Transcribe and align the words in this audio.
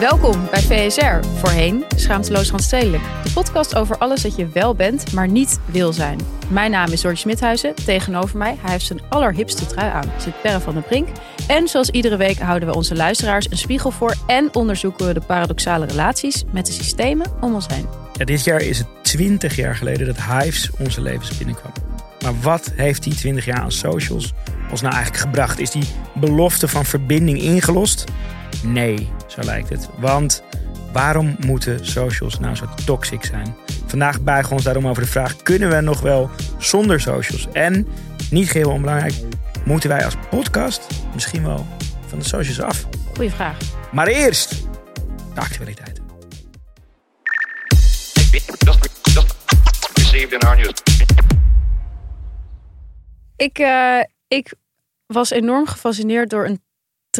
Welkom 0.00 0.48
bij 0.50 0.60
VSR, 0.62 1.28
voorheen 1.34 1.84
Schaamteloos 1.96 2.50
Randstedelijk. 2.50 3.02
De 3.22 3.30
podcast 3.34 3.74
over 3.74 3.98
alles 3.98 4.22
dat 4.22 4.36
je 4.36 4.48
wel 4.48 4.74
bent, 4.74 5.12
maar 5.12 5.28
niet 5.28 5.58
wil 5.64 5.92
zijn. 5.92 6.20
Mijn 6.48 6.70
naam 6.70 6.92
is 6.92 7.02
Jordi 7.02 7.18
Smithuizen. 7.18 7.74
Tegenover 7.74 8.38
mij, 8.38 8.56
hij 8.60 8.70
heeft 8.70 8.84
zijn 8.84 9.00
allerhipste 9.08 9.66
trui 9.66 9.90
aan, 9.90 10.12
zit 10.18 10.42
Perre 10.42 10.60
van 10.60 10.74
den 10.74 10.82
Brink. 10.82 11.08
En 11.48 11.68
zoals 11.68 11.90
iedere 11.90 12.16
week 12.16 12.38
houden 12.38 12.68
we 12.68 12.74
onze 12.74 12.94
luisteraars 12.94 13.50
een 13.50 13.58
spiegel 13.58 13.90
voor... 13.90 14.14
en 14.26 14.54
onderzoeken 14.54 15.06
we 15.06 15.14
de 15.14 15.20
paradoxale 15.20 15.86
relaties 15.86 16.44
met 16.52 16.66
de 16.66 16.72
systemen 16.72 17.32
om 17.40 17.54
ons 17.54 17.66
heen. 17.66 17.86
Dit 18.24 18.44
jaar 18.44 18.60
is 18.60 18.78
het 18.78 18.88
20 19.02 19.56
jaar 19.56 19.76
geleden 19.76 20.06
dat 20.06 20.22
Hives 20.22 20.70
onze 20.78 21.00
levens 21.00 21.36
binnenkwam. 21.36 21.72
Maar 22.22 22.40
wat 22.40 22.72
heeft 22.74 23.02
die 23.02 23.14
20 23.14 23.44
jaar 23.44 23.60
aan 23.60 23.72
socials 23.72 24.32
ons 24.70 24.80
nou 24.80 24.94
eigenlijk 24.94 25.24
gebracht? 25.24 25.58
Is 25.58 25.70
die 25.70 25.84
belofte 26.14 26.68
van 26.68 26.84
verbinding 26.84 27.40
ingelost? 27.40 28.04
Nee, 28.62 29.08
zo 29.26 29.40
lijkt 29.42 29.68
het. 29.68 29.88
Want 29.98 30.42
waarom 30.92 31.36
moeten 31.46 31.86
socials 31.86 32.38
nou 32.38 32.54
zo 32.54 32.66
toxic 32.84 33.24
zijn? 33.24 33.56
Vandaag 33.86 34.22
buigen 34.22 34.48
we 34.48 34.54
ons 34.54 34.64
daarom 34.64 34.86
over 34.86 35.02
de 35.02 35.08
vraag: 35.08 35.36
kunnen 35.36 35.68
we 35.68 35.80
nog 35.80 36.00
wel 36.00 36.30
zonder 36.58 37.00
socials? 37.00 37.48
En 37.52 37.86
niet 38.30 38.50
geheel 38.50 38.70
onbelangrijk, 38.70 39.14
moeten 39.64 39.88
wij 39.88 40.04
als 40.04 40.14
podcast 40.30 40.86
misschien 41.14 41.42
wel 41.42 41.66
van 42.06 42.18
de 42.18 42.24
socials 42.24 42.60
af? 42.60 42.86
Goeie 43.14 43.30
vraag. 43.30 43.56
Maar 43.92 44.06
eerst 44.06 44.50
de 45.34 45.40
actualiteit. 45.40 46.00
Ik, 53.36 53.58
eh, 53.58 54.00
ik 54.28 54.54
was 55.06 55.30
enorm 55.30 55.66
gefascineerd 55.66 56.30
door 56.30 56.46
een 56.46 56.60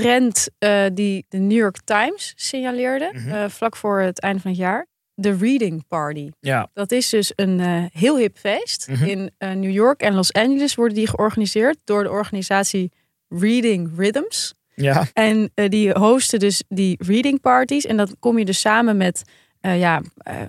trend 0.03 0.49
eh, 0.59 0.85
die 0.93 1.25
de 1.29 1.39
New 1.39 1.59
York 1.59 1.77
Times 1.85 2.33
signaleerde, 2.37 3.11
Mhm. 3.13 3.29
eh, 3.31 3.49
vlak 3.49 3.77
voor 3.77 4.01
het 4.01 4.21
einde 4.21 4.41
van 4.41 4.51
het 4.51 4.61
jaar. 4.61 4.87
De 5.15 5.37
Reading 5.37 5.87
Party. 5.89 6.31
Ja, 6.41 6.69
Dat 6.73 6.93
is 6.93 7.09
dus 7.09 7.33
een 7.37 7.61
eh, 7.61 7.85
heel 7.93 8.17
hip 8.17 8.39
feest. 8.39 8.89
Mhm. 8.89 9.05
In 9.05 9.31
New 9.39 9.71
York 9.71 10.01
en 10.01 10.15
Los 10.15 10.33
Angeles 10.33 10.75
worden 10.75 10.95
die 10.97 11.09
georganiseerd 11.09 11.79
door 11.85 12.03
de 12.03 12.11
organisatie 12.11 12.91
Reading 13.29 13.91
Rhythms. 13.97 14.55
ja. 14.75 15.07
En 15.13 15.51
die 15.55 15.91
hosten 15.91 16.39
dus 16.39 16.63
die 16.69 16.97
reading 17.07 17.41
parties. 17.41 17.87
En 17.87 17.97
dan 17.97 18.17
kom 18.19 18.39
je 18.39 18.45
dus 18.45 18.61
samen 18.61 18.97
met, 18.97 19.23
ja, 19.61 20.03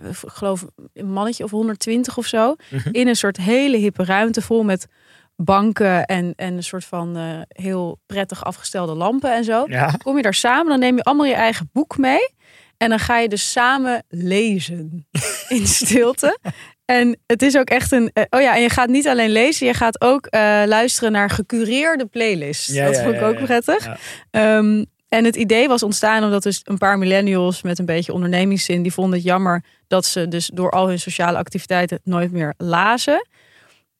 ik 0.03 0.15
geloof 0.25 0.65
een 0.93 1.11
mannetje 1.11 1.43
of 1.43 1.51
120 1.51 2.17
of 2.17 2.25
zo. 2.25 2.55
Mhm. 2.71 2.89
In 2.91 3.07
een 3.07 3.15
soort 3.15 3.37
hele 3.37 3.77
hippe 3.77 4.03
ruimte 4.03 4.41
vol 4.41 4.63
met 4.63 4.87
banken 5.37 6.05
en, 6.05 6.33
en 6.35 6.53
een 6.53 6.63
soort 6.63 6.85
van 6.85 7.17
eh, 7.17 7.23
heel 7.47 7.99
prettig 8.05 8.45
afgestelde 8.45 8.93
lampen 8.93 9.33
en 9.33 9.43
zo. 9.43 9.63
ja. 9.67 9.91
Kom 10.03 10.15
je 10.15 10.21
daar 10.21 10.33
samen, 10.33 10.67
dan 10.67 10.79
neem 10.79 10.95
je 10.95 11.03
allemaal 11.03 11.25
je 11.25 11.33
eigen 11.33 11.69
boek 11.73 11.97
mee. 11.97 12.29
En 12.77 12.89
dan 12.89 12.99
ga 12.99 13.17
je 13.19 13.27
dus 13.27 13.51
samen 13.51 14.03
lezen 14.09 15.07
in 15.57 15.67
stilte. 15.67 16.39
En 16.85 17.19
het 17.25 17.41
is 17.41 17.57
ook 17.57 17.69
echt 17.69 17.91
een. 17.91 18.09
eh, 18.13 18.23
oh 18.29 18.41
ja, 18.41 18.55
en 18.55 18.61
je 18.61 18.69
gaat 18.69 18.89
niet 18.89 19.07
alleen 19.07 19.29
lezen, 19.29 19.67
je 19.67 19.73
gaat 19.73 20.01
ook 20.01 20.25
eh, 20.25 20.61
luisteren 20.65 21.11
naar 21.11 21.29
gecureerde 21.29 22.05
playlists. 22.05 22.67
Ja, 22.67 22.85
dat 22.85 22.95
ja, 22.95 23.03
vond 23.03 23.15
ik 23.15 23.21
ook 23.21 23.43
prettig. 23.43 23.87
Ehm, 24.31 24.83
en 25.09 25.25
het 25.25 25.35
idee 25.35 25.67
was 25.67 25.83
ontstaan 25.83 26.23
omdat 26.23 26.43
dus 26.43 26.61
een 26.63 26.77
paar 26.77 26.97
millennials 26.97 27.61
met 27.61 27.79
een 27.79 27.85
beetje 27.85 28.13
ondernemingszin, 28.13 28.81
die 28.81 28.93
vonden 28.93 29.13
het 29.13 29.27
jammer 29.27 29.63
dat 29.87 30.05
ze 30.05 30.27
dus 30.27 30.51
door 30.53 30.71
al 30.71 30.87
hun 30.87 30.99
sociale 30.99 31.37
activiteiten 31.37 31.99
nooit 32.03 32.31
meer 32.31 32.53
lazen. 32.57 33.27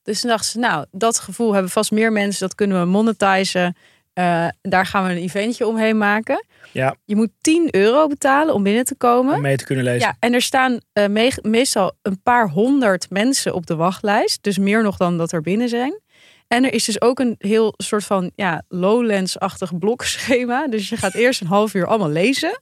Dus 0.07 0.19
toen 0.21 0.29
dachten 0.29 0.49
ze, 0.49 0.59
nou, 0.59 0.85
dat 0.91 1.19
gevoel 1.19 1.53
hebben 1.53 1.71
vast 1.71 1.91
meer 1.91 2.11
mensen, 2.11 2.39
dat 2.47 2.55
kunnen 2.55 2.79
we 2.79 2.85
monetizen. 2.85 3.75
Eh, 4.13 4.47
daar 4.61 4.85
gaan 4.85 5.03
we 5.05 5.09
een 5.11 5.17
eventje 5.17 5.67
omheen 5.67 5.97
maken. 5.97 6.45
Ja. 6.71 6.95
Je 7.05 7.15
moet 7.15 7.29
10 7.41 7.67
euro 7.75 8.07
betalen 8.07 8.53
om 8.53 8.63
binnen 8.63 8.85
te 8.85 8.95
komen. 8.95 9.35
Om 9.35 9.41
mee 9.41 9.57
te 9.57 9.65
kunnen 9.65 9.83
lezen. 9.83 10.07
Ja, 10.07 10.15
en 10.19 10.33
er 10.33 10.41
staan 10.41 10.79
eh, 10.93 11.07
me- 11.07 11.39
meestal 11.41 11.97
een 12.01 12.21
paar 12.21 12.49
honderd 12.49 13.09
mensen 13.09 13.53
op 13.53 13.65
de 13.65 13.75
wachtlijst. 13.75 14.43
Dus 14.43 14.57
meer 14.57 14.83
nog 14.83 14.97
dan 14.97 15.17
dat 15.17 15.31
er 15.31 15.41
binnen 15.41 15.69
zijn. 15.69 16.01
En 16.47 16.63
er 16.63 16.73
is 16.73 16.85
dus 16.85 17.01
ook 17.01 17.19
een 17.19 17.35
heel 17.37 17.73
soort 17.77 18.03
van 18.03 18.31
ja, 18.35 18.63
Lowlands-achtig 18.67 19.77
blokschema. 19.77 20.67
Dus 20.67 20.89
je 20.89 20.97
gaat 20.97 21.13
eerst 21.13 21.41
een 21.41 21.47
half 21.47 21.73
uur 21.73 21.87
allemaal 21.87 22.09
lezen. 22.09 22.61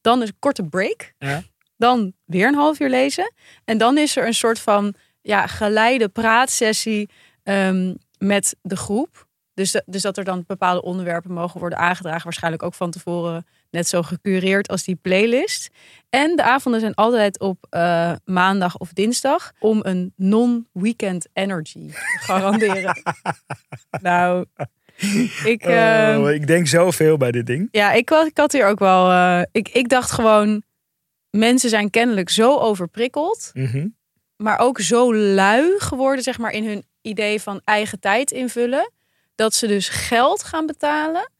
Dan 0.00 0.20
een 0.20 0.36
korte 0.38 0.62
break. 0.62 1.12
Ja. 1.18 1.42
Dan 1.76 2.12
weer 2.24 2.46
een 2.48 2.54
half 2.54 2.80
uur 2.80 2.88
lezen. 2.88 3.32
En 3.64 3.78
dan 3.78 3.98
is 3.98 4.16
er 4.16 4.26
een 4.26 4.34
soort 4.34 4.58
van 4.58 4.94
ja, 5.28 5.46
geleide 5.46 6.08
praatsessie 6.08 7.10
ehm, 7.42 7.94
met 8.18 8.56
de 8.62 8.76
groep. 8.76 9.26
Dus, 9.54 9.70
dat- 9.72 9.82
dus 9.86 10.02
dat 10.02 10.16
er 10.16 10.24
dan 10.24 10.44
bepaalde 10.46 10.82
onderwerpen 10.82 11.32
mogen 11.32 11.60
worden 11.60 11.78
aangedragen. 11.78 12.24
Waarschijnlijk 12.24 12.62
ook 12.62 12.74
van 12.74 12.90
tevoren 12.90 13.46
net 13.70 13.88
zo 13.88 14.02
gecureerd 14.02 14.68
als 14.68 14.84
die 14.84 14.96
playlist. 14.96 15.68
En 16.10 16.36
de 16.36 16.42
avonden 16.42 16.80
zijn 16.80 16.94
altijd 16.94 17.38
op 17.40 17.66
eh, 17.70 18.12
maandag 18.24 18.76
of 18.76 18.92
dinsdag 18.92 19.52
om 19.58 19.80
een 19.82 20.12
non-weekend 20.16 21.28
energy 21.32 21.88
te 21.90 22.18
garanderen. 22.28 23.02
nou, 24.02 24.44
ik, 25.44 25.64
Oh, 25.66 26.30
ik 26.30 26.46
denk 26.46 26.66
zoveel 26.66 27.16
bij 27.16 27.30
dit 27.30 27.46
ding. 27.46 27.68
ja, 27.70 27.92
ik, 27.92 28.10
ik 28.10 28.36
had 28.38 28.52
hier 28.52 28.66
ook 28.66 28.78
wel. 28.78 29.10
eh, 29.10 29.42
ik, 29.52 29.68
ik 29.68 29.88
dacht 29.88 30.10
gewoon, 30.10 30.62
mensen 31.30 31.68
zijn 31.70 31.90
kennelijk 31.90 32.28
zo 32.30 32.56
overprikkeld, 32.58 33.50
Mhm. 33.54 33.86
Maar 34.38 34.58
ook 34.58 34.80
zo 34.80 35.14
lui 35.14 35.74
geworden, 35.78 36.22
zeg 36.24 36.38
maar, 36.38 36.52
in 36.52 36.66
hun 36.66 36.84
idee 37.02 37.40
van 37.40 37.60
eigen 37.64 38.00
tijd 38.00 38.30
invullen, 38.30 38.92
dat 39.34 39.54
ze 39.54 39.66
dus 39.66 39.88
geld 39.88 40.42
gaan 40.44 40.66
betalen 40.66 41.30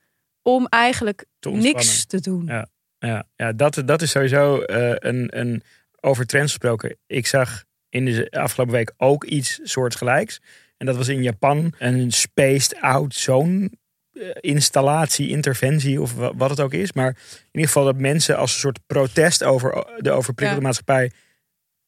om 0.41 0.65
eigenlijk 0.67 1.25
Te 1.39 1.49
niks 1.49 2.05
te 2.05 2.19
doen. 2.19 2.45
Ja. 2.45 2.67
Ja, 2.99 3.23
ja 3.35 3.53
dat, 3.53 3.81
dat 3.85 4.01
is 4.01 4.11
sowieso 4.11 4.61
eh, 4.61 4.91
een, 4.95 5.27
een 5.39 5.63
over 5.99 6.25
trends 6.25 6.51
gesproken. 6.51 6.97
Ik 7.07 7.27
zag 7.27 7.63
in 7.89 8.05
de 8.05 8.31
afgelopen 8.31 8.73
week 8.73 8.91
ook 8.97 9.23
iets 9.23 9.59
soortgelijks. 9.63 10.39
En 10.77 10.85
dat 10.85 10.95
was 10.95 11.07
in 11.07 11.23
Japan 11.23 11.73
een 11.77 12.11
spaced 12.11 12.75
out 12.81 13.15
zone 13.15 13.69
eh, 14.13 14.21
installatie, 14.39 15.29
interventie 15.29 16.01
of 16.01 16.13
wa- 16.15 16.35
wat 16.35 16.49
het 16.49 16.59
ook 16.59 16.73
is. 16.73 16.93
Maar 16.93 17.07
in 17.09 17.47
ieder 17.51 17.67
geval 17.67 17.85
dat 17.85 17.97
mensen 17.97 18.37
als 18.37 18.53
een 18.53 18.59
soort 18.59 18.79
protest 18.87 19.43
over 19.43 19.85
de 19.97 20.11
overprikkelde 20.11 20.61
Ja. 20.61 20.67
maatschappij 20.67 21.11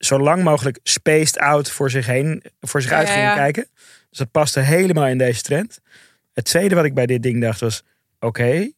zo 0.06 0.20
lang 0.20 0.44
mogelijk 0.44 0.80
spaced 0.84 1.38
out 1.38 1.72
voor 1.72 1.90
zich 1.90 2.06
heen, 2.06 2.44
voor 2.60 2.82
zich 2.82 2.92
uit 2.92 3.08
ja, 3.08 3.14
gingen 3.14 3.30
ja. 3.30 3.36
kijken. 3.36 3.68
Dus 4.10 4.18
dat 4.18 4.32
paste 4.32 4.60
helemaal 4.60 5.08
in 5.08 5.18
deze 5.18 5.42
trend. 5.42 5.80
Het 6.34 6.46
tweede 6.46 6.76
wat 6.76 6.86
ik 6.86 6.94
bij 6.94 7.06
dit 7.06 7.24
ding 7.24 7.42
dacht 7.42 7.60
was, 7.60 7.84
oké, 8.20 8.72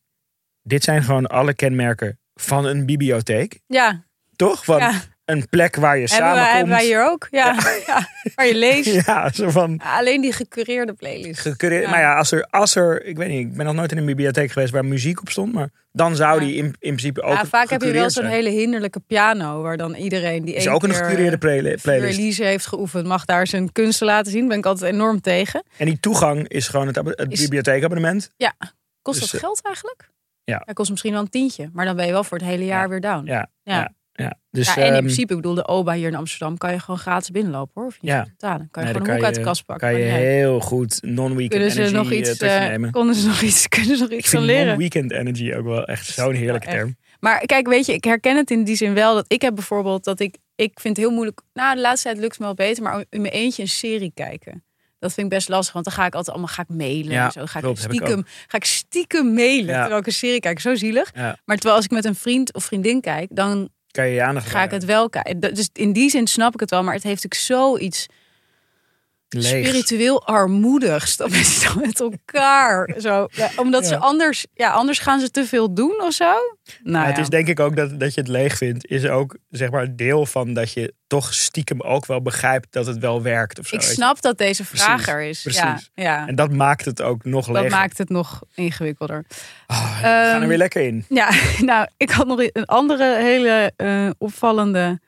dit 0.62 0.84
zijn 0.84 1.04
gewoon 1.04 1.28
alle 1.28 1.54
kenmerken 1.54 2.20
van 2.36 2.66
een 2.66 2.86
bibliotheek. 2.86 3.60
Ja, 3.68 4.04
Toch? 4.36 4.66
Van 4.66 4.80
ja. 4.80 5.02
Een 5.34 5.50
plek 5.50 5.76
waar 5.76 5.98
je 5.98 6.08
Hebben 6.10 6.20
wij, 6.20 6.36
samenkomt. 6.36 6.58
hebben 6.58 6.76
wij 6.76 6.86
hier 6.86 7.10
ook? 7.12 7.28
Ja. 7.32 7.56
ja. 7.88 8.08
Waar 8.36 8.46
je 8.48 8.56
leest. 8.56 8.92
Ja, 9.06 9.32
zo 9.32 9.50
van... 9.50 9.80
Ja, 9.84 9.98
alleen 9.98 10.22
die 10.22 10.32
gecureerde 10.34 10.94
playlist. 10.94 11.40
Gecureerd. 11.42 11.84
Ja. 11.84 11.90
Maar 11.90 12.00
ja, 12.00 12.16
als 12.18 12.32
er, 12.32 12.48
als 12.50 12.76
er, 12.76 13.06
ik 13.06 13.18
weet 13.18 13.30
niet, 13.30 13.40
ik 13.48 13.54
ben 13.56 13.66
nog 13.66 13.76
nooit 13.76 13.92
in 13.92 13.98
een 13.98 14.06
bibliotheek 14.06 14.52
geweest 14.52 14.72
waar 14.72 14.86
muziek 14.86 15.20
op 15.22 15.30
stond, 15.30 15.54
maar 15.54 15.70
dan 15.92 16.16
zou 16.16 16.40
Ja. 16.42 16.46
die 16.48 16.56
in, 16.56 16.66
in 16.66 16.74
principe 16.80 17.22
ook 17.22 17.34
Ja, 17.36 17.46
vaak 17.46 17.70
heb 17.70 17.82
je 17.82 17.92
wel 17.92 18.10
zo'n 18.10 18.26
hele 18.26 18.50
hinderlijke 18.50 19.00
piano 19.00 19.62
waar 19.62 19.78
dan 19.78 19.96
iedereen 19.96 20.46
die 20.46 20.54
Is 20.56 20.68
ook 20.68 20.84
een 20.84 20.90
keer, 20.90 21.04
gecureerde 21.06 21.38
play- 21.38 21.66
eh, 21.66 21.82
playlist. 21.82 22.18
Elise 22.20 22.44
heeft 22.44 22.68
geoefend, 22.68 23.08
mag 23.08 23.26
daar 23.26 23.48
zijn 23.48 23.72
kunsten 23.72 24.08
laten 24.08 24.32
zien. 24.32 24.48
Ben 24.48 24.58
ik 24.58 24.66
altijd 24.66 24.94
enorm 24.94 25.22
tegen. 25.22 25.64
En 25.78 25.86
die 25.86 26.00
toegang 26.00 26.48
is 26.48 26.68
gewoon 26.68 26.88
het, 26.88 26.98
ab- 26.98 27.06
het 27.18 27.32
Is- 27.32 27.40
bibliotheekabonnement. 27.42 28.30
Kost 29.02 29.20
Dus, 29.20 29.32
dat 29.32 29.40
eh, 29.42 29.46
geld 29.48 29.62
eigenlijk? 29.64 30.10
ja. 30.44 30.62
Dat 30.66 30.76
kost 30.76 30.90
misschien 30.90 31.12
wel 31.12 31.22
een 31.22 31.30
tientje, 31.30 31.70
maar 31.74 31.86
dan 31.86 31.96
ben 31.96 32.06
je 32.06 32.12
wel 32.12 32.24
voor 32.24 32.38
het 32.38 32.48
hele 32.48 32.66
jaar 32.66 32.82
Ja. 32.84 32.88
weer 32.90 33.02
down. 33.02 33.26
Ja, 33.26 33.50
Ja. 33.64 33.92
Ja. 34.13 34.38
Dus 34.51 34.68
Ja, 34.68 34.75
en 34.75 34.88
in 34.88 34.94
ehm, 34.94 35.01
principe, 35.01 35.33
ik 35.33 35.42
bedoel, 35.42 35.54
de 35.56 35.68
OBA 35.68 35.94
hier 35.94 36.07
in 36.07 36.15
Amsterdam 36.15 36.57
kan 36.57 36.71
je 36.71 36.80
gewoon 36.80 37.00
gratis 37.00 37.31
binnenlopen 37.31 37.71
hoor. 37.81 37.86
Of 37.86 37.98
je 38.01 38.07
Ja. 38.07 38.24
betalen. 38.24 38.68
Kan 38.71 38.83
je 38.83 38.89
nee, 38.89 38.98
gewoon 38.98 39.10
een 39.10 39.15
hoek 39.15 39.25
uit 39.25 39.36
de 39.36 39.42
kast 39.42 39.65
pakken. 39.65 39.89
Kan 39.89 40.00
je 40.00 40.06
heel 40.06 40.60
goed 40.60 40.98
non-weekend 41.01 41.62
energy 41.75 41.94
nog 41.94 42.12
eh, 42.12 42.18
iets, 42.18 42.38
eh, 42.38 42.60
nemen. 42.60 42.92
konden 42.92 43.15
ze 43.15 43.27
nog 43.27 43.42
iets, 43.42 43.68
kunnen 43.75 43.98
ze 43.98 44.04
nog 44.04 44.12
iets 44.12 44.30
van 44.30 44.42
leren? 44.42 44.68
non-weekend 44.68 45.12
energy 45.12 45.54
ook 45.54 45.65
wel 45.65 45.86
echt 45.86 46.06
zo'n 46.07 46.33
heerlijke 46.33 46.68
term. 46.68 46.95
Maar 47.19 47.45
kijk, 47.45 47.68
weet 47.68 47.86
je, 47.86 47.94
ik 47.94 48.04
herken 48.04 48.38
het 48.38 48.51
in 48.51 48.63
die 48.63 48.75
zin 48.75 48.94
wel. 48.94 49.15
Dat 49.15 49.25
ik 49.27 49.42
heb 49.42 49.56
bijvoorbeeld 49.56 50.04
dat 50.04 50.19
ik, 50.19 50.38
ik 50.56 50.80
vind 50.80 50.98
het 50.98 51.06
heel 51.06 51.15
moeilijk. 51.15 51.42
Nou, 51.54 51.75
de 51.75 51.81
laatste 51.81 52.07
tijd 52.07 52.19
lukt 52.19 52.31
het 52.31 52.39
me 52.39 52.45
wel 52.45 52.56
beter, 52.56 52.83
maar 52.83 53.06
in 53.10 53.21
mijn 53.21 53.33
eentje 53.33 53.62
een 53.62 53.68
serie 53.68 54.12
kijken. 54.13 54.63
Dat 55.00 55.13
vind 55.13 55.27
ik 55.27 55.33
best 55.33 55.50
lastig, 55.50 55.74
want 55.74 55.86
dan 55.86 55.94
ga 55.94 56.06
ik 56.06 56.15
altijd 56.15 56.36
allemaal 56.36 56.54
ga 56.56 56.62
ik 56.62 56.68
mailen. 56.69 57.12
Ja, 57.12 57.25
en 57.25 57.31
zo 57.31 57.45
ga 57.45 57.60
klopt, 57.60 57.83
ik 57.83 57.83
stiekem, 57.92 58.25
ga 58.48 58.57
ik 58.57 58.65
stiekem 58.65 59.33
mailen 59.33 59.65
Ja. 59.65 59.80
terwijl 59.80 60.00
ik 60.00 60.06
een 60.07 60.13
serie 60.13 60.39
kijk. 60.39 60.60
Zo 60.60 60.75
zielig. 60.75 61.12
Ja. 61.15 61.38
Maar 61.45 61.56
terwijl 61.56 61.75
als 61.75 61.86
ik 61.86 61.92
met 61.92 62.06
een 62.06 62.15
vriend 62.15 62.54
of 62.54 62.63
vriendin 62.63 63.01
kijk, 63.01 63.27
dan 63.31 63.69
Kan 63.94 64.07
je 64.07 64.13
je 64.13 64.24
aandacht 64.24 64.48
ga 64.48 64.63
ik 64.63 64.72
het 64.72 64.86
wel 64.86 65.10
kijken. 65.10 65.40
Dus 65.40 65.69
in 65.74 65.94
die 65.94 66.10
zin 66.10 66.28
snap 66.28 66.54
ik 66.54 66.60
het 66.60 66.69
wel, 66.69 66.84
maar 66.84 66.94
het 66.94 67.04
heeft 67.04 67.25
ook 67.25 67.34
zoiets 67.34 68.06
leeg. 69.34 69.66
spiritueel 69.68 70.26
armoedigs. 70.26 71.18
Dat 71.18 71.32
is 71.32 71.64
dan 71.64 71.82
met 71.86 72.00
elkaar. 72.00 72.94
Zo. 72.98 73.28
Ja, 73.32 73.50
omdat 73.56 73.86
ze 73.88 73.98
anders, 73.98 74.46
ja, 74.54 74.72
anders 74.72 75.00
gaan 75.00 75.20
ze 75.20 75.32
te 75.32 75.46
veel 75.46 75.74
doen 75.74 76.02
of 76.02 76.14
zo. 76.14 76.34
Nou, 76.84 77.06
het 77.08 77.18
is 77.18 77.30
denk 77.30 77.48
ik 77.48 77.60
ook 77.60 77.76
dat, 77.76 78.00
dat 78.00 78.14
je 78.14 78.20
het 78.22 78.30
leeg 78.30 78.58
vindt, 78.58 78.88
is 78.90 79.06
ook 79.06 79.38
zeg 79.50 79.72
maar 79.72 79.96
deel 79.96 80.26
van 80.26 80.54
dat 80.54 80.72
je 80.74 80.94
toch 81.08 81.34
stiekem 81.34 81.82
ook 81.82 82.06
wel 82.06 82.22
begrijpt 82.22 82.68
dat 82.72 82.86
het 82.86 82.98
wel 82.98 83.22
werkt 83.22 83.60
of 83.60 83.68
zo. 83.68 83.76
Ik 83.76 83.82
snap 83.82 84.22
dat 84.22 84.38
deze 84.38 84.66
vraag 84.66 85.08
er 85.08 85.22
is. 85.22 85.44
Ja, 85.44 85.52
precies. 85.52 85.90
ja. 85.94 86.28
En 86.28 86.36
dat 86.36 86.52
maakt 86.52 86.86
het 86.86 87.02
ook 87.02 87.24
nog 87.26 87.46
Dat 87.46 87.56
leger. 87.56 87.70
maakt 87.72 87.98
het 87.98 88.10
nog 88.10 88.42
ingewikkelder. 88.56 89.26
Ah, 89.68 89.84
we 89.98 90.04
gaan 90.04 90.36
er 90.36 90.40
Ehm, 90.40 90.48
weer 90.48 90.58
lekker 90.58 90.82
in. 90.82 91.06
Ja, 91.10 91.30
nou, 91.60 91.88
ik 91.98 92.10
had 92.10 92.28
nog 92.28 92.40
een 92.52 92.66
andere 92.66 93.16
hele 93.16 93.72
eh, 93.76 94.10
opvallende 94.18 95.00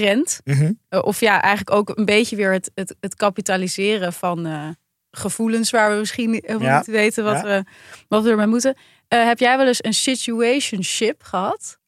trend. 0.00 0.40
Mhm. 0.44 0.72
Eh, 0.88 1.00
of 1.02 1.20
ja, 1.20 1.42
eigenlijk 1.42 1.76
ook 1.76 1.98
een 1.98 2.04
beetje 2.04 2.36
weer 2.36 2.52
het, 2.52 2.70
het, 2.74 2.96
het 3.00 3.14
kapitaliseren 3.14 4.12
van 4.12 4.46
eh, 4.46 4.68
gevoelens 5.10 5.70
waar 5.70 5.90
we 5.92 5.98
misschien 5.98 6.32
helemaal 6.46 6.68
Ja, 6.68 6.76
niet 6.76 6.86
weten 6.86 7.24
wat, 7.24 7.36
ja. 7.36 7.42
we, 7.42 7.64
wat 8.08 8.22
we 8.22 8.30
ermee 8.30 8.46
moeten. 8.46 8.74
Eh, 9.08 9.24
heb 9.26 9.38
jij 9.38 9.56
wel 9.56 9.66
eens 9.66 9.84
een 9.84 9.94
situationship 9.94 11.22
gehad? 11.22 11.78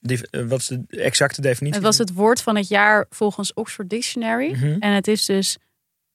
Die- 0.00 0.30
eh, 0.30 0.42
wat 0.46 0.60
is 0.60 0.66
de 0.66 0.84
exacte 0.88 1.40
definitie? 1.40 1.74
Het 1.76 1.84
was 1.86 1.98
het 1.98 2.12
woord 2.12 2.42
van 2.42 2.56
het 2.56 2.68
jaar 2.68 3.06
volgens 3.10 3.54
Oxford 3.54 3.90
Dictionary. 3.90 4.50
Mhm. 4.52 4.76
En 4.78 4.92
het 4.92 5.08
is 5.08 5.24
dus 5.24 5.58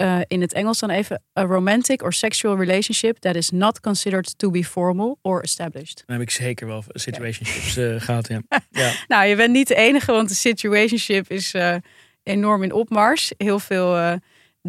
eh, 0.02 0.20
in 0.28 0.42
het 0.42 0.54
Engels 0.54 0.80
dan 0.80 0.90
even 0.90 1.24
a 1.40 1.44
romantic 1.44 2.04
or 2.04 2.14
sexual 2.14 2.58
relationship 2.58 3.18
that 3.18 3.36
is 3.36 3.50
not 3.50 3.80
considered 3.80 4.38
to 4.38 4.52
be 4.52 4.64
formal 4.64 5.18
or 5.22 5.42
established. 5.42 6.04
Dan 6.06 6.16
heb 6.16 6.26
ik 6.26 6.30
zeker 6.30 6.68
wel 6.68 6.84
situationships 6.88 7.78
eh, 7.78 8.02
gehad, 8.02 8.28
ja. 8.28 8.42
ja. 8.84 8.94
Nou, 9.08 9.26
je 9.26 9.36
bent 9.36 9.52
niet 9.52 9.68
de 9.68 9.76
enige, 9.76 10.12
want 10.12 10.30
de 10.30 10.36
situationship 10.36 11.30
is 11.30 11.54
eh, 11.54 11.76
enorm 12.24 12.64
in 12.64 12.74
opmars. 12.74 13.34
Heel 13.38 13.60
veel 13.60 14.20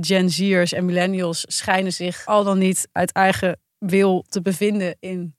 Gen 0.00 0.31
Z'ers 0.31 0.73
en 0.73 0.84
millennials 0.84 1.44
schijnen 1.49 1.93
zich 1.93 2.26
al 2.26 2.44
dan 2.44 2.58
niet 2.58 2.88
uit 2.93 3.12
eigen 3.12 3.61
wil 3.79 4.25
te 4.29 4.43
bevinden 4.43 4.96
in 5.00 5.34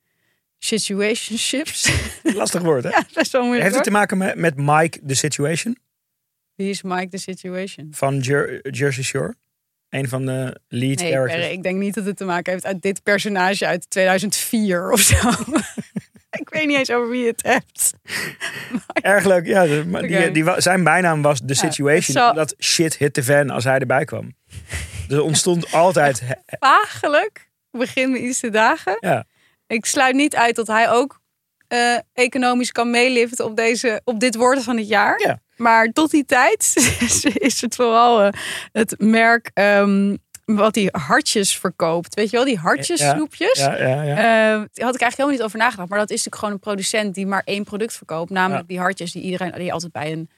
situationships. 0.59 1.91
Lastig 2.23 2.61
woord, 2.61 2.83
hè? 2.83 2.89
ja, 2.89 3.05
best 3.13 3.31
wel 3.31 3.41
moeilijk. 3.41 3.63
Heeft 3.63 3.75
het 3.75 3.83
te 3.83 3.91
maken 3.91 4.17
met, 4.17 4.35
met 4.35 4.57
Mike 4.57 4.99
the 5.05 5.15
Situation 5.15 5.77
Wie 6.55 6.69
is 6.69 6.81
Mike 6.81 7.07
the 7.07 7.17
Situation? 7.17 7.87
van 7.91 8.19
Jer- 8.19 8.69
Jersey 8.69 9.03
Shore? 9.03 9.35
Een 9.93 10.09
van 10.09 10.25
de 10.25 10.57
lead 10.67 10.99
Nee, 10.99 11.11
characters. 11.11 11.49
Ik 11.49 11.63
denk 11.63 11.79
niet 11.79 11.93
dat 11.93 12.05
het 12.05 12.17
te 12.17 12.25
maken 12.25 12.51
heeft 12.53 12.65
uit 12.65 12.81
dit 12.81 13.03
personage 13.03 13.65
uit 13.65 13.89
2004 13.89 14.91
of 14.91 14.99
zo. 14.99 15.15
ik 16.41 16.49
weet 16.49 16.67
niet 16.67 16.77
eens 16.77 16.91
over 16.91 17.09
wie 17.09 17.27
het 17.27 17.43
hebt. 17.43 17.93
Erg 18.93 19.25
leuk, 19.25 19.45
ja. 19.45 19.65
de- 19.65 19.83
maar 19.87 20.01
die, 20.01 20.31
die, 20.31 20.43
zijn 20.57 20.83
bijnaam 20.83 21.21
was 21.21 21.39
The 21.45 21.53
Situation. 21.53 22.15
zal- 22.17 22.29
Omdat 22.29 22.55
shit 22.59 22.97
hit 22.97 23.15
de 23.15 23.23
fan 23.23 23.49
als 23.49 23.63
hij 23.63 23.79
erbij 23.79 24.05
kwam. 24.05 24.35
Dus 25.07 25.17
er 25.17 25.23
ontstond 25.23 25.71
altijd... 25.83 26.23
Vagelijk 26.59 27.49
begin 27.71 28.11
me 28.11 28.19
iets 28.19 28.39
te 28.39 28.49
dagen. 28.49 28.97
Ja. 28.99 29.25
Ik 29.67 29.85
sluit 29.85 30.15
niet 30.15 30.35
uit 30.35 30.55
dat 30.55 30.67
hij 30.67 30.89
ook 30.89 31.21
eh, 31.67 31.97
economisch 32.13 32.71
kan 32.71 32.89
meeliften 32.89 33.45
op, 33.45 33.55
deze, 33.55 34.01
op 34.03 34.19
dit 34.19 34.35
woord 34.35 34.63
van 34.63 34.77
het 34.77 34.87
jaar. 34.87 35.19
Ja. 35.25 35.41
Maar 35.57 35.91
tot 35.91 36.11
die 36.11 36.25
tijd 36.25 36.73
is 37.33 37.61
het 37.61 37.75
vooral 37.75 38.21
eh, 38.21 38.31
het 38.71 38.95
merk 38.99 39.51
ehm, 39.53 40.15
wat 40.45 40.73
die 40.73 40.89
hartjes 40.91 41.57
verkoopt. 41.57 42.15
Weet 42.15 42.29
je 42.29 42.35
wel, 42.35 42.45
die 42.45 42.57
hartjes 42.57 43.09
snoepjes. 43.09 43.59
Ja, 43.59 43.77
ja, 43.77 44.01
ja. 44.01 44.15
Eh, 44.15 44.15
daar 44.15 44.59
had 44.59 44.67
ik 44.69 44.83
eigenlijk 44.83 45.01
helemaal 45.01 45.31
niet 45.31 45.43
over 45.43 45.57
nagedacht. 45.57 45.89
Maar 45.89 45.99
dat 45.99 46.09
is 46.09 46.15
natuurlijk 46.15 46.35
gewoon 46.35 46.53
een 46.53 46.59
producent 46.59 47.15
die 47.15 47.27
maar 47.27 47.41
één 47.45 47.63
product 47.63 47.93
verkoopt. 47.93 48.29
Namelijk 48.29 48.67
die 48.67 48.79
hartjes 48.79 49.11
die 49.11 49.21
iedereen 49.21 49.51
die 49.51 49.63
je 49.63 49.71
altijd 49.71 49.91
bij 49.91 50.11
een, 50.11 50.29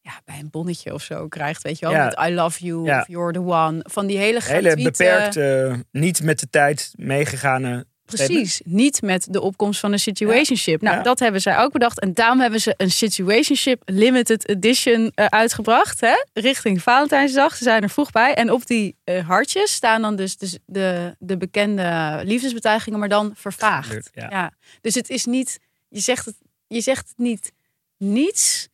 ja, 0.00 0.20
bij 0.24 0.38
een 0.38 0.50
bonnetje 0.50 0.94
of 0.94 1.02
zo 1.02 1.28
krijgt. 1.28 1.62
Weet 1.62 1.78
je 1.78 1.88
wel, 1.88 2.04
met 2.04 2.18
I 2.28 2.34
love 2.34 2.64
you 2.64 2.90
of 2.90 3.08
you're 3.08 3.32
the 3.32 3.40
one. 3.40 3.80
Van 3.82 4.06
die 4.06 4.18
hele 4.18 4.40
Hele 4.42 4.82
beperkte, 4.82 5.84
niet 5.90 6.22
met 6.22 6.38
de 6.40 6.50
tijd 6.50 6.92
meegegane... 6.96 7.86
Precies, 8.14 8.60
niet 8.64 9.02
met 9.02 9.26
de 9.30 9.40
opkomst 9.40 9.80
van 9.80 9.92
een 9.92 9.98
situationship. 9.98 10.80
Nou, 10.82 10.96
Ja. 10.96 11.02
dat 11.02 11.18
hebben 11.18 11.40
zij 11.40 11.58
ook 11.58 11.72
bedacht. 11.72 12.00
En 12.00 12.14
daarom 12.14 12.40
hebben 12.40 12.60
ze 12.60 12.74
een 12.76 12.90
situationship 12.90 13.82
limited 13.84 14.48
edition 14.48 15.12
eh, 15.14 15.26
uitgebracht. 15.26 16.00
Hè? 16.00 16.14
Richting 16.32 16.82
Valentijnsdag. 16.82 17.56
Ze 17.56 17.64
zijn 17.64 17.82
er 17.82 17.90
vroeg 17.90 18.10
bij. 18.10 18.34
En 18.34 18.50
op 18.50 18.66
die 18.66 18.96
eh, 19.04 19.26
hartjes 19.26 19.72
staan 19.72 20.02
dan 20.02 20.16
dus 20.16 20.36
de, 20.36 20.60
de, 20.66 21.16
de 21.18 21.36
bekende 21.36 22.20
liefdesbetuigingen, 22.24 22.98
maar 22.98 23.08
dan 23.08 23.32
vervaagd. 23.34 24.10
Ja. 24.14 24.26
Ja. 24.30 24.52
Dus 24.80 24.94
het 24.94 25.10
is 25.10 25.24
niet, 25.24 25.58
je 25.88 26.00
zegt 26.00 26.24
het, 26.24 26.36
je 26.66 26.80
zegt 26.80 27.08
het 27.08 27.18
niet 27.18 27.52
niets, 27.98 28.68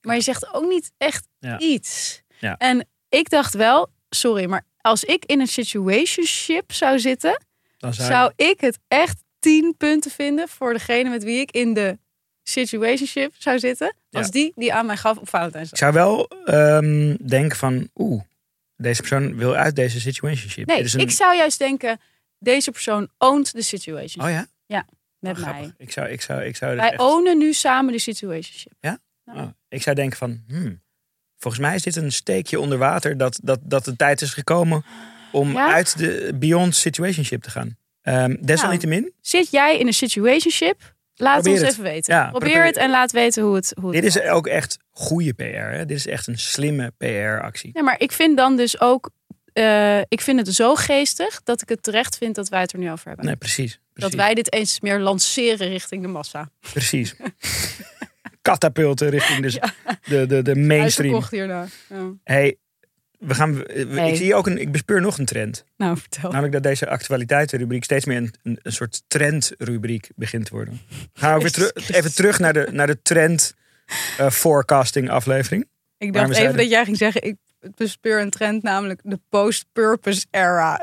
maar 0.00 0.14
je 0.16 0.22
zegt 0.22 0.54
ook 0.54 0.68
niet 0.68 0.90
echt 0.98 1.26
iets. 1.58 2.22
Ja. 2.38 2.56
En 2.56 2.86
ik 3.08 3.30
dacht 3.30 3.54
wel, 3.54 3.88
sorry, 4.10 4.44
maar 4.46 4.64
als 4.80 5.04
ik 5.04 5.24
in 5.24 5.40
een 5.40 5.46
situationship 5.46 6.72
zou 6.72 6.98
zitten, 6.98 7.42
Dan 7.80 7.94
zou, 7.94 8.08
zou 8.08 8.32
ik 8.36 8.60
het 8.60 8.78
echt 8.88 9.22
10 9.38 9.74
punten 9.76 10.10
vinden 10.10 10.48
voor 10.48 10.72
degene 10.72 11.10
met 11.10 11.24
wie 11.24 11.40
ik 11.40 11.50
in 11.50 11.74
de 11.74 11.98
situationship 12.42 13.34
zou 13.38 13.58
zitten. 13.58 13.94
Als 14.10 14.26
Ja. 14.26 14.32
die 14.32 14.52
die 14.56 14.72
aan 14.74 14.86
mij 14.86 14.96
gaf 14.96 15.16
op 15.16 15.22
Ik 15.22 15.28
Valentijnsdag. 15.28 15.78
zou 15.78 15.92
wel 15.92 16.28
ehm, 16.44 17.16
denken 17.26 17.56
van... 17.58 17.88
Oeh, 17.94 18.22
deze 18.76 19.00
persoon 19.00 19.36
wil 19.36 19.54
uit 19.54 19.76
deze 19.76 20.00
situationship. 20.00 20.66
Nee, 20.66 20.82
een- 20.94 21.00
ik 21.00 21.10
zou 21.10 21.36
juist 21.36 21.58
denken, 21.58 22.00
deze 22.38 22.70
persoon 22.70 23.08
oont 23.18 23.52
de 23.52 23.62
situationship 23.62 24.22
Oh 24.22 24.30
ja? 24.30 24.86
met 25.18 25.36
Oh, 25.38 25.44
mij. 25.44 25.52
grappig. 25.52 25.74
Ik 25.78 25.92
zou, 25.92 26.08
ik 26.08 26.20
zou, 26.20 26.42
ik 26.44 26.56
zou 26.56 26.70
dus 26.72 26.80
Wij 26.80 26.90
echt- 26.90 27.00
ownen 27.00 27.38
nu 27.38 27.52
samen 27.52 27.92
de 27.92 27.98
situationship. 27.98 28.72
Oh, 29.24 29.48
ik 29.68 29.82
zou 29.82 29.96
denken 29.96 30.18
van, 30.18 30.42
hmm, 30.48 30.80
volgens 31.38 31.62
mij 31.62 31.74
is 31.74 31.82
dit 31.82 31.96
een 31.96 32.12
steekje 32.12 32.60
onder 32.60 32.78
water 32.78 33.16
dat, 33.16 33.40
dat, 33.42 33.58
dat 33.62 33.84
de 33.84 33.96
tijd 33.96 34.20
is 34.22 34.32
gekomen 34.32 34.84
om 35.32 35.52
Ja? 35.52 35.72
uit 35.72 35.98
de 35.98 36.32
beyond 36.34 36.76
situationship 36.76 37.42
te 37.42 37.50
gaan. 37.50 37.76
Ehm 38.02 38.36
desalniettemin, 38.40 39.12
Zit 39.20 39.50
jij 39.50 39.78
in 39.78 39.86
een 39.86 39.92
situationship? 39.92 40.94
Laat 41.14 41.42
Probeer 41.42 41.60
ons 41.62 41.70
even 41.70 41.82
weten. 41.82 42.14
Ja, 42.14 42.30
probeer, 42.30 42.48
probeer- 42.48 42.66
het 42.66 42.76
en 42.76 42.90
laat 42.90 43.12
weten 43.12 43.42
hoe 43.42 43.54
het, 43.54 43.72
hoe 43.80 43.92
het 43.94 44.02
dit 44.02 44.16
is 44.16 44.22
ook 44.22 44.46
echt 44.46 44.78
goede 44.90 45.32
PR. 45.32 45.42
Hè? 45.44 45.86
Dit 45.86 45.96
is 45.96 46.06
echt 46.06 46.26
een 46.26 46.38
slimme 46.38 46.92
PR-actie. 46.98 47.70
Ja, 47.72 47.82
maar 47.82 48.00
ik 48.00 48.12
vind 48.12 48.36
dan 48.36 48.56
dus 48.56 48.80
ook... 48.80 49.10
eh, 49.52 49.98
ik 49.98 50.20
vind 50.20 50.46
het 50.46 50.54
zo 50.54 50.74
geestig 50.74 51.40
dat 51.42 51.62
ik 51.62 51.68
het 51.68 51.82
terecht 51.82 52.16
vind 52.16 52.34
dat 52.34 52.48
wij 52.48 52.60
het 52.60 52.72
er 52.72 52.78
nu 52.78 52.90
over 52.90 53.06
hebben. 53.06 53.24
Nee, 53.26 53.36
precies. 53.36 53.80
dat 53.94 54.14
wij 54.14 54.34
dit 54.34 54.52
eens 54.52 54.80
meer 54.80 54.98
lanceren 54.98 55.68
richting 55.68 56.02
de 56.02 56.08
massa. 56.08 56.50
Precies. 56.72 57.14
Katapulten 58.42 59.08
richting 59.10 59.46
de, 59.46 59.60
de, 60.04 60.26
de, 60.26 60.42
de 60.42 60.54
mainstream. 60.56 61.14
Uitverkocht 61.14 61.30
hierna. 61.30 61.66
Ja. 61.88 62.12
Hey, 62.24 62.56
we 63.20 63.34
gaan, 63.34 63.54
we- 63.54 63.86
Hey. 63.90 64.10
Ik 64.10 64.16
zie 64.16 64.34
ook 64.34 64.46
een, 64.46 64.58
ik 64.60 64.72
bespeur 64.72 65.00
nog 65.00 65.18
een 65.18 65.24
trend. 65.24 65.64
Nou, 65.76 65.96
vertel. 65.98 66.28
Namelijk 66.30 66.52
dat 66.52 66.62
deze 66.62 66.88
actualiteitenrubriek 66.88 67.84
steeds 67.84 68.04
meer 68.04 68.16
een, 68.16 68.34
een, 68.42 68.58
een 68.62 68.72
soort 68.72 69.02
trendrubriek 69.06 70.10
begint 70.16 70.44
te 70.44 70.52
worden. 70.54 70.80
We 70.88 71.20
gaan 71.20 71.34
ook 71.34 71.40
weer 71.42 71.50
teru- 71.50 71.70
even 71.86 72.14
terug 72.14 72.38
naar 72.38 72.52
de, 72.52 72.68
naar 72.72 72.86
de 72.86 73.02
trend 73.02 73.54
eh, 74.18 74.30
forecasting 74.30 75.10
aflevering. 75.10 75.68
Ik 75.98 76.12
dacht 76.12 76.28
even 76.44 76.56
dat 76.56 76.70
jij 76.70 76.84
ging 76.84 76.96
zeggen, 76.96 77.22
ik 77.22 77.36
bespeur 77.74 78.20
een 78.20 78.30
trend, 78.30 78.62
namelijk 78.62 79.00
de 79.04 79.20
post-purpose 79.28 80.26
era. 80.30 80.80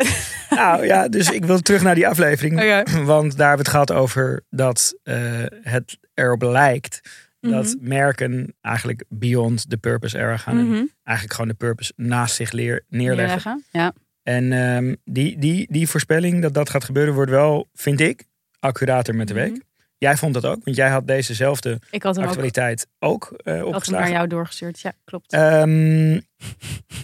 Nou 0.49 0.85
ja, 0.85 1.07
dus 1.07 1.29
ik 1.39 1.45
wil 1.45 1.59
terug 1.59 1.81
naar 1.81 1.95
die 1.95 2.07
aflevering. 2.07 2.59
Want 3.05 3.37
daar 3.37 3.47
hebben 3.47 3.65
we 3.65 3.71
het 3.71 3.87
gehad 3.87 3.91
over 3.91 4.43
dat 4.49 4.93
eh, 5.03 5.43
het 5.61 5.97
erop 6.13 6.41
lijkt 6.41 7.01
dat 7.39 7.75
merken 7.79 8.55
eigenlijk 8.61 9.03
beyond 9.09 9.69
the 9.69 9.77
purpose 9.77 10.17
era 10.17 10.37
gaan. 10.37 10.57
En 10.57 10.67
Mhm. 10.67 10.83
eigenlijk 11.03 11.35
gewoon 11.35 11.51
de 11.51 11.57
purpose 11.57 11.93
naast 11.95 12.35
zich 12.35 12.51
leer, 12.51 12.83
neerleggen. 12.89 13.25
Neerleggen. 13.25 13.63
Ja. 13.71 13.93
En 14.23 14.51
ehm, 14.51 14.95
die, 15.03 15.37
die, 15.39 15.67
die 15.71 15.87
voorspelling 15.89 16.41
dat 16.41 16.53
dat 16.53 16.69
gaat 16.69 16.83
gebeuren, 16.83 17.13
wordt 17.13 17.31
wel, 17.31 17.69
vind 17.73 17.99
ik, 17.99 18.23
accurater 18.59 19.15
met 19.15 19.27
de 19.27 19.33
week. 19.33 19.51
Mhm. 19.51 19.59
Jij 19.97 20.17
vond 20.17 20.33
dat 20.33 20.45
ook, 20.45 20.63
want 20.63 20.75
jij 20.75 20.89
had 20.89 21.07
dezezelfde 21.07 21.79
Ik 21.91 22.03
had 22.03 22.15
hem 22.15 22.23
ook 22.23 22.29
actualiteit 22.29 22.87
ook 22.99 23.23
eh 23.23 23.29
had 23.29 23.45
hem 23.45 23.53
naar 23.55 23.65
opgeslagen. 23.65 24.11
jou 24.11 24.27
doorgestuurd. 24.27 24.79
Ja, 24.79 24.93
klopt. 25.03 25.33
Ehm, 25.33 26.19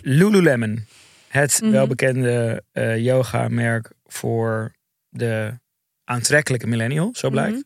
Lululemon, 0.02 0.86
het 1.28 1.60
Mhm. 1.62 1.72
welbekende 1.72 2.64
eh, 2.72 2.98
yoga-merk 2.98 3.92
voor 4.06 4.74
de 5.10 5.54
aantrekkelijke 6.04 6.68
millennial, 6.68 7.10
zo 7.14 7.30
blijkt. 7.30 7.64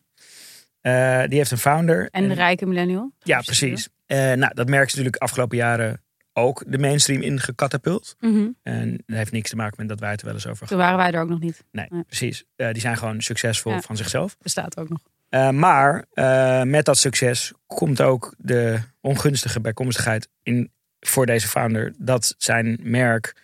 Eh, 0.80 1.22
die 1.26 1.38
heeft 1.38 1.50
een 1.50 1.58
founder. 1.58 2.08
En 2.10 2.28
de 2.28 2.34
rijke 2.34 2.66
millennial. 2.66 3.12
Ja, 3.22 3.40
precies. 3.40 3.88
Eh, 4.06 4.18
nou, 4.18 4.54
dat 4.54 4.68
merk 4.68 4.86
is 4.86 4.94
natuurlijk 4.94 5.22
afgelopen 5.22 5.56
jaren 5.56 6.02
ook 6.32 6.64
de 6.66 6.78
mainstream 6.78 7.22
in 7.22 7.40
gecatapult. 7.40 8.16
Mhm. 8.20 8.48
En 8.62 8.90
dat 9.06 9.16
heeft 9.16 9.32
niks 9.32 9.50
te 9.50 9.56
maken 9.56 9.74
met 9.78 9.88
dat 9.88 10.00
wij 10.00 10.10
het 10.10 10.20
er 10.20 10.26
wel 10.26 10.34
eens 10.34 10.46
over 10.46 10.66
Toen 10.66 10.78
waren 10.78 10.96
wij 10.96 11.10
er 11.12 11.20
ook 11.20 11.28
nog 11.28 11.40
niet. 11.40 11.64
Nee, 11.72 11.86
Nee. 11.90 12.02
precies. 12.04 12.44
Eh, 12.56 12.72
die 12.72 12.80
zijn 12.80 12.96
gewoon 12.96 13.22
succesvol 13.22 13.72
Ja. 13.72 13.80
van 13.80 13.96
zichzelf. 13.96 14.36
Bestaat 14.42 14.76
ook 14.78 14.88
nog. 14.88 15.00
Maar 15.54 16.04
met 16.66 16.84
dat 16.84 16.98
succes 16.98 17.52
komt 17.66 18.00
ook 18.00 18.34
de 18.38 18.78
ongunstige 19.00 19.60
bijkomstigheid 19.60 20.28
in, 20.42 20.70
voor 21.00 21.26
deze 21.26 21.48
founder 21.48 21.94
dat 21.98 22.34
zijn 22.38 22.78
merk 22.82 23.34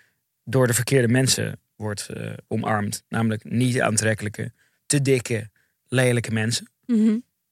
door 0.44 0.66
de 0.66 0.74
verkeerde 0.74 1.08
mensen 1.08 1.60
wordt 1.76 2.08
omarmd. 2.48 3.02
Namelijk 3.08 3.44
niet 3.44 3.80
aantrekkelijke, 3.80 4.52
te 4.86 5.02
dikke, 5.02 5.50
lelijke 5.88 6.30
mensen. 6.32 6.68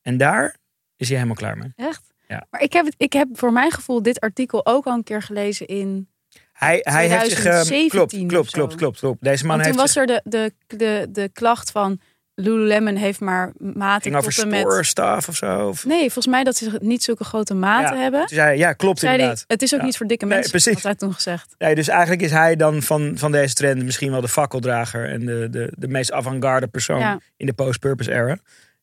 En 0.02 0.16
daar 0.16 0.56
is 0.96 1.06
hij 1.08 1.16
helemaal 1.16 1.36
klaar 1.38 1.56
mee. 1.58 1.72
Echt? 1.76 2.02
Ja. 2.28 2.46
Maar 2.50 2.60
ik 2.62 2.72
heb, 2.72 2.84
het, 2.84 2.94
ik 2.98 3.12
heb 3.12 3.28
voor 3.32 3.52
mijn 3.52 3.70
gevoel 3.70 4.02
dit 4.02 4.20
artikel 4.20 4.66
ook 4.66 4.84
al 4.86 4.94
een 4.94 5.04
keer 5.04 5.22
gelezen 5.22 5.66
in... 5.66 6.08
Hij, 6.52 6.78
hij 6.82 7.08
heeft 7.08 7.30
zich. 7.30 7.44
eh, 7.44 7.60
2017 7.60 7.88
klopt, 7.88 8.12
klopt, 8.32 8.50
klopt, 8.52 8.74
klopt, 8.74 8.98
klopt. 8.98 9.22
Deze 9.22 9.46
man 9.46 9.56
toen 9.56 9.64
heeft 9.66 9.78
was 9.78 9.96
er 9.96 10.06
de, 10.06 10.20
de, 10.24 10.52
de, 10.66 11.08
de 11.12 11.30
klacht 11.32 11.70
van 11.70 12.00
Lululemon 12.34 12.94
heeft 12.96 13.20
maar 13.20 13.52
maten 13.58 14.02
ging 14.02 14.16
over 14.26 14.46
met... 14.48 15.28
of 15.28 15.36
zo. 15.36 15.68
Of, 15.68 15.84
Nee, 15.84 15.98
volgens 16.00 16.26
mij 16.26 16.44
dat 16.44 16.56
ze 16.56 16.78
niet 16.82 17.02
zulke 17.02 17.24
grote 17.24 17.54
maten 17.54 17.96
Ja. 17.96 18.02
hebben. 18.02 18.28
Zei 18.28 18.58
ja, 18.58 18.72
klopt 18.72 18.98
Zei 18.98 19.12
inderdaad. 19.12 19.44
het 19.46 19.62
is 19.62 19.74
ook 19.74 19.80
Ja. 19.80 19.86
niet 19.86 19.96
voor 19.96 20.06
dikke 20.06 20.24
Nee, 20.24 20.34
mensen, 20.34 20.50
precies. 20.50 20.72
had 20.74 20.82
hij 20.82 20.94
toen 20.94 21.14
gezegd. 21.14 21.54
Nee, 21.58 21.74
dus 21.74 21.88
eigenlijk 21.88 22.22
is 22.22 22.30
hij 22.30 22.56
dan 22.56 22.82
van, 22.82 23.12
van 23.18 23.32
deze 23.32 23.54
trend 23.54 23.82
misschien 23.84 24.10
wel 24.10 24.20
de 24.20 24.28
fakkeldrager 24.28 25.08
en 25.08 25.26
de, 25.26 25.48
de, 25.50 25.72
de 25.78 25.88
meest 25.88 26.12
avant-garde 26.12 26.66
persoon 26.66 26.98
Ja. 26.98 27.20
in 27.36 27.46
de 27.46 27.52
post-purpose 27.52 28.12
era. 28.12 28.38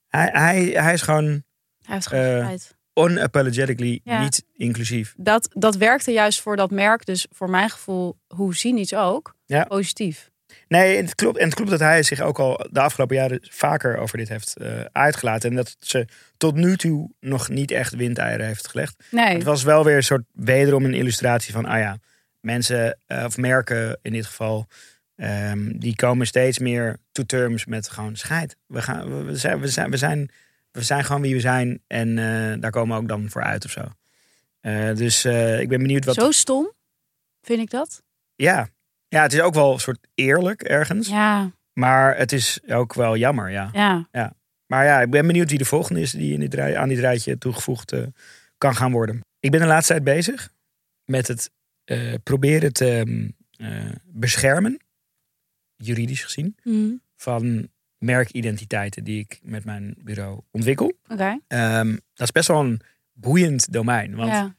Hij, 0.10 0.30
hij, 0.32 0.64
hij 0.66 0.94
is 0.94 1.02
gewoon 1.02 1.44
Hij 1.82 1.94
heeft 1.96 2.08
gewoon 2.08 2.50
Eh, 2.50 3.06
unapologetically 3.06 4.00
Ja. 4.04 4.22
niet 4.22 4.44
inclusief. 4.54 5.14
Dat, 5.18 5.50
dat 5.54 5.76
werkte 5.76 6.12
juist 6.12 6.42
voor 6.42 6.56
dat 6.56 6.72
merk, 6.72 7.06
dus 7.06 7.28
voor 7.32 7.50
mijn 7.50 7.70
gevoel, 7.70 8.18
hoe 8.28 8.56
cynisch 8.56 8.94
ook, 8.94 9.36
Ja. 9.46 9.64
positief. 9.64 10.30
Nee, 10.68 10.98
en 10.98 11.04
het, 11.06 11.16
klopt, 11.16 11.38
en 11.38 11.46
het 11.46 11.54
klopt 11.56 11.70
dat 11.72 11.80
hij 11.80 12.04
zich 12.04 12.20
ook 12.22 12.40
al 12.40 12.68
de 12.72 12.80
afgelopen 12.80 13.16
jaren 13.16 13.40
vaker 13.50 13.98
over 13.98 14.18
dit 14.18 14.30
heeft 14.30 14.58
eh, 14.58 14.82
uitgelaten. 14.92 15.50
En 15.50 15.56
dat 15.56 15.76
ze 15.80 16.08
tot 16.38 16.56
nu 16.56 16.78
toe 16.78 17.12
nog 17.20 17.50
niet 17.50 17.72
echt 17.72 17.96
windeieren 17.96 18.46
heeft 18.46 18.68
gelegd. 18.68 19.04
Nee, 19.12 19.34
Het 19.34 19.44
was 19.44 19.64
wel 19.64 19.84
weer 19.84 19.96
een 19.96 20.04
soort 20.04 20.24
wederom 20.34 20.86
een 20.86 20.94
illustratie 20.94 21.54
van, 21.54 21.66
ah 21.66 21.80
ja, 21.80 21.98
mensen 22.40 23.00
eh, 23.06 23.24
of 23.26 23.38
merken 23.38 24.00
in 24.02 24.12
dit 24.12 24.26
geval, 24.26 24.68
ehm, 25.20 25.78
die 25.78 25.96
komen 25.96 26.28
steeds 26.28 26.60
meer 26.60 26.98
to 27.12 27.24
terms 27.24 27.66
met 27.66 27.90
gewoon 27.90 28.16
scheid. 28.16 28.56
We, 28.66 28.82
gaan, 28.82 29.26
we, 29.26 29.36
zijn, 29.36 29.60
we, 29.60 29.68
zijn, 29.68 29.90
we, 29.90 29.98
zijn, 29.98 30.30
we 30.72 30.82
zijn 30.82 31.04
gewoon 31.04 31.22
wie 31.22 31.34
we 31.34 31.40
zijn 31.40 31.82
en 31.88 32.18
eh, 32.18 32.62
daar 32.62 32.72
komen 32.72 32.96
we 32.96 33.02
ook 33.02 33.08
dan 33.08 33.30
voor 33.30 33.44
uit 33.44 33.66
of 33.66 33.72
zo. 33.72 33.84
Eh, 34.60 34.96
dus 34.96 35.26
eh, 35.26 35.60
ik 35.60 35.68
ben 35.70 35.80
benieuwd 35.80 36.06
wat. 36.06 36.16
zo 36.16 36.32
stom 36.32 36.72
vind 37.42 37.62
ik 37.62 37.70
dat. 37.70 38.04
Ja. 38.36 38.70
ja, 39.08 39.22
het 39.22 39.34
is 39.34 39.42
ook 39.42 39.54
wel 39.54 39.74
een 39.74 39.80
soort 39.80 40.08
eerlijk 40.16 40.62
ergens, 40.62 41.08
Ja, 41.08 41.52
maar 41.74 42.18
het 42.18 42.32
is 42.32 42.60
ook 42.68 42.94
wel 42.94 43.18
jammer, 43.18 43.50
ja. 43.50 43.70
ja. 44.12 44.34
Maar 44.66 44.86
ja, 44.86 45.02
ik 45.02 45.10
ben 45.10 45.28
benieuwd 45.28 45.50
wie 45.50 45.58
de 45.58 45.66
volgende 45.66 46.02
is 46.02 46.12
die 46.12 46.34
in 46.34 46.40
dit 46.40 46.54
rij, 46.54 46.78
aan 46.78 46.90
dit 46.90 47.00
rijtje 47.00 47.38
toegevoegd 47.38 47.94
kan 48.58 48.76
gaan 48.76 48.92
worden. 48.92 49.22
Ik 49.40 49.52
ben 49.52 49.60
de 49.60 49.66
laatste 49.66 49.94
tijd 49.94 50.04
bezig 50.04 50.52
met 51.06 51.28
het 51.28 51.52
proberen 52.24 52.74
te 52.74 52.90
ehm, 52.90 53.28
eh, 53.60 53.92
beschermen, 54.06 54.80
juridisch 55.84 56.24
gezien, 56.24 56.56
Mhm. 56.64 56.92
van 57.16 57.70
merkidentiteiten 57.98 59.04
die 59.04 59.20
ik 59.20 59.40
met 59.44 59.66
mijn 59.66 59.96
bureau 60.04 60.42
ontwikkel. 60.52 60.94
Oké. 61.08 61.40
Ehm, 61.48 61.90
dat 62.14 62.28
is 62.28 62.32
best 62.32 62.48
wel 62.48 62.60
een 62.60 62.82
boeiend 63.14 63.72
domein. 63.74 64.16
Want 64.16 64.32
Ja. 64.32 64.56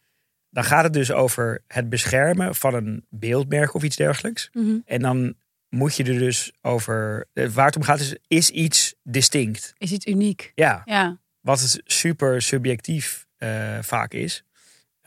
dan 0.50 0.64
gaat 0.64 0.84
het 0.84 0.92
dus 0.92 1.12
over 1.12 1.62
het 1.66 1.88
beschermen 1.88 2.54
van 2.54 2.74
een 2.74 3.06
beeldmerk 3.08 3.74
of 3.74 3.82
iets 3.82 3.96
dergelijks. 3.96 4.48
Mhm. 4.52 4.76
En 4.84 5.00
dan 5.02 5.34
moet 5.68 5.96
je 5.96 6.04
er 6.04 6.18
dus 6.18 6.52
over. 6.62 7.26
eh, 7.32 7.48
Waar 7.48 7.66
het 7.66 7.76
om 7.76 7.82
gaat 7.82 8.00
is, 8.00 8.16
is 8.26 8.50
iets 8.50 8.94
distinct. 9.02 9.74
Is 9.78 9.92
iets 9.92 10.06
uniek. 10.06 10.52
Ja, 10.54 10.82
Ja, 10.84 11.18
wat 11.40 11.60
het 11.60 11.80
super 11.84 12.42
subjectief 12.42 13.26
eh, 13.36 13.78
vaak 13.80 14.12
is. 14.12 14.44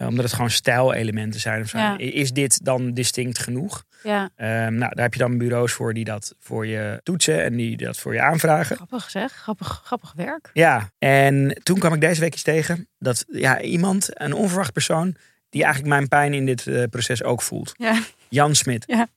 Eh, 0.04 0.10
omdat 0.10 0.26
het 0.26 0.34
gewoon 0.34 0.50
stijlelementen 0.50 1.40
zijn 1.40 1.62
of 1.62 1.68
zo. 1.70 1.78
Ja. 1.78 2.00
I- 2.00 2.14
Is 2.16 2.32
dit 2.32 2.66
dan 2.66 2.94
distinct 2.94 3.40
genoeg? 3.40 3.84
ja. 4.04 4.30
Ehm, 4.36 4.76
nou, 4.76 4.96
daar 4.96 5.04
heb 5.04 5.14
je 5.14 5.20
dan 5.20 5.38
bureaus 5.38 5.72
voor 5.74 5.94
die 5.94 6.04
dat 6.04 6.36
voor 6.40 6.68
je 6.68 7.00
toetsen 7.04 7.44
en 7.44 7.56
die 7.56 7.78
dat 7.78 7.98
voor 7.98 8.14
je 8.14 8.22
aanvragen. 8.22 8.76
Grappig 8.76 9.10
zeg. 9.10 9.32
Grappig, 9.32 9.82
grappig 9.86 10.14
werk. 10.16 10.50
Ja, 10.54 10.92
en 11.00 11.60
toen 11.64 11.80
kwam 11.80 11.94
ik 11.94 12.02
deze 12.02 12.20
week 12.22 12.34
eens 12.34 12.42
tegen 12.42 12.88
dat 13.00 13.26
ja, 13.28 13.62
iemand, 13.62 14.10
een 14.14 14.34
onverwacht 14.34 14.74
persoon, 14.74 15.16
die 15.50 15.64
eigenlijk 15.64 15.94
mijn 15.94 16.08
pijn 16.08 16.34
in 16.34 16.46
dit 16.46 16.68
eh, 16.68 16.84
proces 16.90 17.24
ook 17.24 17.42
voelt. 17.42 17.72
Ja. 17.78 18.00
Jan 18.30 18.56
Smit. 18.56 18.84
Ja. 18.88 19.08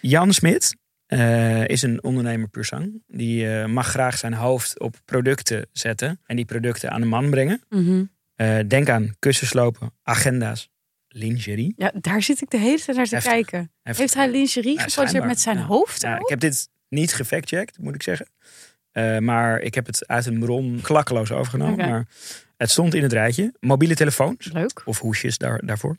Jan 0.00 0.32
Smit 0.32 0.76
eh, 1.06 1.68
is 1.68 1.82
een 1.82 2.02
ondernemer 2.02 2.48
puur 2.48 2.64
zang. 2.64 3.02
Die 3.06 3.46
mag 3.66 3.86
graag 3.86 4.18
zijn 4.18 4.34
hoofd 4.34 4.78
op 4.80 4.96
producten 5.04 5.66
zetten 5.72 6.20
en 6.26 6.36
die 6.36 6.44
producten 6.44 6.90
aan 6.90 7.00
de 7.00 7.06
man 7.06 7.30
brengen. 7.30 7.62
Mhm. 7.68 8.04
Eh, 8.38 8.58
denk 8.66 8.88
aan 8.88 9.14
kussenslopen, 9.18 9.94
agenda's, 10.02 10.70
lingerie. 11.08 11.72
Ja, 11.76 11.92
daar 12.00 12.22
zit 12.22 12.40
ik 12.40 12.50
de 12.50 12.56
hele 12.56 12.80
tijd 12.80 12.96
naar 12.96 13.06
te 13.06 13.14
Heftig. 13.14 13.32
kijken. 13.32 13.72
Heeft 13.82 14.14
hij 14.14 14.30
lingerie 14.30 14.78
geproduceerd 14.78 15.08
schijnbaar. 15.08 15.26
met 15.28 15.40
zijn 15.40 15.58
hoofd 15.58 16.00
Ja, 16.02 16.18
ik 16.18 16.28
heb 16.28 16.40
dit 16.40 16.68
niet 16.88 17.14
gefactcheckt, 17.14 17.78
moet 17.78 17.94
ik 17.94 18.02
zeggen. 18.02 18.26
Eh, 18.92 19.18
maar 19.18 19.60
ik 19.60 19.74
heb 19.74 19.86
het 19.86 20.06
uit 20.06 20.26
een 20.26 20.38
bron 20.38 20.78
klakkeloos 20.82 21.32
overgenomen. 21.32 21.88
Maar 21.88 22.06
het 22.56 22.70
stond 22.70 22.94
in 22.94 23.02
het 23.02 23.12
rijtje. 23.12 23.54
Mobiele 23.60 23.94
telefoons. 23.94 24.52
Leuk. 24.52 24.82
of 24.84 24.98
hoesjes 24.98 25.38
daar, 25.38 25.66
daarvoor. 25.66 25.96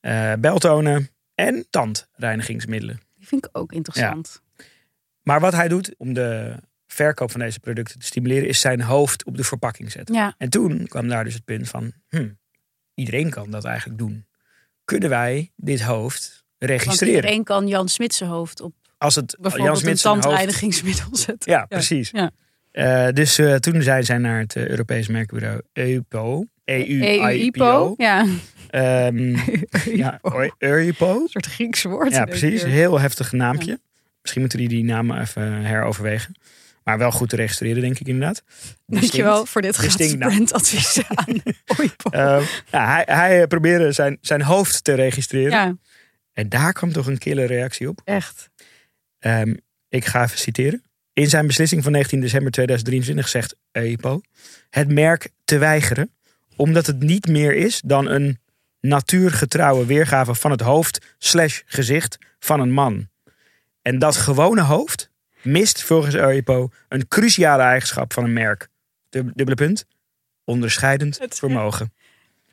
Eh, 0.00 0.32
beltonen 0.38 1.08
en 1.34 1.66
tandreinigingsmiddelen. 1.70 3.00
Die 3.14 3.26
vind 3.26 3.44
ik 3.46 3.58
ook 3.58 3.72
interessant. 3.72 4.42
Maar 5.22 5.40
wat 5.40 5.52
hij 5.52 5.68
doet 5.68 5.94
om 5.98 6.12
de 6.12 6.56
verkoop 6.94 7.30
van 7.30 7.40
deze 7.40 7.60
producten 7.60 7.98
te 7.98 8.06
stimuleren, 8.06 8.48
is 8.48 8.60
zijn 8.60 8.80
hoofd 8.80 9.24
op 9.24 9.36
de 9.36 9.44
verpakking 9.44 9.92
zetten. 9.92 10.14
Ja. 10.14 10.34
En 10.38 10.48
toen 10.48 10.86
kwam 10.86 11.08
daar 11.08 11.24
dus 11.24 11.34
het 11.34 11.44
punt 11.44 11.68
van, 11.68 11.92
hm, 12.08 12.28
iedereen 12.94 13.30
kan 13.30 13.50
dat 13.50 13.64
eigenlijk 13.64 13.98
doen. 13.98 14.26
Kunnen 14.84 15.08
wij 15.08 15.52
dit 15.56 15.82
hoofd 15.82 16.44
Want 16.58 16.70
registreren? 16.72 17.14
iedereen 17.14 17.44
kan 17.44 17.68
Jan 17.68 17.88
Smit 17.88 18.14
zijn 18.14 18.30
hoofd 18.30 18.60
op 18.60 18.74
Als 18.98 19.14
het 19.14 19.36
Jan 19.56 19.86
een 19.86 19.96
tandreinigingsmiddel 19.96 21.16
zetten. 21.16 21.52
Ja, 21.52 21.64
precies. 21.66 22.10
Ja. 22.10 22.30
Eh, 22.70 23.08
dus 23.12 23.38
eh, 23.38 23.54
toen 23.54 23.82
zijn 23.82 24.04
zij 24.04 24.18
naar 24.18 24.38
het 24.38 24.56
eh, 24.56 24.66
Europees 24.68 25.08
merkbureau 25.08 25.60
EUPO. 25.72 26.44
EU-IPO. 26.64 27.24
EU-IPO. 27.24 27.94
Ja, 27.96 28.20
een 28.70 29.36
Ehm, 29.36 29.36
ja, 29.96 30.20
EUPO. 30.58 31.26
soort 31.26 31.46
Grieks 31.46 31.82
woord. 31.82 32.12
Ja, 32.12 32.24
precies. 32.24 32.62
Heel 32.62 33.00
heftig 33.00 33.32
naampje. 33.32 33.80
Misschien 34.20 34.40
moeten 34.40 34.58
die 34.58 34.68
die 34.68 34.84
namen 34.84 35.20
even 35.20 35.62
heroverwegen. 35.62 36.34
Maar 36.84 36.98
wel 36.98 37.10
goed 37.10 37.28
te 37.28 37.36
registreren, 37.36 37.82
denk 37.82 37.98
ik 37.98 38.06
inderdaad. 38.06 38.42
Dankjewel 38.86 39.46
voor 39.46 39.62
dit 39.62 39.76
gratis 39.76 39.96
Distinct 39.96 40.22
naam. 40.22 40.30
brandadvies 40.30 41.02
aan 41.14 41.42
Oipo. 41.78 42.10
Uh, 42.10 42.48
ja, 42.70 42.86
hij, 42.94 43.02
hij 43.06 43.40
eh, 43.42 43.46
probeerde 43.46 43.92
zijn, 43.92 44.18
zijn 44.20 44.42
hoofd 44.42 44.84
te 44.84 44.94
registreren. 44.94 45.50
ja, 45.50 45.76
En 46.32 46.48
daar 46.48 46.72
kwam 46.72 46.92
toch 46.92 47.06
een 47.06 47.18
kille 47.18 47.44
reactie 47.44 47.88
op. 47.88 48.00
echt. 48.04 48.50
Ehm, 49.18 49.54
ik 49.88 50.04
ga 50.04 50.22
even 50.22 50.38
citeren. 50.38 50.82
In 51.12 51.28
zijn 51.28 51.46
beslissing 51.46 51.82
van 51.82 51.92
19 51.92 52.20
december 52.20 52.52
2023 52.52 53.28
zegt 53.28 53.56
EIPO... 53.70 54.20
het 54.70 54.92
merk 54.92 55.28
te 55.44 55.58
weigeren 55.58 56.10
omdat 56.56 56.86
het 56.86 57.02
niet 57.02 57.26
meer 57.26 57.54
is 57.54 57.80
dan 57.84 58.08
een 58.08 58.38
natuurgetrouwe 58.80 59.86
weergave 59.86 60.34
van 60.34 60.50
het 60.50 60.60
hoofd 60.60 61.14
slash 61.18 61.60
gezicht 61.66 62.18
van 62.38 62.60
een 62.60 62.72
man. 62.72 63.08
En 63.82 63.98
dat 63.98 64.16
gewone 64.16 64.62
hoofd 64.62 65.10
mist 65.44 65.82
volgens 65.82 66.14
EIPO 66.14 66.68
een 66.88 67.08
cruciale 67.08 67.62
eigenschap 67.62 68.12
van 68.12 68.24
een 68.24 68.32
merk. 68.32 68.68
Dub- 69.10 69.30
Dubbele 69.34 69.56
punt. 69.56 69.84
Onderscheidend 70.44 71.18
Het- 71.18 71.38
vermogen. 71.38 71.92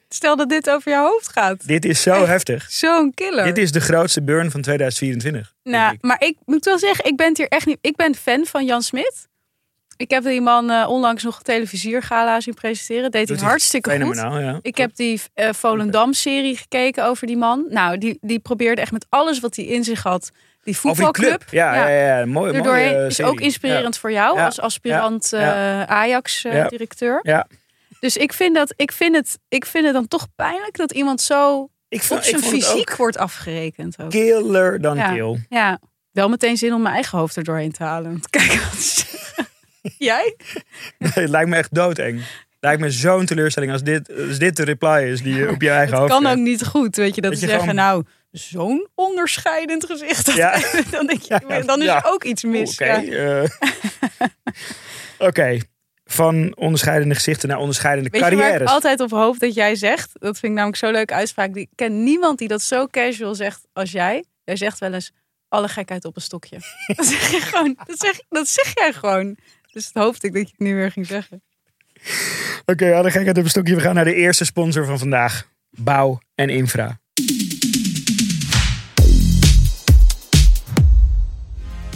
Stel 0.09 0.35
dat 0.35 0.49
dit 0.49 0.69
over 0.69 0.91
jouw 0.91 1.05
hoofd 1.05 1.29
gaat. 1.29 1.67
Dit 1.67 1.85
is 1.85 2.01
zo 2.01 2.13
Echt? 2.13 2.27
heftig. 2.27 2.71
Zo'n 2.71 3.13
killer. 3.13 3.45
Dit 3.45 3.57
is 3.57 3.71
de 3.71 3.81
grootste 3.81 4.21
burn 4.23 4.51
van 4.51 4.61
2024. 4.61 5.53
denk 5.63 5.75
nou, 5.75 5.93
ik. 5.93 6.01
maar 6.01 6.21
ik 6.23 6.37
moet 6.45 6.65
wel 6.65 6.79
zeggen, 6.79 7.05
ik 7.05 7.15
ben 7.15 7.31
hier 7.37 7.47
echt 7.47 7.65
niet. 7.65 7.77
Ik 7.81 7.95
ben 7.95 8.15
fan 8.15 8.45
van 8.45 8.65
Jan 8.65 8.81
Smit. 8.81 9.29
Ik 9.97 10.09
heb 10.09 10.23
die 10.23 10.41
man 10.41 10.69
eh, 10.69 10.89
onlangs 10.89 11.23
nog 11.23 11.41
televisiergala 11.41 12.39
zien 12.39 12.53
presenteren. 12.53 13.11
Deed 13.11 13.29
hij 13.29 13.37
hartstikke 13.37 14.01
goed. 14.01 14.15
Ja. 14.15 14.59
Ik 14.61 14.77
heb 14.77 14.95
die 14.95 15.21
eh 15.33 15.53
Volendam-serie 15.53 16.57
gekeken 16.57 17.05
over 17.05 17.27
die 17.27 17.37
man. 17.37 17.65
Nou, 17.69 17.97
die, 17.97 18.17
die 18.21 18.39
probeerde 18.39 18.81
echt 18.81 18.91
met 18.91 19.05
alles 19.09 19.39
wat 19.39 19.55
hij 19.55 19.65
in 19.65 19.83
zich 19.83 20.03
had, 20.03 20.31
die 20.61 20.77
voetbalclub. 20.77 21.29
club. 21.29 21.43
Ja, 21.49 21.75
ja, 21.75 21.87
ja. 21.87 22.17
ja. 22.19 22.25
Mooi, 22.25 22.61
mooie 22.61 22.81
eh, 22.81 23.05
is 23.05 23.15
serie. 23.15 23.31
ook 23.31 23.39
inspirerend 23.39 23.97
voor 23.97 24.11
jou 24.11 24.39
als 24.39 24.59
aspirant 24.59 25.33
eh, 25.33 25.41
Ja. 25.41 25.55
Ja. 25.79 25.87
Ajax-directeur. 25.87 27.19
Ja. 27.23 27.47
Dus 27.99 28.17
ik 28.17 28.33
vind, 28.33 28.55
dat, 28.55 28.73
ik, 28.75 28.91
vind 28.91 29.15
het, 29.15 29.39
ik 29.47 29.65
vind 29.65 29.85
het 29.85 29.93
dan 29.93 30.07
toch 30.07 30.27
pijnlijk 30.35 30.77
dat 30.77 30.91
iemand 30.91 31.21
zo 31.21 31.69
Ik 31.89 31.99
op 31.99 32.05
vond, 32.05 32.25
zijn 32.25 32.41
fysiek 32.43 32.95
wordt 32.95 33.17
afgerekend. 33.17 33.95
Ook. 34.01 34.09
killer 34.09 34.81
dan 34.81 34.95
Ja. 34.95 35.13
kill. 35.13 35.45
Ja, 35.49 35.79
wel 36.11 36.29
meteen 36.29 36.57
zin 36.57 36.73
om 36.73 36.81
mijn 36.81 36.93
eigen 36.93 37.17
hoofd 37.17 37.35
er 37.35 37.43
doorheen 37.43 37.71
te 37.71 37.83
halen. 37.83 38.21
Kijken 38.29 38.59
wat. 38.59 39.05
Jij? 39.97 40.35
Nee, 40.97 41.11
het 41.13 41.29
lijkt 41.29 41.49
me 41.49 41.55
echt 41.55 41.73
doodeng. 41.73 42.15
Het 42.19 42.69
lijkt 42.69 42.81
me 42.81 42.91
zo'n 42.91 43.25
teleurstelling 43.25 43.71
als 43.71 43.83
dit, 43.83 44.11
als 44.27 44.37
dit 44.37 44.55
de 44.55 44.63
reply 44.63 45.03
is 45.11 45.21
die 45.21 45.35
je 45.35 45.49
op 45.49 45.61
je 45.61 45.69
eigen 45.69 45.89
Het 45.99 46.09
hoofd 46.09 46.23
kan 46.23 46.31
ook 46.31 46.37
niet 46.37 46.65
goed, 46.65 46.95
weet 46.95 47.15
je, 47.15 47.21
dat 47.21 47.31
Dat 47.31 47.39
je 47.39 47.47
zeggen, 47.47 47.75
nou, 47.75 48.03
zo'n 48.31 48.87
onderscheidend 48.95 49.85
gezicht. 49.85 50.33
Ja. 50.33 50.59
dan, 50.91 51.07
denk 51.07 51.21
je, 51.21 51.41
Ja, 51.47 51.61
dan 51.61 51.79
is 51.79 51.85
ja. 51.85 51.97
er 51.97 52.11
ook 52.11 52.23
iets 52.23 52.43
mis. 52.43 52.71
Oké. 52.71 52.83
Eh. 52.83 53.49
Oké. 55.27 55.59
Van 56.05 56.55
onderscheidende 56.57 57.15
gezichten 57.15 57.49
naar 57.49 57.57
onderscheidende 57.57 58.09
Weet 58.09 58.21
je 58.21 58.27
ik 58.31 58.37
carrières. 58.37 58.69
altijd 58.69 58.99
op 58.99 59.11
hoop 59.11 59.39
dat 59.39 59.53
jij 59.53 59.75
zegt? 59.75 60.09
Dat 60.13 60.39
vind 60.39 60.43
ik 60.43 60.51
namelijk 60.51 60.77
zo'n 60.77 60.91
leuke 60.91 61.13
uitspraak. 61.13 61.55
Ik 61.55 61.69
ken 61.75 62.03
niemand 62.03 62.37
die 62.37 62.47
dat 62.47 62.61
zo 62.61 62.87
casual 62.87 63.35
zegt 63.35 63.67
als 63.73 63.91
jij. 63.91 64.25
Jij 64.43 64.55
zegt 64.55 64.79
wel 64.79 64.93
eens 64.93 65.11
alle 65.47 65.67
gekheid 65.67 66.05
op 66.05 66.15
een 66.15 66.21
stokje. 66.21 66.57
Dat 66.95 67.05
zeg 67.05 67.31
je 67.31 67.39
gewoon. 67.39 67.77
Dat 67.85 67.99
zeg, 67.99 68.19
dat 68.29 68.47
zeg 68.47 68.71
jij 68.73 68.93
gewoon. 68.93 69.37
Dus 69.71 69.91
dat 69.91 70.03
hoopte 70.03 70.27
ik 70.27 70.33
dat 70.33 70.41
je 70.41 70.47
het 70.57 70.59
nu 70.59 70.75
weer 70.75 70.91
ging 70.91 71.05
zeggen. 71.05 71.43
Oké, 72.61 72.71
okay, 72.71 72.91
alle 72.91 73.11
gekheid 73.11 73.37
op 73.37 73.43
een 73.43 73.49
stokje. 73.49 73.75
We 73.75 73.81
gaan 73.81 73.95
naar 73.95 74.05
de 74.05 74.15
eerste 74.15 74.45
sponsor 74.45 74.85
van 74.85 74.99
vandaag. 74.99 75.49
Bouw 75.69 76.19
en 76.35 76.49
infra. 76.49 76.99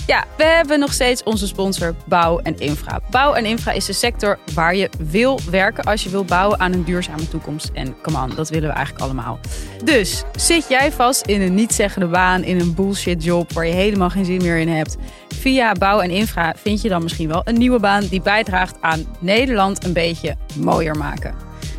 Ja, 0.07 0.25
we 0.37 0.43
hebben 0.43 0.79
nog 0.79 0.93
steeds 0.93 1.23
onze 1.23 1.47
sponsor 1.47 1.95
Bouw 2.05 2.39
en 2.39 2.59
Infra. 2.59 2.99
Bouw 3.09 3.33
en 3.33 3.45
Infra 3.45 3.71
is 3.71 3.85
de 3.85 3.93
sector 3.93 4.39
waar 4.53 4.75
je 4.75 4.89
wil 4.97 5.39
werken 5.49 5.83
als 5.83 6.03
je 6.03 6.09
wil 6.09 6.25
bouwen 6.25 6.59
aan 6.59 6.73
een 6.73 6.83
duurzame 6.83 7.27
toekomst. 7.27 7.69
En 7.73 8.01
come 8.01 8.21
on, 8.21 8.35
dat 8.35 8.49
willen 8.49 8.69
we 8.69 8.75
eigenlijk 8.75 9.05
allemaal. 9.05 9.39
Dus 9.83 10.23
zit 10.35 10.65
jij 10.69 10.91
vast 10.91 11.25
in 11.25 11.41
een 11.41 11.55
niet-zeggende 11.55 12.07
baan, 12.07 12.43
in 12.43 12.59
een 12.59 12.73
bullshit 12.73 13.23
job 13.23 13.53
waar 13.53 13.65
je 13.65 13.73
helemaal 13.73 14.09
geen 14.09 14.25
zin 14.25 14.41
meer 14.41 14.57
in 14.57 14.69
hebt? 14.69 14.95
Via 15.27 15.71
Bouw 15.71 15.99
en 15.99 16.09
Infra 16.09 16.53
vind 16.57 16.81
je 16.81 16.89
dan 16.89 17.03
misschien 17.03 17.27
wel 17.27 17.41
een 17.43 17.57
nieuwe 17.57 17.79
baan 17.79 18.07
die 18.07 18.21
bijdraagt 18.21 18.75
aan 18.81 19.05
Nederland 19.19 19.83
een 19.83 19.93
beetje 19.93 20.35
mooier 20.55 20.97
maken. 20.97 21.35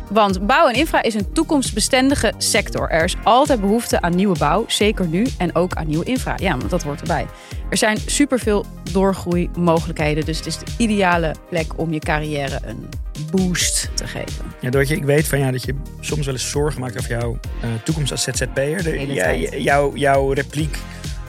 Want 0.09 0.47
bouw 0.47 0.67
en 0.67 0.75
infra 0.75 1.03
is 1.03 1.13
een 1.13 1.31
toekomstbestendige 1.31 2.33
sector. 2.37 2.89
Er 2.89 3.03
is 3.03 3.15
altijd 3.23 3.61
behoefte 3.61 4.01
aan 4.01 4.15
nieuwe 4.15 4.37
bouw, 4.37 4.65
zeker 4.67 5.07
nu, 5.07 5.25
en 5.37 5.55
ook 5.55 5.73
aan 5.73 5.87
nieuwe 5.87 6.05
infra. 6.05 6.35
Ja, 6.39 6.57
want 6.57 6.69
dat 6.69 6.83
hoort 6.83 7.01
erbij. 7.01 7.25
Er 7.69 7.77
zijn 7.77 7.97
superveel 8.05 8.65
doorgroeimogelijkheden, 8.91 10.25
dus 10.25 10.37
het 10.37 10.45
is 10.45 10.57
de 10.57 10.65
ideale 10.77 11.35
plek 11.49 11.79
om 11.79 11.93
je 11.93 11.99
carrière 11.99 12.59
een 12.65 12.89
boost 13.31 13.89
te 13.93 14.07
geven. 14.07 14.45
Ja, 14.61 14.69
Doortje, 14.69 14.95
ik 14.95 15.03
weet 15.03 15.27
van 15.27 15.39
jou 15.39 15.51
dat 15.51 15.63
je 15.63 15.75
soms 15.99 16.25
wel 16.25 16.33
eens 16.33 16.49
zorgen 16.49 16.81
maakt 16.81 16.97
over 16.97 17.09
jouw 17.09 17.39
uh, 17.63 17.69
toekomst 17.83 18.11
als 18.11 18.23
ZZP'er. 18.23 19.59
Jouw, 19.61 19.95
jouw 19.95 20.31
repliek 20.31 20.77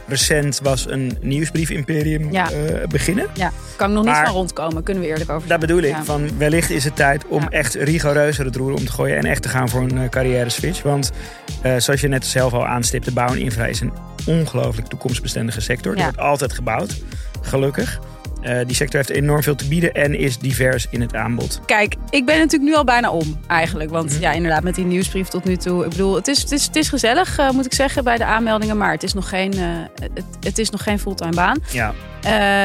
recent 0.09 0.61
was 0.63 0.87
een 0.91 1.17
nieuwsbrief-imperium 1.21 2.33
Ja. 2.33 2.51
eh, 2.51 2.87
beginnen. 2.89 3.27
Ja, 3.35 3.53
kan 3.77 3.89
ik 3.89 3.95
nog 3.97 4.05
niet 4.05 4.15
van 4.15 4.25
rondkomen, 4.35 4.83
kunnen 4.83 5.03
we 5.03 5.09
eerlijk 5.09 5.31
over 5.31 5.49
Daar 5.49 5.59
zijn. 5.59 5.61
bedoel 5.61 5.91
ik, 5.91 5.97
Ja. 5.97 6.05
van 6.05 6.39
wellicht 6.39 6.71
is 6.71 6.85
het 6.85 6.97
tijd 6.97 7.27
om 7.27 7.41
Ja. 7.43 7.49
echt 7.49 7.75
rigoureuzer 7.75 8.45
het 8.45 8.57
roer 8.57 8.73
om 8.73 8.85
te 8.85 8.93
gooien 8.93 9.17
en 9.17 9.25
echt 9.25 9.43
te 9.43 9.49
gaan 9.49 9.69
voor 9.69 9.83
een 9.83 9.99
eh, 9.99 10.09
carrière 10.09 10.49
switch. 10.49 10.83
Want 10.83 11.11
eh, 11.63 11.73
zoals 11.77 12.01
je 12.01 12.09
net 12.09 12.27
zelf 12.27 12.53
al 12.53 12.67
aanstipte, 12.67 13.13
bouw 13.13 13.29
en 13.29 13.39
infra 13.39 13.67
is 13.67 13.81
een 13.81 13.93
ongelooflijk 14.27 14.89
toekomstbestendige 14.89 15.61
sector. 15.61 15.97
Ja. 15.97 16.03
wordt 16.03 16.19
altijd 16.19 16.53
gebouwd, 16.53 16.97
gelukkig. 17.43 18.01
Eh, 18.41 18.59
die 18.67 18.77
sector 18.77 18.97
heeft 18.97 19.11
enorm 19.21 19.43
veel 19.43 19.55
te 19.55 19.69
bieden 19.69 19.95
en 19.95 20.19
is 20.19 20.39
divers 20.39 20.87
in 20.91 21.01
het 21.01 21.15
aanbod. 21.15 21.61
Kijk, 21.67 21.95
ik 22.11 22.27
ben 22.27 22.39
natuurlijk 22.39 22.71
nu 22.71 22.77
al 22.77 22.85
bijna 22.85 23.11
om 23.11 23.41
eigenlijk. 23.47 23.91
Want 23.91 24.11
Mhm. 24.13 24.21
ja, 24.21 24.33
inderdaad, 24.33 24.63
met 24.63 24.75
die 24.75 24.85
nieuwsbrief 24.85 25.29
tot 25.29 25.45
nu 25.45 25.57
toe. 25.57 25.85
Ik 25.85 25.91
bedoel, 25.91 26.15
het 26.15 26.29
is, 26.29 26.43
het 26.43 26.51
is, 26.53 26.65
het 26.67 26.77
is 26.77 26.89
gezellig, 26.89 27.39
eh, 27.39 27.51
moet 27.51 27.67
ik 27.67 27.73
zeggen, 27.75 28.05
bij 28.05 28.17
de 28.17 28.25
aanmeldingen. 28.25 28.77
Maar 28.77 28.93
het 28.93 29.03
is 29.03 29.15
nog 29.15 29.29
geen, 29.29 29.53
eh, 29.53 29.61
het, 30.15 30.25
het 30.41 30.59
is 30.59 30.71
nog 30.71 30.83
geen 30.83 30.99
fulltime 30.99 31.35
baan. 31.35 31.59
Ja, 31.73 31.93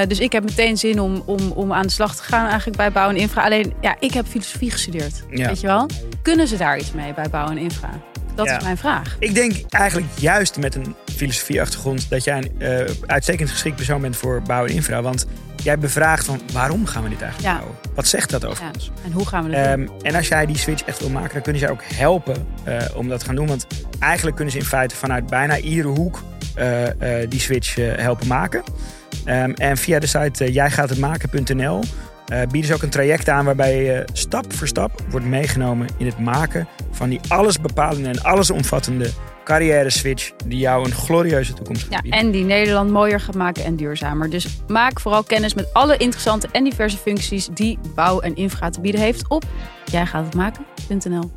dus 0.06 0.20
ik 0.20 0.32
heb 0.32 0.44
meteen 0.44 0.78
zin 0.78 1.00
om, 1.02 1.24
om, 1.26 1.52
om 1.52 1.74
aan 1.74 1.82
de 1.82 1.90
slag 1.92 2.16
te 2.16 2.24
gaan 2.24 2.48
eigenlijk 2.48 2.78
bij 2.78 2.92
Bouw 2.92 3.10
en 3.10 3.16
Infra. 3.16 3.44
Alleen, 3.44 3.74
ja, 3.82 3.96
ik 4.00 4.14
heb 4.14 4.26
filosofie 4.28 4.72
gestudeerd. 4.72 5.24
Ja. 5.30 5.48
Weet 5.48 5.60
je 5.62 5.68
wel? 5.68 5.90
Kunnen 6.22 6.48
ze 6.48 6.58
daar 6.58 6.78
iets 6.78 6.92
mee 6.92 7.14
bij 7.14 7.30
Bouw 7.30 7.48
en 7.50 7.58
Infra? 7.58 7.90
Dat 8.36 8.46
Ja. 8.48 8.58
is 8.58 8.64
mijn 8.64 8.78
vraag. 8.78 9.16
Ik 9.20 9.34
denk 9.36 9.54
eigenlijk 9.70 10.08
juist 10.20 10.58
met 10.58 10.76
een 10.76 10.96
filosofieachtergrond 11.16 12.10
dat 12.10 12.24
jij 12.24 12.38
een 12.38 12.52
eh, 12.62 12.94
uitstekend 13.06 13.50
geschikt 13.50 13.76
persoon 13.76 14.02
bent 14.02 14.16
voor 14.18 14.42
bouw 14.42 14.66
en 14.66 14.74
infra. 14.74 15.02
Want 15.02 15.26
jij 15.64 15.78
bevraagt 15.78 16.26
van 16.26 16.42
waarom 16.54 16.86
gaan 16.86 17.04
we 17.04 17.10
dit 17.10 17.22
eigenlijk 17.22 17.52
Ja. 17.54 17.58
bouwen? 17.60 17.80
Wat 17.96 18.08
zegt 18.08 18.30
dat 18.30 18.46
over 18.46 18.64
Ja. 18.64 18.72
ons? 18.74 18.92
En 19.06 19.12
hoe 19.12 19.28
gaan 19.28 19.44
we 19.44 19.50
dat 19.50 19.64
doen? 19.78 19.88
Ehm, 19.88 20.06
en 20.06 20.16
als 20.16 20.28
jij 20.28 20.46
die 20.46 20.58
switch 20.58 20.84
echt 20.84 21.00
wil 21.00 21.10
maken, 21.10 21.34
dan 21.34 21.42
kunnen 21.42 21.62
ze 21.62 21.68
jou 21.68 21.80
ook 21.80 21.86
helpen 21.98 22.48
eh, 22.64 22.78
om 22.96 23.08
dat 23.10 23.20
te 23.20 23.26
gaan 23.26 23.36
doen. 23.36 23.48
Want 23.48 23.68
eigenlijk 24.00 24.36
kunnen 24.36 24.54
ze 24.54 24.60
in 24.60 24.66
feite 24.66 24.96
vanuit 24.96 25.26
bijna 25.28 25.58
iedere 25.58 25.88
hoek 25.88 26.24
eh, 26.56 26.88
die 27.30 27.40
switch 27.40 27.76
helpen 27.76 28.28
maken. 28.28 28.64
Ehm, 29.26 29.52
en 29.52 29.78
via 29.78 30.00
de 30.00 30.08
site 30.08 30.52
jijgaathetmaken.nl 30.52 31.80
eh, 32.28 32.42
bieden 32.42 32.66
ze 32.66 32.74
ook 32.74 32.82
een 32.82 32.90
traject 32.90 33.30
aan 33.30 33.46
waarbij 33.46 33.84
je 33.84 34.06
stap 34.14 34.54
voor 34.54 34.68
stap 34.68 35.02
wordt 35.10 35.26
meegenomen 35.26 35.88
in 35.98 36.06
het 36.06 36.20
maken 36.20 36.68
van 36.92 37.10
die 37.10 37.20
allesbepalende 37.28 38.10
en 38.10 38.24
allesomvattende 38.24 39.10
carrière 39.44 39.90
switch 39.90 40.32
die 40.46 40.60
jou 40.60 40.86
een 40.86 40.92
glorieuze 40.92 41.54
toekomst 41.54 41.84
gaat 41.84 42.06
Ja, 42.06 42.18
en 42.18 42.32
die 42.32 42.44
Nederland 42.44 42.92
mooier 42.92 43.20
gaat 43.20 43.36
maken 43.36 43.64
en 43.64 43.76
duurzamer. 43.76 44.30
Dus 44.30 44.48
maak 44.68 45.00
vooral 45.00 45.24
kennis 45.24 45.54
met 45.54 45.74
alle 45.74 45.98
interessante 45.98 46.48
en 46.52 46.64
diverse 46.64 46.98
functies 46.98 47.48
die 47.48 47.80
Bouw 47.96 48.20
en 48.20 48.36
Infra 48.36 48.70
te 48.70 48.82
bieden 48.82 49.02
heeft 49.02 49.28
op 49.28 49.44
jijgaathetmaken.nl. 49.86 51.32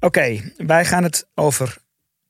Oké, 0.00 0.52
wij 0.56 0.84
gaan 0.84 1.02
het 1.02 1.28
over, 1.34 1.76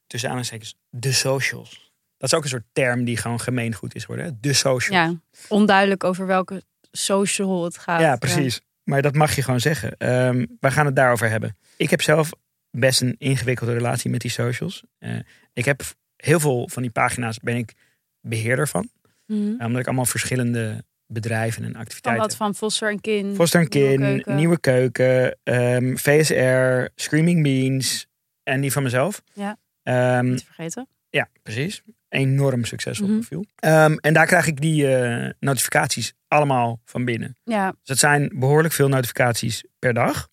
tussen 0.07 0.29
aanhalingstekens, 0.29 0.79
de 0.91 1.13
socials. 1.13 1.92
Dat 2.23 2.31
is 2.31 2.37
ook 2.37 2.43
een 2.43 2.51
soort 2.51 2.67
term 2.73 3.05
die 3.05 3.17
gewoon 3.17 3.41
gemeengoed 3.41 3.95
is 3.95 4.05
geworden. 4.05 4.39
De 4.41 4.53
socials. 4.53 5.11
Ja, 5.11 5.21
onduidelijk 5.49 6.05
over 6.05 6.27
welke 6.27 6.63
social 6.91 7.65
het 7.65 7.79
gaat. 7.79 8.01
Ja, 8.01 8.17
precies. 8.17 8.61
Maar 8.83 9.03
dat 9.03 9.15
mag 9.15 9.35
je 9.35 9.43
gewoon 9.43 9.61
zeggen. 9.61 9.97
Ehm 9.97 10.47
wij 10.61 10.71
gaan 10.71 10.87
het 10.87 10.97
daarover 10.97 11.29
hebben. 11.29 11.57
Ik 11.77 11.91
heb 11.91 12.03
zelf 12.03 12.31
best 12.71 13.01
een 13.01 13.15
ingewikkelde 13.19 13.73
relatie 13.73 14.11
met 14.11 14.21
die 14.21 14.31
socials. 14.31 14.83
Eh, 14.99 15.19
ik 15.53 15.65
heb 15.65 15.83
heel 16.17 16.41
veel 16.41 16.69
van 16.69 16.83
die 16.83 16.91
pagina's 16.91 17.39
ben 17.39 17.57
ik 17.57 17.73
beheerder 18.21 18.69
van. 18.69 18.89
Mhm. 19.27 19.65
Omdat 19.65 19.81
ik 19.81 19.87
allemaal 19.87 20.05
verschillende 20.05 20.85
bedrijven 21.07 21.65
en 21.65 21.73
Van 21.73 21.81
activiteiten 21.81 22.23
wat 22.23 22.37
van 22.37 22.55
Foster 22.55 22.91
en 22.91 23.01
Kin. 23.01 23.35
Foster 23.35 23.61
en 23.61 23.69
Nieuwe 23.71 23.89
Kin, 23.89 23.99
Keuken. 24.07 24.37
Nieuwe 24.37 24.61
Keuken, 24.61 25.39
ehm, 25.43 25.97
VSR, 25.97 26.93
Screaming 26.95 27.43
Beans 27.43 28.07
en 28.43 28.61
die 28.61 28.73
van 28.73 28.83
mezelf. 28.83 29.23
Ja. 29.33 29.59
Ehm, 29.83 30.31
Niet 30.31 30.45
vergeten. 30.45 30.89
ja, 31.11 31.29
precies. 31.43 31.83
Enorm 32.13 32.65
succesvol 32.65 33.07
Mhm. 33.07 33.15
profiel. 33.17 33.45
Ehm, 33.57 33.95
en 34.01 34.13
daar 34.13 34.27
krijg 34.27 34.47
ik 34.47 34.61
die 34.61 34.97
eh, 34.97 35.31
notificaties 35.41 36.15
allemaal 36.29 36.81
van 36.85 37.05
binnen. 37.05 37.37
Ja, 37.45 37.71
Dus 37.71 37.79
dat 37.83 37.99
zijn 37.99 38.33
behoorlijk 38.35 38.75
veel 38.75 38.89
notificaties 38.89 39.65
per 39.79 39.95
dag. 39.95 40.29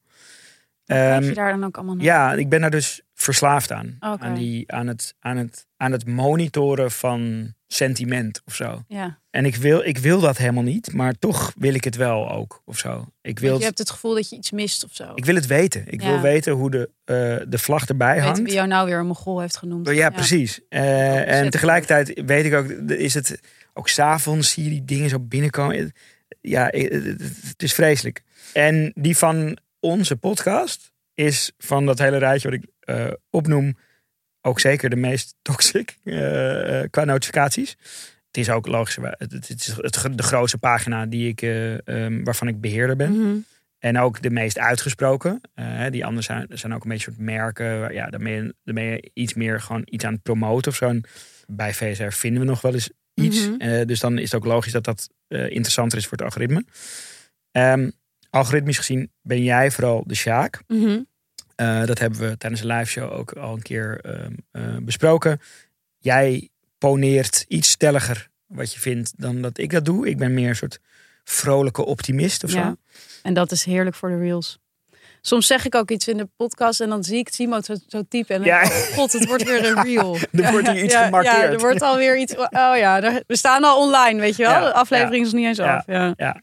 Ehm, 0.86 1.24
je 1.24 1.34
daar 1.34 1.52
dan 1.52 1.64
ook 1.64 1.78
allemaal 1.78 1.96
naar? 1.96 2.06
ja, 2.06 2.34
ik 2.34 2.50
ben 2.50 2.62
daar 2.62 2.70
dus 2.70 3.02
verslaafd 3.14 3.72
aan. 3.72 3.96
Aan, 4.00 4.34
die, 4.34 4.72
aan, 4.72 4.88
het, 4.88 5.16
aan, 5.20 5.38
het, 5.38 5.68
aan 5.82 5.92
het 5.92 6.08
monitoren 6.08 6.92
van 6.92 7.54
sentiment 7.68 8.42
of 8.46 8.56
zo. 8.56 8.84
Ja. 8.88 9.20
En 9.30 9.46
ik 9.46 9.56
wil, 9.56 9.82
ik 9.84 9.98
wil 9.98 10.20
dat 10.20 10.38
helemaal 10.38 10.64
niet, 10.64 10.94
maar 10.94 11.14
toch 11.20 11.54
wil 11.58 11.74
ik 11.74 11.84
het 11.84 11.96
wel 11.96 12.32
ook 12.32 12.62
of 12.66 12.78
zo. 12.78 13.08
Ik 13.22 13.40
wil, 13.40 13.58
je 13.58 13.64
hebt 13.64 13.78
het 13.78 13.90
gevoel 13.90 14.16
dat 14.16 14.30
je 14.30 14.36
iets 14.36 14.52
mist 14.52 14.84
of 14.84 14.90
zo. 14.94 15.12
ik 15.16 15.26
wil 15.26 15.36
het 15.36 15.48
weten. 15.48 15.84
Ik 15.88 16.02
Ja. 16.02 16.08
wil 16.08 16.22
weten 16.22 16.54
hoe 16.54 16.72
de, 16.72 16.90
eh, 17.06 17.16
de 17.48 17.58
vlag 17.58 17.86
erbij 17.86 18.14
weet 18.16 18.24
hangt. 18.24 18.40
wie 18.42 18.54
jou 18.54 18.68
nou 18.68 18.86
weer 18.88 18.98
een 18.98 19.08
mogol 19.08 19.40
heeft 19.40 19.58
genoemd. 19.58 19.90
Ja, 19.90 20.10
precies. 20.10 20.60
Eh, 20.70 21.40
en 21.40 21.50
tegelijkertijd 21.50 22.22
weet 22.26 22.46
ik 22.46 22.54
ook, 22.54 22.68
is 22.90 23.14
het 23.14 23.40
ook 23.74 23.88
s'avonds 23.88 24.52
zie 24.52 24.64
je 24.64 24.70
die 24.70 24.86
dingen 24.86 25.10
zo 25.10 25.20
binnenkomen. 25.20 25.94
Ja, 26.42 26.66
het, 26.66 27.64
is 27.64 27.74
vreselijk. 27.74 28.24
En 28.54 28.92
die 28.96 29.18
van 29.18 29.58
onze 29.80 30.16
podcast 30.16 30.92
is 31.14 31.52
van 31.58 31.86
dat 31.86 32.00
hele 32.00 32.18
rijtje 32.18 32.50
wat 32.50 32.60
ik 32.60 32.70
eh, 32.80 33.12
opnoem 33.30 33.78
ook 34.42 34.60
zeker 34.60 34.90
de 34.90 34.96
meest 34.96 35.36
toxic 35.42 35.98
eh, 36.04 36.82
eh, 36.82 36.90
qua 36.90 37.04
notificaties. 37.04 37.76
Het 38.28 38.38
is 38.38 38.50
ook 38.50 38.68
logisch, 38.68 38.98
het, 39.02 39.50
is 39.50 39.68
het, 39.78 40.18
de 40.18 40.24
grootste 40.24 40.58
pagina 40.58 41.06
die 41.06 41.28
ik, 41.28 41.42
eh, 41.42 41.88
ehm, 41.88 42.24
waarvan 42.24 42.48
ik 42.48 42.62
beheerder 42.62 42.96
ben. 42.96 43.12
Mhm. 43.22 43.38
En 43.80 43.98
ook 44.00 44.22
de 44.22 44.30
meest 44.30 44.58
uitgesproken. 44.60 45.42
Die 45.90 46.06
anderen 46.06 46.24
zijn, 46.24 46.48
zijn 46.50 46.74
ook 46.74 46.84
een 46.84 46.90
beetje 46.90 47.12
soort 47.12 47.26
merken. 47.26 47.80
waar- 47.80 47.94
Ja, 47.94 48.10
ben 48.64 48.84
je 48.84 49.10
iets 49.14 49.34
meer 49.34 49.62
gewoon 49.62 49.82
iets 49.86 50.06
aan 50.06 50.14
het 50.14 50.22
promoten 50.22 50.72
of 50.72 50.78
zo. 50.78 50.88
En 50.88 51.04
bij 51.48 51.74
VSR 51.74 52.10
vinden 52.10 52.42
we 52.42 52.48
nog 52.48 52.62
wel 52.62 52.74
eens 52.74 52.90
iets. 53.14 53.50
Mhm. 53.50 53.86
Dus 53.86 54.00
dan 54.00 54.18
is 54.18 54.32
het 54.32 54.42
ook 54.42 54.46
logisch 54.48 54.72
dat 54.72 54.84
dat 54.84 55.10
interessanter 55.28 55.98
is 55.98 56.04
voor 56.04 56.18
het 56.18 56.26
algoritme. 56.26 56.66
Ehm, 57.52 57.90
algoritmisch 58.30 58.78
gezien 58.78 59.12
ben 59.22 59.44
jij 59.44 59.72
vooral 59.72 60.04
de 60.08 60.16
Sjaak. 60.16 60.62
Mhm. 60.68 61.00
Eh, 61.60 61.86
dat 61.86 62.00
hebben 62.00 62.20
we 62.20 62.38
tijdens 62.38 62.62
de 62.62 62.68
live 62.68 62.86
show 62.92 63.12
ook 63.12 63.32
al 63.32 63.54
een 63.54 63.62
keer 63.62 64.00
ehm, 64.04 64.32
eh, 64.52 64.62
besproken. 64.82 65.42
Jij 65.98 66.50
poneert 66.78 67.46
iets 67.48 67.70
stelliger 67.70 68.30
wat 68.48 68.74
je 68.74 68.80
vindt 68.80 69.14
dan 69.18 69.42
dat 69.42 69.58
ik 69.58 69.72
dat 69.72 69.86
doe. 69.86 70.08
Ik 70.08 70.18
ben 70.18 70.34
meer 70.34 70.50
een 70.50 70.56
soort 70.56 70.80
vrolijke 71.24 71.86
optimist 71.86 72.44
of 72.44 72.54
Ja. 72.54 72.64
zo. 72.64 72.76
En 73.24 73.34
dat 73.34 73.52
is 73.52 73.64
heerlijk 73.64 73.96
voor 73.96 74.10
de 74.10 74.18
reels. 74.18 74.60
Soms 75.22 75.48
zeg 75.48 75.66
ik 75.66 75.76
ook 75.76 75.92
iets 75.92 76.08
in 76.08 76.18
de 76.18 76.28
podcast 76.38 76.82
en 76.82 76.90
dan 76.90 77.04
zie 77.04 77.18
ik 77.18 77.30
Timo 77.30 77.62
zo, 77.62 77.74
zo 77.88 78.02
typen. 78.10 78.36
En 78.36 78.44
Ja. 78.44 78.62
oh 78.64 78.70
god, 78.70 79.12
het 79.12 79.26
wordt 79.28 79.44
weer 79.44 79.66
een 79.66 79.84
reel. 79.90 80.18
Er 80.32 80.52
wordt 80.52 80.72
hier 80.72 80.84
iets 80.84 80.94
ja, 80.94 81.04
gemarkeerd. 81.06 81.36
Ja, 81.36 81.44
er 81.44 81.60
wordt 81.60 81.82
alweer 81.82 82.18
iets... 82.18 82.36
Oh 82.36 82.48
ja, 82.50 83.04
er- 83.04 83.24
we 83.28 83.36
staan 83.38 83.64
al 83.64 83.78
online, 83.80 84.20
weet 84.20 84.36
je 84.36 84.44
wel. 84.44 84.60
De 84.62 84.74
aflevering 84.74 85.26
is 85.26 85.32
nog 85.32 85.40
niet 85.40 85.48
eens 85.50 85.58
ja. 85.58 85.76
af. 85.76 85.84
Ja. 86.18 86.42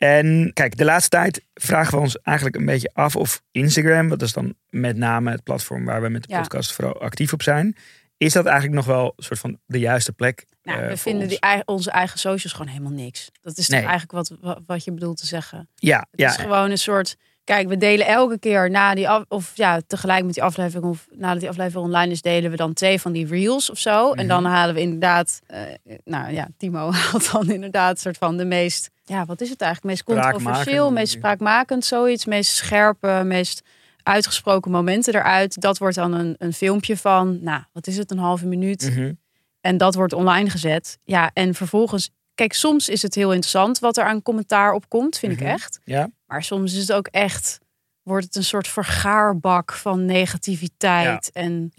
En 0.00 0.50
kijk, 0.52 0.76
de 0.76 0.84
laatste 0.84 1.08
tijd 1.08 1.44
vragen 1.54 1.94
we 1.94 2.00
ons 2.00 2.18
eigenlijk 2.22 2.56
een 2.56 2.64
beetje 2.64 2.90
af 2.92 3.16
of 3.16 3.42
Instagram, 3.50 4.08
dat 4.08 4.22
is 4.22 4.32
dan 4.32 4.54
met 4.68 4.96
name 4.96 5.30
het 5.30 5.42
platform 5.42 5.84
waar 5.84 6.02
we 6.02 6.08
met 6.08 6.22
de 6.22 6.32
Ja. 6.32 6.40
podcast 6.40 6.72
vooral 6.72 7.00
actief 7.00 7.32
op 7.32 7.42
zijn, 7.42 7.76
is 8.16 8.32
dat 8.32 8.44
eigenlijk 8.46 8.74
nog 8.76 8.84
wel 8.86 9.12
een 9.16 9.24
soort 9.24 9.38
van 9.40 9.58
de 9.66 9.78
juiste 9.78 10.12
plek? 10.12 10.44
Nou, 10.62 10.80
eh, 10.82 10.88
we 10.88 10.96
vinden 10.96 11.20
ons? 11.22 11.30
die, 11.30 11.40
ei- 11.40 11.62
onze 11.64 11.90
eigen 11.90 12.18
socials 12.18 12.52
gewoon 12.52 12.72
helemaal 12.72 12.92
niks. 12.92 13.30
Dat 13.40 13.58
is 13.58 13.66
toch 13.66 13.78
Nee. 13.78 13.88
eigenlijk 13.88 14.12
wat, 14.12 14.38
wat, 14.40 14.60
wat 14.66 14.84
je 14.84 14.92
bedoelt 14.92 15.16
te 15.20 15.26
zeggen. 15.26 15.68
Ja, 15.74 15.98
Het 16.10 16.20
ja, 16.20 16.28
is 16.28 16.36
gewoon 16.36 16.70
een 16.70 16.78
soort... 16.78 17.16
Kijk, 17.50 17.68
we 17.68 17.76
delen 17.76 18.06
elke 18.06 18.38
keer 18.38 18.70
na 18.70 18.94
die 18.94 19.08
af, 19.08 19.24
of 19.28 19.50
ja, 19.54 19.80
tegelijk 19.86 20.24
met 20.24 20.34
die 20.34 20.42
aflevering 20.42 20.84
of 20.90 21.06
nadat 21.10 21.40
die 21.40 21.48
aflevering 21.48 21.84
online 21.86 22.12
is, 22.12 22.22
delen 22.22 22.50
we 22.50 22.56
dan 22.56 22.72
twee 22.72 23.00
van 23.00 23.12
die 23.12 23.26
reels 23.26 23.70
of 23.70 23.78
zo. 23.78 24.12
En 24.12 24.28
dan 24.28 24.42
Mhm. 24.42 24.52
halen 24.52 24.74
we 24.74 24.80
inderdaad, 24.80 25.40
eh, 25.46 25.60
nou 26.04 26.32
ja, 26.32 26.48
Timo 26.56 26.90
haalt 26.92 27.32
dan 27.32 27.50
inderdaad 27.50 28.00
soort 28.00 28.16
van 28.18 28.36
de 28.36 28.44
meest, 28.44 28.90
ja, 29.04 29.24
wat 29.24 29.40
is 29.40 29.50
het 29.50 29.60
eigenlijk? 29.60 29.94
Meest 29.94 30.04
controversieel, 30.18 30.90
meest 30.92 31.12
spraakmakend, 31.12 31.84
zoiets, 31.84 32.24
meest 32.24 32.50
scherpe, 32.54 33.22
meest 33.24 33.62
uitgesproken 34.02 34.70
momenten 34.70 35.14
eruit. 35.14 35.60
Dat 35.60 35.78
wordt 35.78 35.96
dan 35.96 36.12
een, 36.12 36.34
een 36.38 36.52
filmpje 36.52 36.96
van, 36.96 37.38
nou, 37.42 37.62
wat 37.72 37.86
is 37.86 37.96
het, 37.96 38.10
een 38.10 38.18
halve 38.18 38.46
minuut. 38.46 38.90
Mhm. 38.94 39.12
En 39.60 39.76
dat 39.76 39.94
wordt 39.94 40.12
online 40.12 40.50
gezet. 40.50 40.98
Ja, 41.04 41.30
en 41.34 41.54
vervolgens, 41.54 42.10
kijk, 42.34 42.52
soms 42.52 42.88
is 42.88 43.02
het 43.02 43.14
heel 43.14 43.30
interessant 43.32 43.78
wat 43.78 43.96
er 43.96 44.04
aan 44.04 44.22
commentaar 44.22 44.72
op 44.72 44.88
komt, 44.88 45.18
vind 45.18 45.32
Mhm. 45.32 45.42
ik 45.42 45.48
echt. 45.48 45.80
ja. 45.84 46.08
Maar 46.30 46.42
soms 46.42 46.72
is 46.74 46.80
het 46.80 46.92
ook 46.92 47.06
echt, 47.06 47.58
wordt 48.02 48.24
het 48.24 48.36
een 48.36 48.44
soort 48.44 48.68
vergaarbak 48.68 49.72
van 49.72 50.04
negativiteit. 50.04 51.30
En 51.32 51.72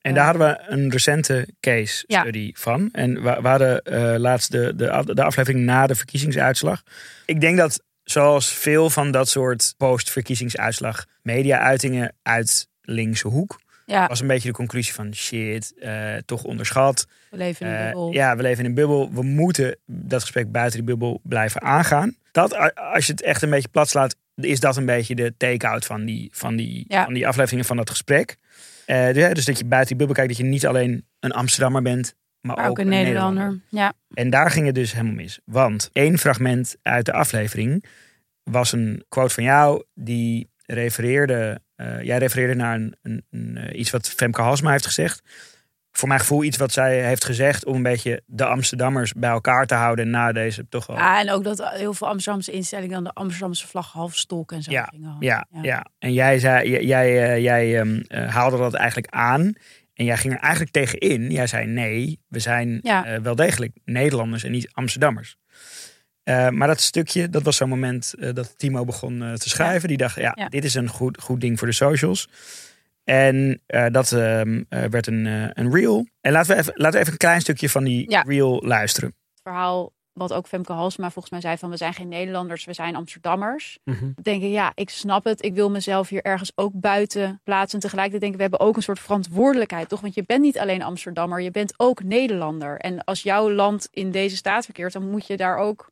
En 0.00 0.14
daar 0.14 0.24
hadden 0.24 0.48
we 0.48 0.62
een 0.72 0.90
recente 0.90 1.48
case 1.60 2.04
Ja. 2.06 2.20
study 2.20 2.52
van. 2.54 2.88
En 2.92 3.22
we, 3.22 3.38
we 3.42 3.48
hadden 3.48 3.82
eh, 3.82 4.14
laatst 4.18 4.50
de, 4.50 4.72
de, 4.76 5.02
de 5.14 5.22
aflevering 5.22 5.64
na 5.64 5.86
de 5.86 5.94
verkiezingsuitslag. 5.94 6.82
Ik 7.24 7.40
denk 7.40 7.56
dat 7.56 7.82
zoals 8.04 8.52
veel 8.52 8.90
van 8.90 9.10
dat 9.10 9.28
soort 9.28 9.74
post-verkiezingsuitslag 9.76 11.04
media-uitingen 11.22 12.14
uit 12.22 12.68
linkse 12.80 13.28
hoek. 13.28 13.60
Ja, 13.86 14.06
Was 14.06 14.20
een 14.20 14.26
beetje 14.26 14.48
de 14.48 14.54
conclusie 14.54 14.94
van 14.94 15.14
shit, 15.14 15.74
eh, 15.78 16.14
toch 16.24 16.44
onderschat. 16.44 17.06
we 17.30 17.36
leven 17.36 17.66
in 17.66 17.72
een 17.72 17.78
Eh, 17.78 17.84
bubbel. 17.84 18.12
ja, 18.12 18.36
we 18.36 18.42
leven 18.42 18.58
in 18.64 18.68
een 18.70 18.74
bubbel. 18.74 19.12
We 19.12 19.22
moeten 19.22 19.76
dat 19.86 20.20
gesprek 20.20 20.52
buiten 20.52 20.78
die 20.78 20.88
bubbel 20.88 21.20
blijven 21.22 21.62
aangaan. 21.62 22.16
Dat, 22.32 22.74
als 22.74 23.06
je 23.06 23.12
het 23.12 23.22
echt 23.22 23.42
een 23.42 23.50
beetje 23.50 23.68
plat 23.68 23.88
slaat, 23.88 24.16
is 24.34 24.60
dat 24.60 24.76
een 24.76 24.86
beetje 24.86 25.14
de 25.14 25.34
take-out 25.36 25.84
van 25.84 26.04
die, 26.04 26.28
van 26.32 26.56
die, 26.56 26.84
Ja. 26.88 27.04
van 27.04 27.14
die 27.14 27.26
afleveringen 27.26 27.64
van 27.66 27.76
dat 27.76 27.90
gesprek. 27.90 28.36
Eh, 28.86 29.12
dus, 29.12 29.34
dus 29.34 29.44
dat 29.44 29.58
je 29.58 29.64
buiten 29.64 29.88
die 29.88 29.96
bubbel 30.06 30.14
kijkt, 30.16 30.30
dat 30.36 30.46
je 30.46 30.52
niet 30.52 30.66
alleen 30.66 31.06
een 31.20 31.32
Amsterdammer 31.32 31.82
bent, 31.82 32.14
maar, 32.40 32.56
maar 32.56 32.68
ook 32.68 32.78
een 32.78 32.88
Nederlander. 32.88 33.60
Ja, 33.68 33.92
En 34.14 34.30
daar 34.30 34.50
ging 34.50 34.66
het 34.66 34.74
dus 34.74 34.92
helemaal 34.92 35.14
mis. 35.14 35.40
Want 35.44 35.90
één 35.92 36.18
fragment 36.18 36.76
uit 36.82 37.04
de 37.06 37.12
aflevering 37.12 37.84
was 38.42 38.72
een 38.72 39.04
quote 39.08 39.34
van 39.34 39.44
jou 39.44 39.84
die 39.94 40.50
refereerde. 40.66 41.60
Eh, 41.76 42.02
jij 42.02 42.18
refereerde 42.18 42.54
naar 42.54 42.74
een, 42.74 42.96
een, 43.02 43.24
een, 43.30 43.56
eh, 43.56 43.78
iets 43.78 43.90
wat 43.90 44.08
Femke 44.08 44.42
Halsma 44.42 44.70
heeft 44.70 44.86
gezegd. 44.86 45.22
Voor 45.92 46.08
mijn 46.08 46.20
gevoel 46.20 46.44
iets 46.44 46.56
wat 46.56 46.72
zij 46.72 47.04
heeft 47.06 47.24
gezegd 47.24 47.64
om 47.64 47.74
een 47.74 47.82
beetje 47.82 48.22
de 48.26 48.44
Amsterdammers 48.44 49.12
bij 49.12 49.30
elkaar 49.30 49.66
te 49.66 49.74
houden 49.74 50.10
na 50.10 50.32
deze 50.32 50.68
toch 50.68 50.86
wel. 50.86 50.96
Ah, 50.96 51.18
en 51.18 51.30
ook 51.30 51.44
dat 51.44 51.70
heel 51.70 51.94
veel 51.94 52.08
Amsterdamse 52.08 52.52
instellingen 52.52 52.94
dan 52.94 53.04
de 53.04 53.12
Amsterdamse 53.12 53.66
vlag 53.66 53.92
half 53.92 54.16
stok 54.16 54.52
en 54.52 54.62
zo 54.62 54.70
Ja, 54.70 54.84
gingen. 54.84 55.16
Ja, 55.20 55.46
ja. 55.62 55.86
En 55.98 56.12
jij, 56.12 56.38
zei, 56.38 56.70
jij, 56.70 56.84
jij, 56.84 57.32
eh, 57.34 57.42
jij 57.42 57.78
ehm, 57.80 58.00
eh, 58.08 58.28
haalde 58.34 58.56
dat 58.56 58.74
eigenlijk 58.74 59.12
aan. 59.12 59.52
En 59.94 60.04
jij 60.04 60.16
ging 60.16 60.34
er 60.34 60.40
eigenlijk 60.40 60.72
tegenin. 60.72 61.30
Jij 61.30 61.46
zei 61.46 61.66
nee, 61.66 62.20
we 62.28 62.38
zijn 62.38 62.78
Ja. 62.82 63.20
wel 63.22 63.34
degelijk 63.34 63.72
Nederlanders 63.84 64.44
en 64.44 64.50
niet 64.50 64.68
Amsterdammers. 64.72 65.36
Eh, 66.26 66.48
maar 66.48 66.68
dat 66.68 66.80
stukje, 66.80 67.28
dat 67.28 67.42
was 67.42 67.56
zo'n 67.56 67.68
moment 67.68 68.14
eh, 68.18 68.34
dat 68.34 68.58
Timo 68.58 68.84
begon 68.84 69.22
eh, 69.22 69.32
te 69.32 69.48
schrijven. 69.48 69.88
Die 69.88 69.96
dacht, 69.96 70.16
ja, 70.16 70.32
Ja. 70.34 70.48
dit 70.48 70.64
is 70.64 70.74
een 70.74 70.88
goed, 70.88 71.20
goed 71.20 71.40
ding 71.40 71.58
voor 71.58 71.66
de 71.68 71.74
socials. 71.74 72.28
En 73.04 73.60
eh, 73.66 73.86
dat 73.90 74.12
ehm, 74.12 74.62
eh, 74.68 74.84
werd 74.84 75.06
een, 75.06 75.24
een 75.60 75.72
reel. 75.74 76.06
En 76.20 76.32
laten 76.32 76.54
we, 76.54 76.60
even, 76.60 76.72
laten 76.76 76.92
we 76.94 77.00
even 77.00 77.12
een 77.12 77.18
klein 77.18 77.40
stukje 77.40 77.68
van 77.68 77.84
die 77.84 78.10
Ja. 78.10 78.22
reel 78.22 78.62
luisteren. 78.64 79.08
Het 79.32 79.40
verhaal 79.42 79.92
wat 80.12 80.32
ook 80.32 80.46
Femke 80.46 80.72
Halsma 80.72 81.10
volgens 81.10 81.30
mij 81.30 81.40
zei 81.40 81.56
van 81.58 81.70
we 81.70 81.76
zijn 81.76 81.94
geen 81.94 82.08
Nederlanders, 82.08 82.64
we 82.64 82.72
zijn 82.72 82.96
Amsterdammers. 82.96 83.78
denk 84.22 84.42
ik, 84.42 84.50
ja, 84.50 84.72
ik 84.74 84.90
snap 84.90 85.24
het. 85.24 85.44
Ik 85.44 85.54
wil 85.54 85.70
mezelf 85.70 86.08
hier 86.08 86.22
ergens 86.22 86.52
ook 86.54 86.72
buiten 86.74 87.40
plaatsen. 87.44 87.74
En 87.78 87.84
tegelijkertijd 87.84 88.20
denk 88.20 88.32
ik, 88.32 88.36
we 88.38 88.42
hebben 88.56 88.68
ook 88.68 88.76
een 88.76 88.82
soort 88.82 89.00
verantwoordelijkheid, 89.00 89.88
toch? 89.88 90.00
Want 90.00 90.14
je 90.14 90.22
bent 90.26 90.40
niet 90.40 90.58
alleen 90.58 90.82
Amsterdammer, 90.82 91.40
je 91.40 91.50
bent 91.50 91.74
ook 91.76 92.02
Nederlander. 92.02 92.76
En 92.78 93.04
als 93.04 93.22
jouw 93.22 93.50
land 93.50 93.88
in 93.90 94.10
deze 94.10 94.36
staat 94.36 94.64
verkeert, 94.64 94.92
dan 94.92 95.10
moet 95.10 95.26
je 95.26 95.36
daar 95.36 95.56
ook, 95.56 95.90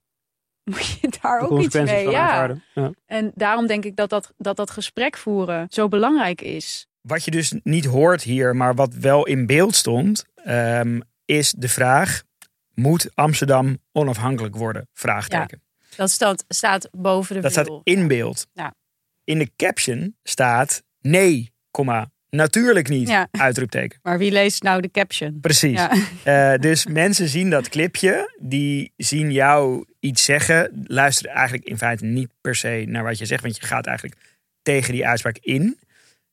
moet 0.70 0.98
je 1.00 1.12
daar 1.20 1.40
ook 1.40 1.60
iets 1.60 1.74
mee. 1.74 2.10
Ja. 2.10 2.56
Ja. 2.74 2.90
En 3.06 3.32
daarom 3.34 3.66
denk 3.66 3.84
ik 3.84 3.96
dat 3.96 4.10
dat, 4.10 4.32
dat 4.36 4.56
dat 4.56 4.70
gesprek 4.70 5.16
voeren 5.16 5.66
zo 5.70 5.88
belangrijk 5.88 6.40
is. 6.40 6.86
Wat 7.00 7.24
je 7.24 7.30
dus 7.30 7.54
niet 7.62 7.84
hoort 7.84 8.22
hier, 8.22 8.56
maar 8.56 8.74
wat 8.74 8.94
wel 8.94 9.26
in 9.26 9.46
beeld 9.46 9.74
stond, 9.74 10.24
ehm, 10.34 11.00
is 11.24 11.54
de 11.58 11.68
vraag: 11.68 12.22
moet 12.74 13.10
Amsterdam 13.14 13.78
onafhankelijk 13.92 14.56
worden? 14.56 14.88
Vraagteken. 14.92 15.62
Dat 15.96 16.10
staat, 16.10 16.44
staat 16.48 16.88
boven 16.92 17.34
de 17.34 17.40
dat 17.40 17.50
staat 17.50 17.80
in 17.82 18.08
beeld. 18.08 18.46
Ja. 18.52 18.74
In 19.24 19.38
de 19.38 19.50
caption 19.56 20.16
staat 20.22 20.82
nee, 21.00 21.52
komma, 21.70 22.10
natuurlijk 22.34 22.88
niet. 22.88 23.08
Ja. 23.08 23.28
Uitroepteken. 23.30 23.98
Maar 24.02 24.18
wie 24.18 24.30
leest 24.32 24.62
nou 24.62 24.80
de 24.80 24.90
caption? 24.90 25.38
Precies. 25.40 25.78
Ja. 25.78 25.90
Eh, 26.24 26.54
dus 26.58 26.86
mensen 26.86 27.28
zien 27.28 27.50
dat 27.50 27.68
clipje, 27.68 28.36
die 28.40 28.92
zien 28.96 29.32
jou 29.32 29.84
iets 30.00 30.24
zeggen, 30.24 30.84
luisteren 30.86 31.32
eigenlijk 31.32 31.64
in 31.68 31.78
feite 31.78 32.04
niet 32.04 32.28
per 32.40 32.54
se 32.54 32.84
naar 32.88 33.02
wat 33.04 33.18
je 33.18 33.26
zegt, 33.26 33.42
want 33.42 33.56
je 33.56 33.66
gaat 33.66 33.86
eigenlijk 33.86 34.18
tegen 34.62 34.92
die 34.92 35.06
uitspraak 35.06 35.38
in. 35.40 35.78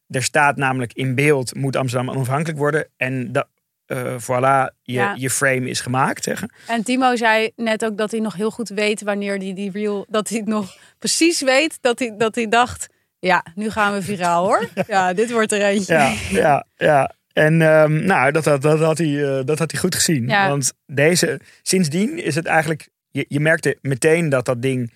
Er 0.08 0.24
staat 0.24 0.56
namelijk 0.58 0.94
in 0.94 1.16
beeld, 1.16 1.56
moet 1.56 1.76
Amsterdam 1.76 2.10
onafhankelijk 2.16 2.58
worden. 2.60 2.88
En 2.98 3.32
dat, 3.32 3.48
eh 3.86 4.16
voilà, 4.20 4.76
je, 4.82 4.94
Ja. 4.94 5.16
je 5.18 5.30
frame 5.30 5.70
is 5.70 5.80
gemaakt. 5.82 6.24
Zeggen. 6.24 6.52
En 6.68 6.84
Timo 6.84 7.16
zei 7.16 7.52
net 7.56 7.86
ook 7.86 7.98
dat 7.98 8.12
hij 8.12 8.20
nog 8.20 8.36
heel 8.36 8.52
goed 8.52 8.70
weet 8.70 9.02
wanneer 9.02 9.38
hij 9.38 9.54
die 9.54 9.72
reel, 9.72 10.06
dat 10.10 10.30
hij 10.30 10.42
nog 10.46 10.78
precies 11.00 11.42
weet 11.42 11.78
dat 11.82 12.00
hij, 12.00 12.14
dat 12.18 12.36
hij 12.36 12.48
dacht, 12.48 12.88
ja, 13.22 13.46
nu 13.56 13.70
gaan 13.70 13.94
we 13.94 14.02
viraal 14.02 14.46
hoor. 14.46 14.70
Ja, 14.88 15.14
dit 15.14 15.32
wordt 15.32 15.52
er 15.52 15.62
eentje. 15.62 15.94
Ja, 15.94 16.14
ja, 16.30 16.66
ja. 16.78 17.12
En 17.34 17.62
ehm, 17.62 18.06
nou, 18.06 18.32
dat, 18.32 18.44
dat, 18.44 18.62
dat, 18.62 18.80
had 18.80 18.98
hij, 18.98 19.24
eh, 19.38 19.46
dat 19.46 19.60
had 19.60 19.72
hij 19.72 19.80
goed 19.80 19.96
gezien. 19.96 20.28
Ja. 20.28 20.48
Want 20.50 20.74
deze, 20.86 21.40
sindsdien 21.62 22.24
is 22.24 22.36
het 22.36 22.46
eigenlijk, 22.46 22.90
je, 23.12 23.26
je 23.28 23.40
merkte 23.40 23.78
meteen 23.82 24.30
dat 24.30 24.46
dat 24.46 24.62
ding, 24.62 24.94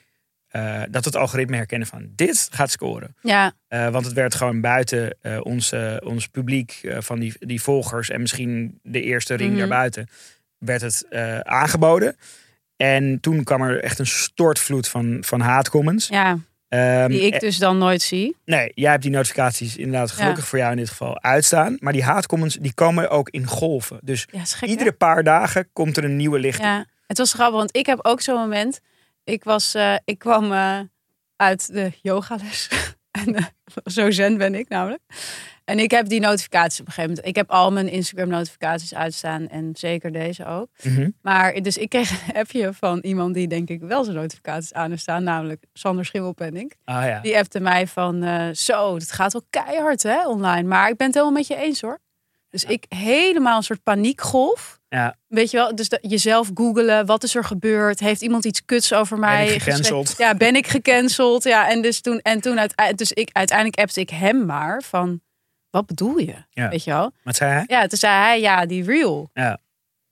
eh, 0.47 0.81
dat 0.89 1.05
het 1.05 1.15
algoritme 1.15 1.55
herkennen 1.55 1.87
van 1.87 2.07
dit 2.15 2.47
gaat 2.51 2.71
scoren. 2.71 3.15
Ja, 3.21 3.53
Eh, 3.67 3.89
want 3.89 4.05
het 4.05 4.13
werd 4.13 4.35
gewoon 4.35 4.61
buiten 4.61 5.17
eh, 5.21 5.39
ons, 5.43 5.73
ons 6.03 6.27
publiek 6.27 6.79
eh, 6.81 6.97
van 6.99 7.19
die, 7.19 7.33
die 7.39 7.61
volgers 7.61 8.09
en 8.09 8.21
misschien 8.21 8.79
de 8.83 9.01
eerste 9.01 9.33
ring 9.35 9.49
Mhm. 9.49 9.59
daarbuiten, 9.59 10.07
werd 10.57 10.81
het 10.81 11.05
eh, 11.09 11.39
aangeboden. 11.39 12.15
En 12.75 13.19
toen 13.19 13.43
kwam 13.43 13.61
er 13.61 13.83
echt 13.83 13.99
een 13.99 14.07
stortvloed 14.07 14.87
van, 14.87 15.17
van 15.21 15.39
haatcomments. 15.41 16.07
ja, 16.07 16.37
Ehm, 16.67 17.09
die 17.09 17.21
ik 17.21 17.33
eh, 17.33 17.39
dus 17.39 17.57
dan 17.57 17.77
nooit 17.77 18.01
zie. 18.01 18.35
Nee, 18.45 18.71
jij 18.73 18.91
hebt 18.91 19.03
die 19.03 19.11
notificaties 19.11 19.77
inderdaad 19.77 20.11
gelukkig 20.11 20.47
voor 20.47 20.59
jou 20.59 20.71
in 20.71 20.77
dit 20.77 20.89
geval 20.89 21.21
uitstaan. 21.21 21.77
Maar 21.79 21.93
die 21.93 22.03
haatcomments 22.03 22.55
die 22.55 22.73
komen 22.73 23.09
ook 23.09 23.29
in 23.29 23.47
golven. 23.47 23.99
Dus 24.03 24.27
Ja, 24.31 24.41
hè? 24.59 24.67
iedere 24.67 24.91
paar 24.91 25.23
dagen 25.23 25.69
komt 25.73 25.97
er 25.97 26.03
een 26.03 26.15
nieuwe 26.15 26.39
lichting. 26.39 26.67
Ja, 26.67 26.85
het 27.07 27.17
was 27.17 27.33
grappig, 27.33 27.57
want 27.57 27.77
ik 27.77 27.85
heb 27.85 27.99
ook 28.01 28.21
zo'n 28.21 28.39
moment. 28.39 28.79
Ik, 29.23 29.43
was, 29.43 29.73
eh, 29.73 29.95
ik 30.05 30.19
kwam 30.19 30.51
eh, 30.51 30.79
uit 31.35 31.73
de 31.73 31.91
yogales. 32.01 32.69
en, 33.25 33.35
zo 33.83 34.11
zen 34.11 34.37
ben 34.37 34.55
ik 34.55 34.69
namelijk. 34.69 35.01
En 35.65 35.79
ik 35.79 35.91
heb 35.91 36.07
die 36.07 36.19
notificaties 36.19 36.79
op 36.79 36.85
een 36.85 36.93
gegeven 36.93 37.09
moment. 37.15 37.27
Ik 37.27 37.35
heb 37.35 37.51
al 37.51 37.71
mijn 37.71 37.89
Instagram 37.89 38.29
notificaties 38.29 38.95
uitstaan. 38.95 39.47
En 39.47 39.69
zeker 39.73 40.11
deze 40.11 40.45
ook. 40.45 40.69
Mhm. 40.83 41.09
Maar 41.21 41.61
dus 41.61 41.77
ik 41.77 41.89
kreeg 41.89 42.27
een 42.27 42.33
appje 42.39 42.73
van 42.73 42.99
iemand 42.99 43.33
die 43.33 43.47
denk 43.47 43.69
ik 43.69 43.81
wel 43.81 44.03
zijn 44.03 44.15
notificaties 44.15 44.73
aan 44.73 44.89
heeft 44.89 45.01
staan. 45.01 45.23
Namelijk 45.23 45.63
Sander 45.73 46.05
Schimmelpenning. 46.05 46.73
Ah 46.83 47.05
ja. 47.05 47.19
Die 47.21 47.37
appte 47.37 47.59
mij 47.59 47.87
van, 47.87 48.23
eh, 48.23 48.47
zo, 48.53 48.95
het 48.95 49.11
gaat 49.11 49.33
wel 49.33 49.45
keihard 49.49 50.03
hè, 50.03 50.27
online. 50.27 50.67
Maar 50.67 50.89
ik 50.89 50.97
ben 50.97 51.07
het 51.07 51.15
helemaal 51.15 51.37
met 51.37 51.47
je 51.47 51.55
eens 51.55 51.81
hoor. 51.81 51.99
Dus 52.49 52.63
ik 52.63 52.85
helemaal 52.89 53.57
een 53.57 53.63
soort 53.63 53.83
paniekgolf. 53.83 54.79
Ja. 54.89 55.15
Weet 55.27 55.51
je 55.51 55.57
wel, 55.57 55.75
dus 55.75 55.89
dat, 55.89 55.99
jezelf 56.01 56.49
googelen. 56.53 57.05
Wat 57.05 57.23
is 57.23 57.35
er 57.35 57.43
gebeurd? 57.43 57.99
Heeft 57.99 58.21
iemand 58.21 58.45
iets 58.45 58.65
kuts 58.65 58.93
over 58.93 59.19
mij? 59.19 59.47
ik 59.47 59.61
gecanceld? 59.61 60.13
Ja, 60.17 60.35
ben 60.35 60.55
ik 60.55 60.67
gecanceld? 60.67 61.43
Ja, 61.43 61.69
en 61.69 61.81
dus 61.81 62.01
toen, 62.01 62.19
en 62.19 62.41
toen 62.41 62.59
dus 62.95 63.11
ik, 63.11 63.29
uiteindelijk 63.31 63.79
appte 63.79 63.99
ik 63.99 64.09
hem 64.09 64.45
maar 64.45 64.81
van, 64.81 65.21
wat 65.75 65.85
bedoel 65.85 66.17
je? 66.17 66.35
Ja. 66.49 66.69
Weet 66.69 66.83
je 66.83 66.91
wel? 66.91 67.11
Wat 67.23 67.35
zei 67.35 67.51
hij? 67.51 67.63
Ja, 67.67 67.87
toen 67.87 67.97
zei 67.97 68.13
hij, 68.13 68.39
ja, 68.39 68.65
die 68.65 68.83
real. 68.83 69.29
Ja. 69.33 69.59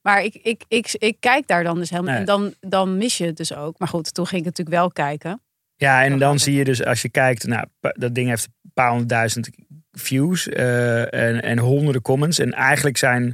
Maar 0.02 0.24
ik, 0.24 0.36
ik, 0.36 0.64
ik, 0.68 0.96
ik, 0.98 1.18
kijk 1.20 1.48
daar 1.48 1.64
dan 1.64 1.78
dus 1.80 1.90
helemaal 1.90 2.12
Nee. 2.12 2.20
En 2.20 2.26
dan, 2.26 2.54
dan 2.60 2.98
mis 2.98 3.18
je 3.18 3.26
het 3.26 3.38
dus 3.38 3.54
ook. 3.56 3.80
Maar 3.80 3.88
goed, 3.88 4.14
toen 4.14 4.28
ging 4.28 4.42
ik 4.42 4.48
natuurlijk 4.48 4.78
wel 4.78 4.92
kijken. 4.92 5.42
Ja, 5.76 6.04
en 6.04 6.20
dan 6.20 6.40
zie 6.40 6.54
je 6.56 6.64
dus 6.64 6.84
als 6.86 7.02
je 7.02 7.10
kijkt, 7.10 7.48
nou, 7.48 7.66
dat 7.80 8.16
ding 8.16 8.30
heeft 8.30 8.46
een 8.46 8.72
paar 8.74 8.88
honderdduizend 8.90 9.50
views 9.92 10.48
eh, 10.50 11.14
en, 11.14 11.42
en 11.42 11.58
honderden 11.60 12.02
comments. 12.02 12.40
En 12.40 12.52
eigenlijk 12.54 12.98
zijn, 12.98 13.24
we 13.24 13.34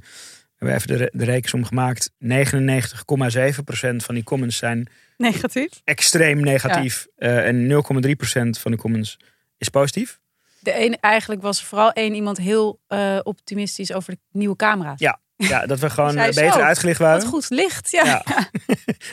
hebben 0.55 0.75
even 0.75 0.87
de, 0.87 0.95
re- 0.95 1.09
de 1.11 1.25
rekensom 1.25 1.65
gemaakt, 1.65 2.11
99,7% 2.23 3.95
van 3.95 4.15
die 4.15 4.23
comments 4.23 4.57
zijn 4.57 4.87
Negatief. 5.17 5.69
extreem 5.83 6.39
negatief. 6.41 7.07
eh, 7.15 7.47
en 7.47 7.67
0,3% 7.71 8.59
van 8.59 8.71
de 8.71 8.77
comments 8.77 9.17
is 9.57 9.69
positief. 9.69 10.19
De 10.59 10.73
ene, 10.73 10.97
eigenlijk 10.99 11.41
was 11.41 11.59
er 11.59 11.65
vooral 11.65 11.91
één 11.91 12.13
iemand 12.13 12.37
heel 12.37 12.79
eh, 12.87 13.19
optimistisch 13.23 13.93
over 13.93 14.13
de 14.13 14.19
nieuwe 14.31 14.55
camera's. 14.55 14.99
Ja. 14.99 15.19
Ja, 15.35 15.65
dat 15.65 15.79
we 15.79 15.89
gewoon 15.99 16.17
eh, 16.17 16.25
beter 16.25 16.51
zo. 16.53 16.59
uitgelicht 16.59 16.99
Wat 16.99 17.07
waren. 17.07 17.27
goed 17.27 17.49
licht. 17.49 17.91
Ja, 17.91 18.03
Ja. 18.05 18.23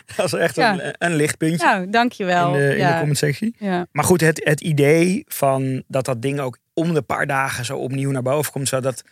dat 0.06 0.16
was 0.16 0.32
echt 0.32 0.56
Ja. 0.56 0.72
een, 0.80 0.94
een 0.98 1.14
lichtpuntje 1.14 1.66
nou, 1.66 1.90
dankjewel. 1.90 2.54
in, 2.54 2.60
de, 2.60 2.70
in 2.72 2.76
ja. 2.76 2.92
de 2.92 2.98
commentsectie. 2.98 3.54
ja. 3.58 3.86
Maar 3.92 4.04
goed, 4.04 4.20
het, 4.20 4.40
het 4.44 4.60
idee 4.60 5.24
van 5.26 5.82
dat 5.88 6.04
dat 6.04 6.22
ding 6.22 6.40
ook 6.40 6.58
om 6.74 6.94
de 6.94 7.02
paar 7.02 7.26
dagen 7.26 7.64
zo 7.64 7.76
opnieuw 7.76 8.10
naar 8.10 8.22
boven 8.22 8.52
komt. 8.52 8.68
Zo 8.68 8.80
dat, 8.80 9.02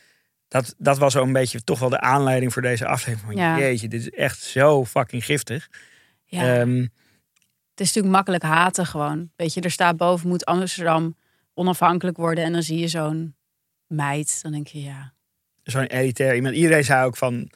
dat, 0.48 0.74
dat 0.78 0.98
was 0.98 1.12
zo'n 1.12 1.32
beetje 1.32 1.64
toch 1.64 1.78
wel 1.78 1.88
de 1.88 2.00
aanleiding 2.00 2.52
voor 2.52 2.62
deze 2.62 2.86
aflevering. 2.86 3.32
Van, 3.32 3.36
Ja. 3.42 3.58
Jeetje, 3.58 3.88
dit 3.88 4.00
is 4.00 4.10
echt 4.10 4.42
zo 4.42 4.84
fucking 4.84 5.24
giftig. 5.24 5.68
Ja. 6.24 6.40
Ehm, 6.58 6.76
het 7.70 7.80
is 7.80 7.86
natuurlijk 7.86 8.14
makkelijk 8.14 8.42
haten 8.42 8.86
gewoon. 8.86 9.30
Weet 9.36 9.54
je, 9.54 9.60
er 9.60 9.70
staat 9.70 9.96
boven, 9.96 10.28
moet 10.28 10.44
Amsterdam 10.44 11.16
onafhankelijk 11.54 12.16
worden. 12.16 12.44
En 12.44 12.52
dan 12.52 12.62
zie 12.62 12.78
je 12.78 12.88
zo'n 12.88 13.36
meid. 13.86 14.38
Dan 14.42 14.52
denk 14.52 14.66
je, 14.66 14.82
ja. 14.82 15.12
zo'n 15.62 15.84
elitair 15.86 16.34
iemand. 16.34 16.54
Iedereen 16.54 16.84
zei 16.84 17.04
ook 17.04 17.16
van, 17.16 17.50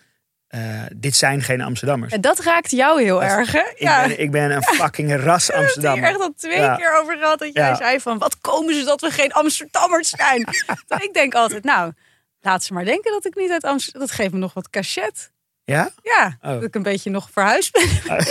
eh, 0.47 0.83
dit 0.97 1.17
zijn 1.17 1.43
geen 1.43 1.61
Amsterdammers. 1.61 2.13
En 2.13 2.21
dat 2.21 2.39
raakt 2.39 2.71
jou 2.71 3.03
heel 3.03 3.21
Dat- 3.21 3.29
erg, 3.31 3.53
hè? 3.53 3.63
Ik, 3.75 3.79
ben, 3.79 4.21
ik 4.21 4.31
ben 4.31 4.51
een 4.51 4.63
fucking 4.63 5.15
ras 5.25 5.25
Daar 5.25 5.35
heb 5.37 5.47
je 5.47 5.55
Amsterdammer. 5.63 6.09
echt 6.09 6.21
al 6.21 6.33
twee 6.37 6.57
Ja. 6.61 6.77
keer 6.77 6.99
over 7.01 7.17
gehad 7.19 7.39
dat 7.39 7.53
jij 7.53 7.69
Ja. 7.69 7.75
zei 7.77 8.01
van... 8.01 8.19
wat 8.19 8.39
komen 8.41 8.75
ze 8.75 8.85
dat 8.85 9.01
we 9.01 9.11
geen 9.11 9.33
Amsterdammers 9.33 10.09
zijn? 10.11 10.41
Ik 11.09 11.11
denk 11.13 11.35
altijd, 11.35 11.65
nou, 11.65 11.93
laat 12.41 12.65
ze 12.65 12.73
maar 12.73 12.85
denken 12.85 13.13
dat 13.13 13.25
ik 13.27 13.35
niet 13.35 13.51
uit 13.51 13.65
Amsterdam... 13.65 14.01
Dat 14.01 14.11
geeft 14.11 14.33
me 14.33 14.39
nog 14.39 14.55
wat 14.55 14.71
cachet. 14.71 15.33
Ja? 15.75 15.91
Ja, 16.03 16.39
Oh. 16.43 16.51
dat 16.51 16.63
ik 16.63 16.75
een 16.75 16.83
beetje 16.83 17.11
nog 17.11 17.29
verhuisd 17.33 17.73
ben. 17.73 17.89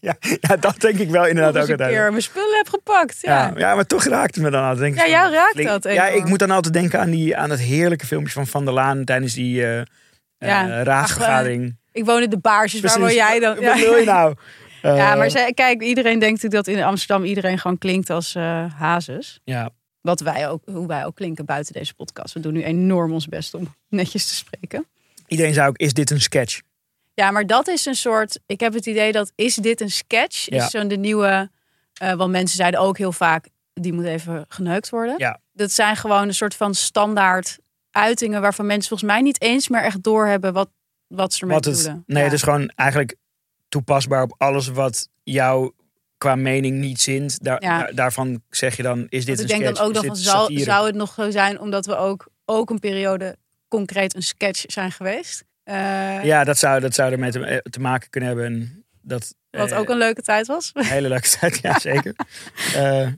ja? 0.00 0.16
Ja, 0.40 0.56
dat 0.56 0.80
denk 0.80 0.98
ik 0.98 1.10
wel 1.10 1.26
inderdaad 1.26 1.48
ook 1.56 1.62
een 1.62 1.68
uiteindelijk. 1.68 1.98
keer 2.02 2.10
mijn 2.10 2.22
spullen 2.22 2.56
heb 2.56 2.68
gepakt. 2.68 3.18
Ja. 3.20 3.46
Ja, 3.46 3.52
ja, 3.58 3.74
maar 3.74 3.86
toch 3.86 4.04
raakt 4.04 4.34
het 4.34 4.44
me 4.44 4.50
dan 4.50 4.62
altijd. 4.62 4.78
Denk 4.78 4.94
ik 4.94 5.00
Ja, 5.00 5.08
jou 5.08 5.32
raakt 5.32 5.52
flink- 5.52 5.68
dat 5.68 5.84
Ja, 5.92 6.06
ik 6.06 6.24
moet 6.24 6.38
dan 6.38 6.50
altijd 6.50 6.74
denken 6.74 7.00
aan, 7.00 7.10
die, 7.10 7.36
aan 7.36 7.48
dat 7.48 7.58
heerlijke 7.58 8.06
filmpje 8.06 8.32
van 8.32 8.46
Van 8.46 8.64
der 8.64 8.74
Laan 8.74 9.04
tijdens 9.04 9.34
die 9.34 9.54
Ja. 10.38 10.82
raadsvergadering. 10.82 11.76
Ik 11.92 12.04
woon 12.04 12.22
in 12.22 12.30
de 12.30 12.38
baarsjes, 12.38 12.80
waar 12.80 12.90
woon 12.90 13.00
Precies. 13.00 13.18
jij 13.22 13.38
dan? 13.40 13.54
Wat 13.64 13.78
wil 13.78 13.96
je 13.96 14.04
nou? 14.04 14.34
Ja, 14.82 15.14
maar 15.14 15.30
zij, 15.30 15.52
kijk, 15.52 15.82
iedereen 15.82 16.18
denkt 16.18 16.42
natuurlijk 16.42 16.66
dat 16.66 16.74
in 16.76 16.82
Amsterdam 16.82 17.24
iedereen 17.24 17.58
gewoon 17.58 17.78
klinkt 17.78 18.10
als 18.10 18.34
hazes. 18.78 19.40
Ja, 19.44 19.70
Wat 20.00 20.20
wij 20.20 20.48
ook, 20.48 20.62
hoe 20.72 20.86
wij 20.86 21.04
ook 21.04 21.14
klinken 21.14 21.44
buiten 21.44 21.72
deze 21.72 21.94
podcast. 21.94 22.34
We 22.34 22.40
doen 22.40 22.52
nu 22.52 22.62
enorm 22.64 23.12
ons 23.12 23.26
best 23.26 23.54
om 23.54 23.74
netjes 23.88 24.26
te 24.26 24.34
spreken. 24.34 24.86
Iedereen 25.28 25.54
zei 25.54 25.68
ook, 25.68 25.76
is 25.78 25.92
dit 25.92 26.10
een 26.10 26.20
sketch? 26.20 26.60
Ja, 27.14 27.30
maar 27.30 27.46
dat 27.46 27.68
is 27.68 27.84
een 27.86 27.94
soort. 27.94 28.38
Ik 28.46 28.60
heb 28.60 28.72
het 28.74 28.86
idee 28.86 29.12
dat 29.12 29.32
is 29.34 29.54
dit 29.54 29.80
een 29.80 29.90
sketch? 29.90 30.50
Ja. 30.50 30.64
Is 30.64 30.70
zo'n 30.70 30.88
de 30.88 30.96
nieuwe. 30.96 31.50
eh 31.94 32.12
want 32.14 32.30
mensen 32.30 32.56
zeiden 32.56 32.80
ook 32.80 32.98
heel 32.98 33.12
vaak. 33.12 33.48
Die 33.74 33.92
moet 33.92 34.04
even 34.04 34.44
geneukt 34.48 34.88
worden. 34.90 35.14
Ja. 35.18 35.40
Dat 35.52 35.70
zijn 35.72 35.96
gewoon 35.96 36.28
een 36.28 36.34
soort 36.34 36.54
van 36.54 36.74
standaard 36.74 37.58
uitingen 37.90 38.40
waarvan 38.40 38.66
mensen 38.66 38.88
volgens 38.88 39.10
mij 39.10 39.20
niet 39.20 39.40
eens 39.42 39.68
meer 39.68 39.82
echt 39.82 40.02
doorhebben 40.02 40.52
wat, 40.52 40.68
wat 41.06 41.32
ze 41.32 41.40
ermee 41.40 41.54
Wat 41.56 41.64
het, 41.64 41.76
bedoelen. 41.76 42.02
nee, 42.06 42.18
Ja. 42.18 42.24
het 42.24 42.32
is 42.32 42.42
gewoon 42.42 42.68
eigenlijk 42.74 43.16
toepasbaar 43.68 44.22
op 44.22 44.34
alles 44.38 44.68
wat 44.68 45.08
jou 45.22 45.72
qua 46.18 46.34
mening 46.36 46.78
niet 46.78 47.00
zint. 47.00 47.44
Daar, 47.44 47.62
Ja. 47.62 47.78
daar- 47.78 47.94
daarvan 47.94 48.42
zeg 48.50 48.76
je 48.76 48.82
dan, 48.82 49.06
is 49.08 49.24
dit 49.24 49.36
Want 49.36 49.38
een 49.38 49.44
ik 49.44 49.48
denk 49.50 49.62
sketch? 49.62 49.78
dan 49.78 49.86
ook 49.86 49.94
nog 49.94 50.04
van, 50.04 50.16
zou, 50.16 50.58
zou 50.58 50.86
het 50.86 50.94
nog 50.94 51.12
zo 51.14 51.30
zijn 51.30 51.60
omdat 51.60 51.86
we 51.86 51.96
ook, 51.96 52.28
ook 52.44 52.70
een 52.70 52.78
periode 52.78 53.36
concreet 53.68 54.14
een 54.14 54.22
sketch 54.22 54.62
zijn 54.66 54.92
geweest? 54.92 55.44
Eh, 55.64 56.24
Ja, 56.24 56.44
dat 56.44 56.58
zou, 56.58 56.80
dat 56.80 56.94
zou 56.94 57.12
ermee 57.12 57.30
te, 57.30 57.44
eh, 57.44 57.58
te 57.58 57.80
maken 57.80 58.10
kunnen 58.10 58.28
hebben. 58.28 58.46
En 58.46 58.84
Dat, 59.02 59.34
Wat 59.50 59.70
eh, 59.70 59.78
ook 59.78 59.88
een 59.88 59.98
leuke 59.98 60.22
tijd 60.22 60.46
was. 60.46 60.70
een 60.74 60.84
hele 60.84 61.08
leuke 61.08 61.28
tijd, 61.28 61.58
ja 61.62 61.78
zeker. 61.90 62.14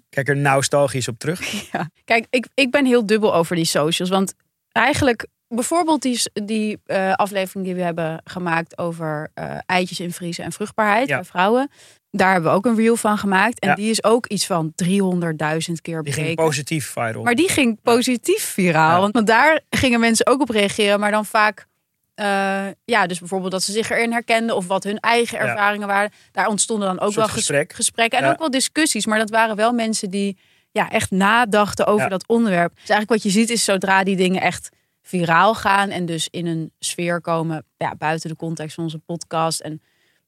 Kijk 0.08 0.28
er 0.28 0.36
nostalgisch 0.36 1.08
op 1.08 1.18
terug. 1.18 1.70
Ja. 1.72 1.90
Kijk, 2.04 2.26
ik, 2.30 2.46
ik 2.54 2.70
ben 2.70 2.86
heel 2.86 3.06
dubbel 3.06 3.34
over 3.34 3.56
die 3.56 3.64
socials. 3.64 4.10
Want 4.10 4.34
eigenlijk, 4.72 5.26
bijvoorbeeld 5.54 6.02
die, 6.02 6.20
die 6.32 6.78
eh, 6.86 7.12
aflevering 7.12 7.64
die 7.66 7.74
we 7.74 7.82
hebben 7.82 8.20
gemaakt 8.24 8.78
over 8.78 9.30
eh, 9.34 9.56
eitjes 9.66 10.00
invriezen 10.00 10.44
en 10.44 10.52
vruchtbaarheid 10.52 11.08
Ja. 11.08 11.14
bij 11.16 11.24
vrouwen. 11.24 11.70
Daar 12.10 12.32
hebben 12.32 12.50
we 12.50 12.56
ook 12.56 12.66
een 12.66 12.76
reel 12.76 12.96
van 12.96 13.18
gemaakt. 13.18 13.58
En 13.60 13.68
Ja. 13.68 13.74
die 13.74 13.90
is 13.90 14.04
ook 14.04 14.26
iets 14.26 14.46
van 14.46 14.72
300.000 14.74 15.80
keer 15.80 16.02
Die 16.02 16.12
ging 16.12 16.24
bekeken. 16.26 16.44
positief 16.44 16.86
viral. 16.86 17.22
Maar 17.22 17.34
die 17.34 17.48
ging 17.48 17.78
positief 17.82 18.42
viraal. 18.42 18.94
Ja. 18.94 19.00
Want, 19.00 19.14
want 19.14 19.26
daar 19.26 19.60
gingen 19.70 20.00
mensen 20.00 20.26
ook 20.26 20.40
op 20.40 20.48
reageren. 20.50 21.00
Maar 21.00 21.10
dan 21.10 21.26
vaak, 21.26 21.66
eh, 22.14 22.66
ja, 22.84 23.06
dus 23.06 23.18
bijvoorbeeld 23.18 23.52
dat 23.52 23.62
ze 23.62 23.72
zich 23.72 23.90
erin 23.90 24.12
herkenden. 24.12 24.56
Of 24.56 24.66
wat 24.66 24.84
hun 24.84 24.98
eigen 24.98 25.38
ervaringen 25.38 25.86
waren. 25.86 26.10
Daar 26.32 26.46
ontstonden 26.48 26.88
dan 26.88 27.00
ook 27.00 27.14
wel 27.14 27.28
gesprek. 27.28 27.72
gesprekken. 27.72 28.18
En 28.18 28.30
ook 28.30 28.38
wel 28.38 28.50
discussies. 28.50 29.06
Maar 29.06 29.18
dat 29.18 29.30
waren 29.30 29.56
wel 29.56 29.72
mensen 29.72 30.10
die 30.10 30.36
ja, 30.72 30.90
echt 30.90 31.10
nadachten 31.10 31.86
over 31.86 32.08
dat 32.08 32.26
onderwerp. 32.28 32.70
Dus 32.70 32.88
eigenlijk 32.88 33.22
wat 33.22 33.32
je 33.32 33.38
ziet 33.38 33.50
is 33.50 33.64
zodra 33.64 34.04
die 34.04 34.16
dingen 34.16 34.40
echt 34.42 34.68
viraal 35.10 35.54
gaan. 35.54 35.88
En 35.90 36.06
dus 36.06 36.28
in 36.30 36.46
een 36.46 36.72
sfeer 36.78 37.20
komen 37.20 37.64
ja, 37.76 37.94
buiten 37.96 38.30
de 38.30 38.36
context 38.36 38.74
van 38.74 38.84
onze 38.84 38.98
podcast. 38.98 39.60
En 39.60 39.82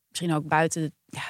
misschien 0.09 0.33
ook 0.35 0.47
buiten 0.49 0.83
de, 0.83 0.93
ja, 1.07 1.23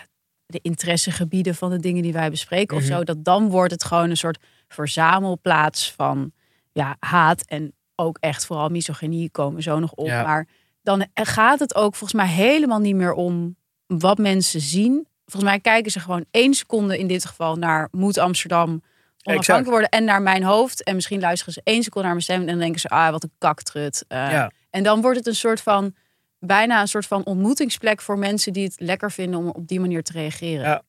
de 0.46 0.58
interessegebieden 0.62 1.54
van 1.54 1.70
de 1.70 1.78
dingen 1.80 2.02
die 2.02 2.12
wij 2.12 2.30
bespreken 2.30 2.76
of 2.76 2.82
Mhm. 2.82 2.92
zo. 2.92 3.04
Dat 3.04 3.24
dan 3.24 3.48
wordt 3.50 3.72
het 3.72 3.84
gewoon 3.84 4.10
een 4.10 4.16
soort 4.16 4.38
verzamelplaats 4.68 5.92
van 5.92 6.32
ja, 6.72 6.96
haat 6.98 7.42
en 7.46 7.72
ook 7.94 8.16
echt 8.20 8.46
vooral 8.46 8.68
misogynie 8.68 9.30
komen 9.30 9.62
zo 9.62 9.78
nog 9.78 9.92
op. 9.92 10.06
Ja. 10.06 10.22
Maar 10.22 10.46
dan 10.82 11.06
gaat 11.14 11.58
het 11.58 11.74
ook 11.74 11.94
volgens 11.94 12.22
mij 12.22 12.28
helemaal 12.32 12.78
niet 12.80 12.94
meer 12.94 13.12
om 13.12 13.56
wat 13.86 14.18
mensen 14.18 14.60
zien. 14.60 15.06
Volgens 15.26 15.52
mij 15.52 15.60
kijken 15.60 15.90
ze 15.92 16.00
gewoon 16.00 16.24
één 16.30 16.54
seconde 16.54 16.98
in 16.98 17.06
dit 17.06 17.24
geval 17.24 17.56
naar 17.56 17.88
moet 17.90 18.18
Amsterdam 18.18 18.82
onafhankelijk 19.22 19.70
worden 19.70 19.88
en 19.88 20.04
naar 20.04 20.22
mijn 20.22 20.42
hoofd. 20.42 20.82
En 20.82 20.94
misschien 20.94 21.20
luisteren 21.20 21.52
ze 21.54 21.60
één 21.64 21.82
seconde 21.82 22.06
naar 22.06 22.16
mijn 22.16 22.22
stem 22.24 22.40
en 22.40 22.46
dan 22.46 22.58
denken 22.58 22.80
ze, 22.80 22.88
ah, 22.88 23.10
wat 23.10 23.22
een 23.22 23.32
kaktrut. 23.38 24.04
Eh, 24.08 24.30
Ja. 24.30 24.50
En 24.70 24.82
dan 24.82 25.00
wordt 25.00 25.18
het 25.18 25.26
een 25.26 25.34
soort 25.34 25.60
van, 25.60 25.94
bijna 26.38 26.80
een 26.80 26.88
soort 26.88 27.06
van 27.06 27.24
ontmoetingsplek 27.24 28.00
voor 28.00 28.18
mensen 28.18 28.52
die 28.52 28.64
het 28.64 28.74
lekker 28.80 29.12
vinden 29.12 29.40
om 29.40 29.48
op 29.48 29.68
die 29.68 29.80
manier 29.80 30.02
te 30.02 30.12
reageren. 30.12 30.82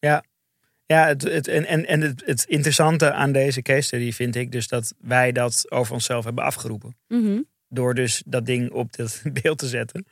Ja. 0.00 0.24
Ja, 0.86 1.06
het, 1.06 1.22
het, 1.22 1.48
en, 1.48 1.66
en, 1.66 1.86
en 1.86 2.00
het, 2.00 2.22
het 2.26 2.44
interessante 2.48 3.12
aan 3.12 3.32
deze 3.32 3.62
case 3.62 3.80
study 3.82 4.12
vind 4.12 4.36
ik 4.36 4.52
dus 4.52 4.68
dat 4.68 4.94
wij 4.98 5.32
dat 5.32 5.70
over 5.70 5.92
onszelf 5.94 6.24
hebben 6.24 6.44
afgeroepen. 6.44 6.96
Mhm. 7.08 7.40
Door 7.68 7.94
dus 7.94 8.22
dat 8.26 8.46
ding 8.46 8.70
op 8.70 8.96
dat 8.96 9.22
beeld 9.42 9.58
te 9.58 9.66
zetten. 9.66 10.06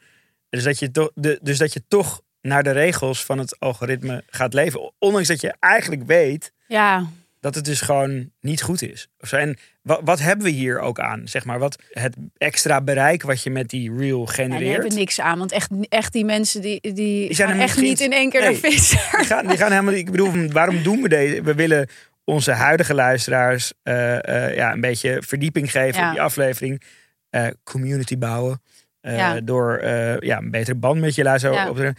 Dus 0.48 0.64
dat 0.64 0.78
je 0.78 0.90
toch, 0.90 1.10
de, 1.14 1.38
dus 1.42 1.58
dat 1.58 1.72
je 1.72 1.82
toch 1.88 2.20
naar 2.40 2.62
de 2.62 2.70
regels 2.70 3.24
van 3.24 3.38
het 3.38 3.60
algoritme 3.60 4.24
gaat 4.26 4.54
leven. 4.54 4.92
Ondanks 4.98 5.28
dat 5.28 5.40
je 5.40 5.54
eigenlijk 5.58 6.02
weet 6.06 6.52
Ja, 6.66 7.06
dat 7.40 7.54
het 7.54 7.64
dus 7.64 7.80
gewoon 7.80 8.30
niet 8.40 8.62
goed 8.62 8.82
is. 8.82 9.08
En 9.30 9.56
wat, 9.82 10.00
wat 10.04 10.18
hebben 10.18 10.44
we 10.46 10.52
hier 10.52 10.78
ook 10.80 11.00
aan? 11.00 11.28
Zeg 11.28 11.44
maar, 11.44 11.58
wat 11.58 11.82
het 11.90 12.16
extra 12.36 12.80
bereik 12.80 13.22
wat 13.22 13.42
je 13.42 13.50
met 13.50 13.68
die 13.68 13.96
reel 13.96 14.20
Ja, 14.26 14.32
genereert. 14.32 14.72
hebben 14.82 14.94
niks 14.98 15.20
aan. 15.20 15.38
Want 15.38 15.52
echt, 15.52 15.70
echt 15.88 16.12
die 16.12 16.24
mensen 16.24 16.60
die, 16.60 16.80
die, 16.80 16.92
Die 16.94 17.34
zijn 17.34 17.60
echt 17.60 17.76
niet 17.76 17.84
niet 17.84 18.00
in 18.00 18.12
één 18.12 18.30
keer 18.30 18.40
Nee. 18.40 18.50
naar 18.50 18.58
Visser. 18.70 19.10
Die 19.16 19.26
gaan, 19.26 19.46
die 19.46 19.56
gaan 19.56 19.70
helemaal. 19.70 19.94
Ik 19.94 20.10
bedoel, 20.10 20.50
waarom 20.50 20.82
doen 20.82 21.02
we 21.02 21.08
deze? 21.08 21.42
We 21.42 21.54
willen 21.54 21.88
onze 22.24 22.52
huidige 22.52 22.94
luisteraars 22.94 23.72
eh, 23.82 24.46
eh, 24.48 24.54
ja, 24.56 24.72
een 24.72 24.80
beetje 24.80 25.22
verdieping 25.26 25.70
geven 25.70 26.00
Ja. 26.00 26.06
op 26.06 26.12
die 26.12 26.22
aflevering. 26.22 26.82
Eh, 27.30 27.46
community 27.64 28.18
bouwen. 28.18 28.62
Ja. 29.00 29.40
Door 29.40 29.84
ja, 30.20 30.38
een 30.38 30.50
betere 30.50 30.76
band 30.76 31.00
met 31.00 31.14
je 31.14 31.22
luisteraar 31.22 31.68
op 31.68 31.76
te 31.76 31.92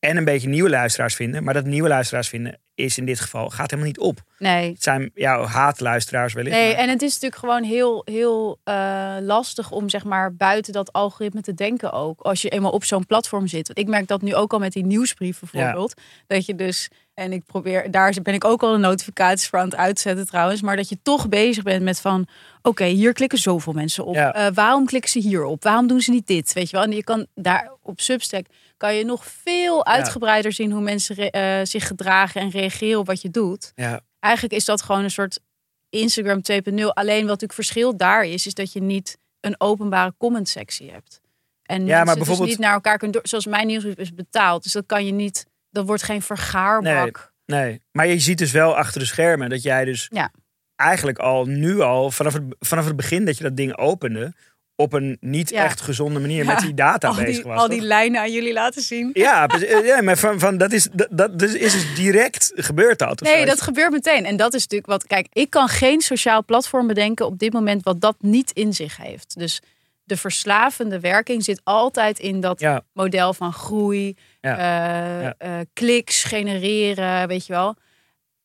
En 0.00 0.16
een 0.16 0.24
beetje 0.24 0.48
nieuwe 0.48 0.70
luisteraars 0.70 1.14
vinden. 1.14 1.44
Maar 1.44 1.54
dat 1.54 1.64
nieuwe 1.64 1.88
luisteraars 1.88 2.28
vinden 2.28 2.58
is 2.74 2.98
in 2.98 3.04
dit 3.06 3.20
geval, 3.20 3.50
gaat 3.50 3.70
helemaal 3.70 3.90
niet 3.90 3.98
op. 3.98 4.20
Nee. 4.38 4.72
Het 4.72 4.82
zijn 4.82 5.10
jouw 5.14 5.44
haatluisteraars 5.44 6.32
wellicht. 6.32 6.56
Nee, 6.56 6.70
maar- 6.72 6.82
en 6.82 6.88
het 6.88 7.02
is 7.02 7.12
natuurlijk 7.12 7.40
gewoon 7.40 7.62
heel, 7.62 8.02
heel 8.04 8.58
eh, 8.64 9.14
lastig 9.20 9.70
om 9.70 9.88
zeg 9.88 10.04
maar 10.04 10.34
buiten 10.34 10.72
dat 10.72 10.92
algoritme 10.92 11.40
te 11.40 11.54
denken 11.54 11.92
ook. 11.92 12.20
Als 12.20 12.42
je 12.42 12.48
eenmaal 12.48 12.70
op 12.70 12.84
zo'n 12.84 13.06
platform 13.06 13.46
zit. 13.46 13.66
Want 13.66 13.78
ik 13.78 13.86
merk 13.88 14.06
dat 14.06 14.22
nu 14.22 14.34
ook 14.34 14.52
al 14.52 14.58
met 14.58 14.72
die 14.72 14.84
nieuwsbrief 14.84 15.40
bijvoorbeeld. 15.40 15.94
Dat 16.26 16.46
je 16.46 16.54
dus, 16.54 16.88
en 17.14 17.32
ik 17.32 17.46
probeer, 17.46 17.90
daar 17.90 18.14
ben 18.22 18.34
ik 18.34 18.44
ook 18.44 18.62
al 18.62 18.72
de 18.72 18.78
notificaties 18.78 19.48
voor 19.48 19.58
aan 19.58 19.64
het 19.68 19.76
uitzetten 19.76 20.26
trouwens. 20.26 20.62
Maar 20.62 20.76
dat 20.76 20.88
je 20.88 20.98
toch 21.02 21.28
bezig 21.28 21.62
bent 21.62 21.82
met 21.82 22.00
van, 22.00 22.26
oké, 22.62 22.84
hier 22.84 23.12
klikken 23.12 23.38
zoveel 23.38 23.72
mensen 23.72 24.04
op. 24.04 24.14
Ja. 24.14 24.34
Eh, 24.34 24.46
waarom 24.54 24.86
klikken 24.86 25.10
ze 25.10 25.18
hier 25.18 25.44
op? 25.44 25.62
Waarom 25.62 25.86
doen 25.86 26.00
ze 26.00 26.10
niet 26.10 26.26
dit? 26.26 26.52
Weet 26.52 26.70
je 26.70 26.76
wel? 26.76 26.84
En 26.84 26.92
je 26.92 27.04
kan 27.04 27.26
daar 27.34 27.72
op 27.82 28.00
Substack 28.00 28.46
kan 28.78 28.94
je 28.94 29.04
nog 29.04 29.24
veel 29.26 29.86
uitgebreider 29.86 30.52
zien 30.52 30.70
hoe 30.72 30.80
mensen 30.80 31.30
eh, 31.30 31.60
zich 31.62 31.86
gedragen 31.86 32.40
en 32.40 32.50
reageren 32.50 32.98
op 32.98 33.06
wat 33.06 33.22
je 33.22 33.30
doet 33.30 33.72
ja, 33.74 34.00
eigenlijk 34.20 34.54
is 34.54 34.64
dat 34.64 34.82
gewoon 34.82 35.04
een 35.04 35.10
soort 35.10 35.40
Instagram 35.88 36.40
2.0. 36.52 36.60
Alleen 36.74 37.18
wat 37.20 37.26
natuurlijk 37.26 37.52
verschil 37.52 37.96
daar 37.96 38.24
is, 38.24 38.46
is 38.46 38.54
dat 38.54 38.72
je 38.72 38.80
niet 38.82 39.18
een 39.40 39.54
openbare 39.60 40.14
comment 40.18 40.48
sectie 40.48 40.90
hebt. 40.90 41.20
En 41.62 41.86
Ja, 41.86 41.96
maar 41.96 42.04
maar 42.06 42.14
bijvoorbeeld- 42.16 42.38
dus 42.48 42.56
niet 42.56 42.58
naar 42.66 42.74
elkaar 42.74 42.98
kunnen 42.98 43.16
door, 43.16 43.28
zoals 43.28 43.46
mijn 43.46 43.66
nieuwsbrief 43.66 43.96
is 43.96 44.14
betaald. 44.14 44.62
Dus 44.62 44.72
dat 44.72 44.86
kan 44.86 45.06
je 45.06 45.12
niet, 45.12 45.46
dat 45.70 45.86
wordt 45.86 46.02
geen 46.02 46.22
vergaarbak. 46.22 47.32
nee. 47.46 47.82
Maar 47.92 48.06
je 48.06 48.18
ziet 48.18 48.38
dus 48.38 48.52
wel 48.52 48.76
achter 48.76 49.00
de 49.00 49.06
schermen 49.06 49.50
dat 49.50 49.62
jij 49.62 49.84
dus 49.84 50.06
Ja. 50.12 50.30
eigenlijk 50.76 51.18
al 51.18 51.44
nu 51.44 51.80
al, 51.80 52.10
vanaf 52.10 52.32
het, 52.32 52.42
vanaf 52.58 52.84
het 52.86 52.96
begin 52.96 53.24
dat 53.24 53.36
je 53.36 53.42
dat 53.42 53.56
ding 53.56 53.76
opende, 53.76 54.34
op 54.80 54.92
een 54.92 55.16
niet 55.20 55.50
Ja. 55.50 55.64
echt 55.64 55.80
gezonde 55.80 56.20
manier 56.20 56.44
Ja. 56.44 56.52
met 56.52 56.62
die 56.62 56.74
data 56.74 57.08
al 57.08 57.14
bezig 57.14 57.34
die, 57.34 57.42
was. 57.42 57.60
al 57.60 57.66
toch? 57.66 57.76
die 57.78 57.86
lijnen 57.86 58.20
aan 58.20 58.32
jullie 58.32 58.52
laten 58.52 58.82
zien. 58.82 59.10
Ja. 59.12 59.46
Eh, 59.46 59.86
ja, 59.86 60.02
maar 60.02 60.16
van, 60.16 60.38
van, 60.38 60.56
dat, 60.58 60.72
is, 60.72 60.88
dat, 60.92 61.08
dat 61.10 61.38
dus 61.38 61.54
is 61.54 61.72
dus 61.72 61.94
direct 61.94 62.52
gebeurd 62.54 62.98
dat. 62.98 63.20
Nee, 63.20 63.46
dat 63.46 63.60
gebeurt 63.60 63.90
meteen. 63.90 64.24
En 64.24 64.36
dat 64.36 64.54
is 64.54 64.60
natuurlijk 64.62 64.90
wat. 64.90 65.06
Kijk, 65.06 65.26
ik 65.32 65.50
kan 65.50 65.68
geen 65.68 66.00
sociaal 66.00 66.44
platform 66.44 66.86
bedenken 66.86 67.26
op 67.26 67.38
dit 67.38 67.52
moment 67.52 67.82
wat 67.82 68.00
dat 68.00 68.16
niet 68.20 68.50
in 68.52 68.72
zich 68.74 68.96
heeft. 68.96 69.38
Dus 69.38 69.60
de 70.04 70.16
verslavende 70.16 71.00
werking 71.00 71.44
zit 71.44 71.60
altijd 71.64 72.18
in 72.18 72.40
dat 72.40 72.60
Ja, 72.60 72.82
model 72.92 73.34
van 73.34 73.52
groei, 73.52 74.16
Ja. 74.40 74.58
eh, 74.58 75.26
eh, 75.60 75.66
kliks 75.72 76.24
genereren, 76.24 77.28
weet 77.28 77.46
je 77.46 77.52
wel. 77.52 77.76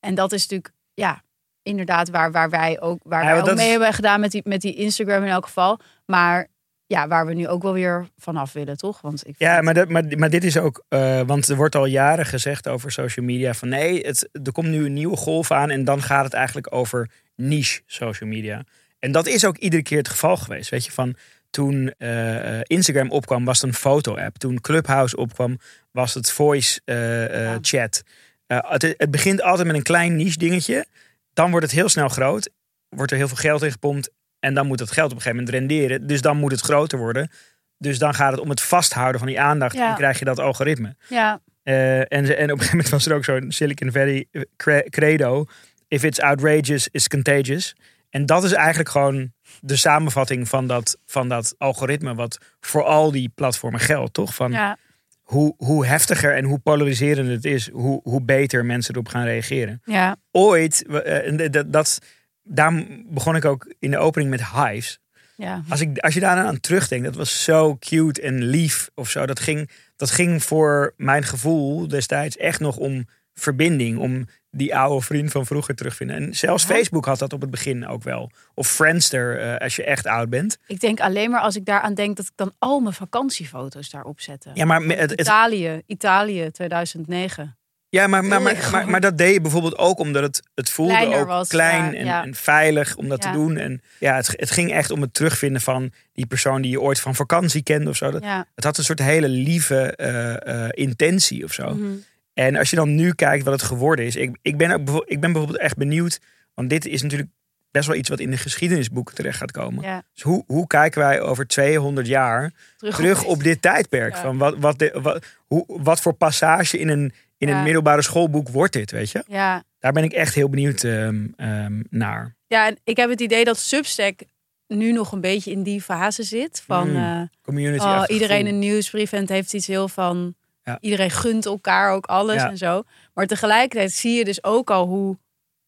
En 0.00 0.14
dat 0.14 0.32
is 0.32 0.40
natuurlijk, 0.42 0.72
ja, 0.94 1.22
inderdaad 1.62 2.08
waar, 2.10 2.32
waar 2.32 2.50
wij 2.50 2.80
ook, 2.80 3.00
waar 3.02 3.24
Ja, 3.24 3.30
wij 3.30 3.40
ook 3.40 3.54
mee 3.56 3.64
is- 3.64 3.70
hebben 3.70 3.92
gedaan 3.92 4.20
met 4.20 4.30
die, 4.30 4.42
met 4.44 4.60
die 4.60 4.74
Instagram 4.74 5.22
in 5.22 5.30
elk 5.30 5.44
geval. 5.44 5.78
Maar 6.06 6.48
ja, 6.86 7.08
waar 7.08 7.26
we 7.26 7.34
nu 7.34 7.48
ook 7.48 7.62
wel 7.62 7.72
weer 7.72 8.08
vanaf 8.16 8.52
willen, 8.52 8.76
toch? 8.76 9.00
Want 9.00 9.26
ik 9.28 9.34
ja 9.38 9.60
maar, 9.62 9.74
dat, 9.74 9.88
maar, 9.88 10.04
maar 10.16 10.30
dit 10.30 10.44
is 10.44 10.56
ook, 10.58 10.84
eh, 10.88 11.20
want 11.20 11.48
er 11.48 11.56
wordt 11.56 11.74
al 11.74 11.86
jaren 11.86 12.26
gezegd 12.26 12.68
over 12.68 12.92
social 12.92 13.26
media 13.26 13.54
van 13.54 13.68
nee, 13.68 14.00
het, 14.06 14.28
er 14.32 14.52
komt 14.52 14.68
nu 14.68 14.84
een 14.84 14.92
nieuwe 14.92 15.16
golf 15.16 15.50
aan 15.50 15.70
en 15.70 15.84
dan 15.84 16.02
gaat 16.02 16.24
het 16.24 16.32
eigenlijk 16.32 16.74
over 16.74 17.10
niche 17.36 17.82
social 17.86 18.30
media. 18.30 18.62
En 18.98 19.12
dat 19.12 19.26
is 19.26 19.44
ook 19.44 19.56
iedere 19.56 19.82
keer 19.82 19.98
het 19.98 20.08
geval 20.08 20.36
geweest. 20.36 20.70
Weet 20.70 20.84
je, 20.84 20.92
van 20.92 21.16
toen 21.50 21.94
eh, 21.98 22.58
eh, 22.58 22.60
Instagram 22.62 23.10
opkwam, 23.10 23.44
was 23.44 23.60
het 23.60 23.70
een 23.70 23.76
foto-app. 23.76 24.38
Toen 24.38 24.60
Clubhouse 24.60 25.16
opkwam, 25.16 25.58
was 25.90 26.14
het 26.14 26.30
voice 26.30 26.80
Ja. 26.84 27.58
chat. 27.60 28.02
Eh, 28.46 28.58
het, 28.62 28.94
het 28.96 29.10
begint 29.10 29.42
altijd 29.42 29.66
met 29.66 29.76
een 29.76 29.82
klein 29.82 30.16
niche 30.16 30.38
dingetje. 30.38 30.86
Dan 31.32 31.50
wordt 31.50 31.66
het 31.66 31.74
heel 31.74 31.88
snel 31.88 32.08
groot. 32.08 32.50
Wordt 32.88 33.12
er 33.12 33.18
heel 33.18 33.28
veel 33.28 33.36
geld 33.36 33.62
in 33.62 33.70
gepompt. 33.70 34.10
En 34.44 34.54
dan 34.54 34.66
moet 34.66 34.78
dat 34.78 34.90
geld 34.90 35.10
op 35.10 35.16
een 35.16 35.22
gegeven 35.22 35.44
moment 35.44 35.56
renderen. 35.70 36.06
Dus 36.06 36.20
dan 36.20 36.36
moet 36.36 36.50
het 36.52 36.60
groter 36.60 36.98
worden. 36.98 37.30
Dus 37.78 37.98
dan 37.98 38.14
gaat 38.14 38.30
het 38.32 38.40
om 38.40 38.48
het 38.50 38.60
vasthouden 38.60 39.18
van 39.18 39.28
die 39.28 39.40
aandacht. 39.40 39.74
Ja. 39.74 39.80
En 39.80 39.86
dan 39.88 39.96
krijg 39.96 40.18
je 40.18 40.24
dat 40.24 40.38
algoritme. 40.38 40.96
ja, 41.08 41.40
Eh, 41.62 41.98
en, 41.98 42.06
en 42.08 42.22
op 42.22 42.28
een 42.36 42.36
gegeven 42.48 42.70
moment 42.70 42.88
was 42.88 43.06
er 43.06 43.14
ook 43.14 43.24
zo'n 43.24 43.44
Silicon 43.52 43.92
Valley 43.92 44.26
cre- 44.56 44.86
credo. 44.90 45.44
If 45.88 46.02
it's 46.02 46.20
outrageous, 46.20 46.88
it's 46.90 47.08
contagious. 47.08 47.74
En 48.10 48.26
dat 48.26 48.44
is 48.44 48.52
eigenlijk 48.52 48.88
gewoon 48.88 49.32
de 49.60 49.76
samenvatting 49.76 50.48
van 50.48 50.66
dat, 50.66 50.96
van 51.06 51.28
dat 51.28 51.54
algoritme. 51.58 52.14
Wat 52.14 52.38
voor 52.60 52.82
al 52.84 53.10
die 53.12 53.32
platformen 53.34 53.80
geldt, 53.80 54.14
toch? 54.14 54.34
Van 54.34 54.52
ja, 54.52 54.76
hoe, 55.22 55.54
hoe 55.56 55.86
heftiger 55.86 56.34
en 56.36 56.44
hoe 56.44 56.58
polariserend 56.58 57.28
het 57.28 57.44
is, 57.44 57.70
hoe, 57.70 58.00
hoe 58.02 58.22
beter 58.22 58.64
mensen 58.64 58.94
erop 58.94 59.08
gaan 59.08 59.24
reageren. 59.24 59.80
ja, 59.84 60.16
Ooit, 60.30 60.86
eh, 61.04 61.50
dat, 61.52 61.72
dat, 61.72 61.98
daar 62.44 62.84
begon 63.06 63.36
ik 63.36 63.44
ook 63.44 63.74
in 63.78 63.90
de 63.90 63.98
opening 63.98 64.30
met 64.30 64.44
hives. 64.50 64.98
ja. 65.36 65.62
Als, 65.68 65.80
ik, 65.80 65.98
als 65.98 66.14
je 66.14 66.20
daar 66.20 66.36
aan 66.46 66.60
terugdenkt, 66.60 67.04
dat 67.04 67.14
was 67.14 67.44
zo 67.44 67.76
cute 67.76 68.20
en 68.22 68.42
lief 68.42 68.90
of 68.94 69.10
zo. 69.10 69.26
Dat 69.26 69.40
ging, 69.40 69.70
dat 69.96 70.10
ging 70.10 70.42
voor 70.42 70.94
mijn 70.96 71.22
gevoel 71.24 71.88
destijds 71.88 72.36
echt 72.36 72.60
nog 72.60 72.76
om 72.76 73.08
verbinding. 73.34 73.98
Om 73.98 74.26
die 74.50 74.76
oude 74.76 75.04
vriend 75.04 75.30
van 75.30 75.46
vroeger 75.46 75.74
terug 75.74 75.90
te 75.92 75.96
vinden. 75.98 76.16
En 76.16 76.34
zelfs 76.34 76.62
Ja. 76.66 76.68
Facebook 76.74 77.04
had 77.04 77.18
dat 77.18 77.32
op 77.32 77.40
het 77.40 77.50
begin 77.50 77.86
ook 77.86 78.02
wel. 78.02 78.30
Of 78.54 78.68
Friendster, 78.70 79.38
eh, 79.40 79.56
als 79.56 79.76
je 79.76 79.84
echt 79.84 80.06
oud 80.06 80.28
bent. 80.30 80.58
Ik 80.66 80.80
denk 80.80 81.00
alleen 81.00 81.30
maar 81.30 81.40
als 81.40 81.56
ik 81.56 81.64
daaraan 81.64 81.94
denk 81.94 82.16
dat 82.16 82.26
ik 82.26 82.32
dan 82.34 82.52
al 82.58 82.80
mijn 82.80 82.94
vakantiefoto's 82.94 83.90
daarop 83.90 84.20
zette. 84.20 84.50
Ja, 84.54 84.64
maar, 84.64 84.82
me- 84.82 84.94
het, 84.94 85.10
het- 85.10 85.20
Italië, 85.20 85.82
Italië 85.86 86.50
2009. 86.50 87.56
Ja, 87.94 88.06
maar, 88.06 88.24
maar, 88.24 88.88
maar, 88.88 89.00
dat 89.00 89.18
deed 89.18 89.32
je 89.32 89.40
bijvoorbeeld 89.40 89.78
ook 89.78 89.98
omdat 89.98 90.22
het, 90.22 90.42
het 90.54 90.70
voelde 90.70 91.26
ook 91.28 91.48
klein 91.48 91.94
en, 91.94 92.34
veilig 92.34 92.96
om 92.96 93.08
dat 93.08 93.20
te 93.20 93.30
doen. 93.30 93.56
En 93.56 93.82
ja, 93.98 94.16
het, 94.16 94.34
het 94.36 94.50
ging 94.50 94.72
echt 94.72 94.90
om 94.90 95.00
het 95.00 95.14
terugvinden 95.14 95.60
van 95.60 95.92
die 96.12 96.26
persoon 96.26 96.62
die 96.62 96.70
je 96.70 96.80
ooit 96.80 97.00
van 97.00 97.14
vakantie 97.14 97.62
kende 97.62 97.90
of 97.90 97.96
zo. 97.96 98.10
Dat. 98.10 98.22
Het 98.54 98.64
had 98.64 98.78
een 98.78 98.84
soort 98.84 98.98
hele 98.98 99.28
lieve 99.28 99.96
eh, 99.96 100.64
eh, 100.64 100.70
intentie 100.70 101.44
of 101.44 101.52
zo. 101.52 101.74
Mhm. 101.74 101.92
En 102.34 102.56
als 102.56 102.70
je 102.70 102.76
dan 102.76 102.94
nu 102.94 103.12
kijkt 103.12 103.44
wat 103.44 103.52
het 103.52 103.62
geworden 103.62 104.04
is. 104.04 104.16
Ik, 104.16 104.38
ik, 104.42 104.56
ben, 104.56 104.70
ook, 104.70 105.04
ik 105.06 105.20
ben 105.20 105.32
bijvoorbeeld 105.32 105.62
echt 105.62 105.76
benieuwd. 105.76 106.20
Want 106.54 106.70
dit 106.70 106.86
is 106.86 107.02
natuurlijk 107.02 107.30
best 107.70 107.86
wel 107.86 107.96
iets 107.96 108.08
wat 108.08 108.20
in 108.20 108.30
de 108.30 108.36
geschiedenisboeken 108.36 109.14
terecht 109.14 109.38
gaat 109.38 109.50
komen. 109.50 109.84
ja. 109.84 110.02
Dus 110.14 110.22
hoe, 110.22 110.44
hoe 110.46 110.66
kijken 110.66 111.00
wij 111.00 111.20
over 111.20 111.46
200 111.46 112.06
jaar 112.06 112.52
Terug, 112.76 112.96
terug 112.96 113.24
op 113.24 113.42
dit 113.42 113.62
tijdperk? 113.62 114.14
Ja. 114.14 114.20
Van 114.20 114.38
wat, 114.38 114.54
wat, 114.58 114.78
de, 114.78 114.98
wat, 115.02 115.24
hoe, 115.46 115.64
wat 115.66 116.00
voor 116.00 116.12
passage 116.12 116.78
in 116.78 116.88
een, 116.88 117.12
in 117.48 117.54
een 117.56 117.62
middelbare 117.62 118.02
schoolboek 118.02 118.48
wordt 118.48 118.72
dit, 118.72 118.90
weet 118.90 119.10
je? 119.10 119.24
Ja. 119.28 119.64
Daar 119.78 119.92
ben 119.92 120.04
ik 120.04 120.12
echt 120.12 120.34
heel 120.34 120.48
benieuwd 120.48 120.84
ehm, 120.84 121.26
ehm, 121.36 121.82
naar. 121.90 122.36
ja, 122.46 122.66
en 122.66 122.78
ik 122.84 122.96
heb 122.96 123.10
het 123.10 123.20
idee 123.20 123.44
dat 123.44 123.58
Substack 123.58 124.20
nu 124.66 124.92
nog 124.92 125.12
een 125.12 125.20
beetje 125.20 125.50
in 125.50 125.62
die 125.62 125.80
fase 125.82 126.22
zit. 126.22 126.62
Van 126.66 126.88
Mm, 126.90 126.96
eh, 126.96 127.20
Community. 127.42 127.84
oh, 127.84 128.02
iedereen 128.06 128.46
een 128.46 128.58
nieuwsbrief 128.58 129.12
en 129.12 129.20
het 129.20 129.28
heeft 129.28 129.52
iets 129.54 129.66
heel 129.66 129.88
van... 129.88 130.34
Ja. 130.62 130.78
Iedereen 130.80 131.10
gunt 131.10 131.46
elkaar 131.46 131.92
ook 131.92 132.06
alles 132.06 132.36
Ja. 132.42 132.48
en 132.48 132.56
zo. 132.56 132.82
Maar 133.14 133.26
tegelijkertijd 133.26 133.92
zie 133.92 134.12
je 134.18 134.24
dus 134.24 134.44
ook 134.44 134.70
al 134.70 134.86
hoe... 134.86 135.18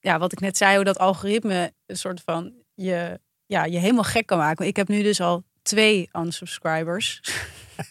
Ja, 0.00 0.18
wat 0.18 0.32
ik 0.32 0.40
net 0.40 0.56
zei, 0.56 0.74
hoe 0.74 0.84
dat 0.84 0.98
algoritme 0.98 1.72
een 1.86 1.96
soort 1.96 2.20
van... 2.24 2.52
Je, 2.74 3.20
ja, 3.46 3.64
je 3.64 3.78
helemaal 3.78 4.02
gek 4.04 4.26
kan 4.26 4.38
maken. 4.38 4.66
Ik 4.66 4.76
heb 4.76 4.88
nu 4.88 5.02
dus 5.02 5.20
al 5.20 5.44
twee 5.62 6.08
unsubscribers. 6.12 7.20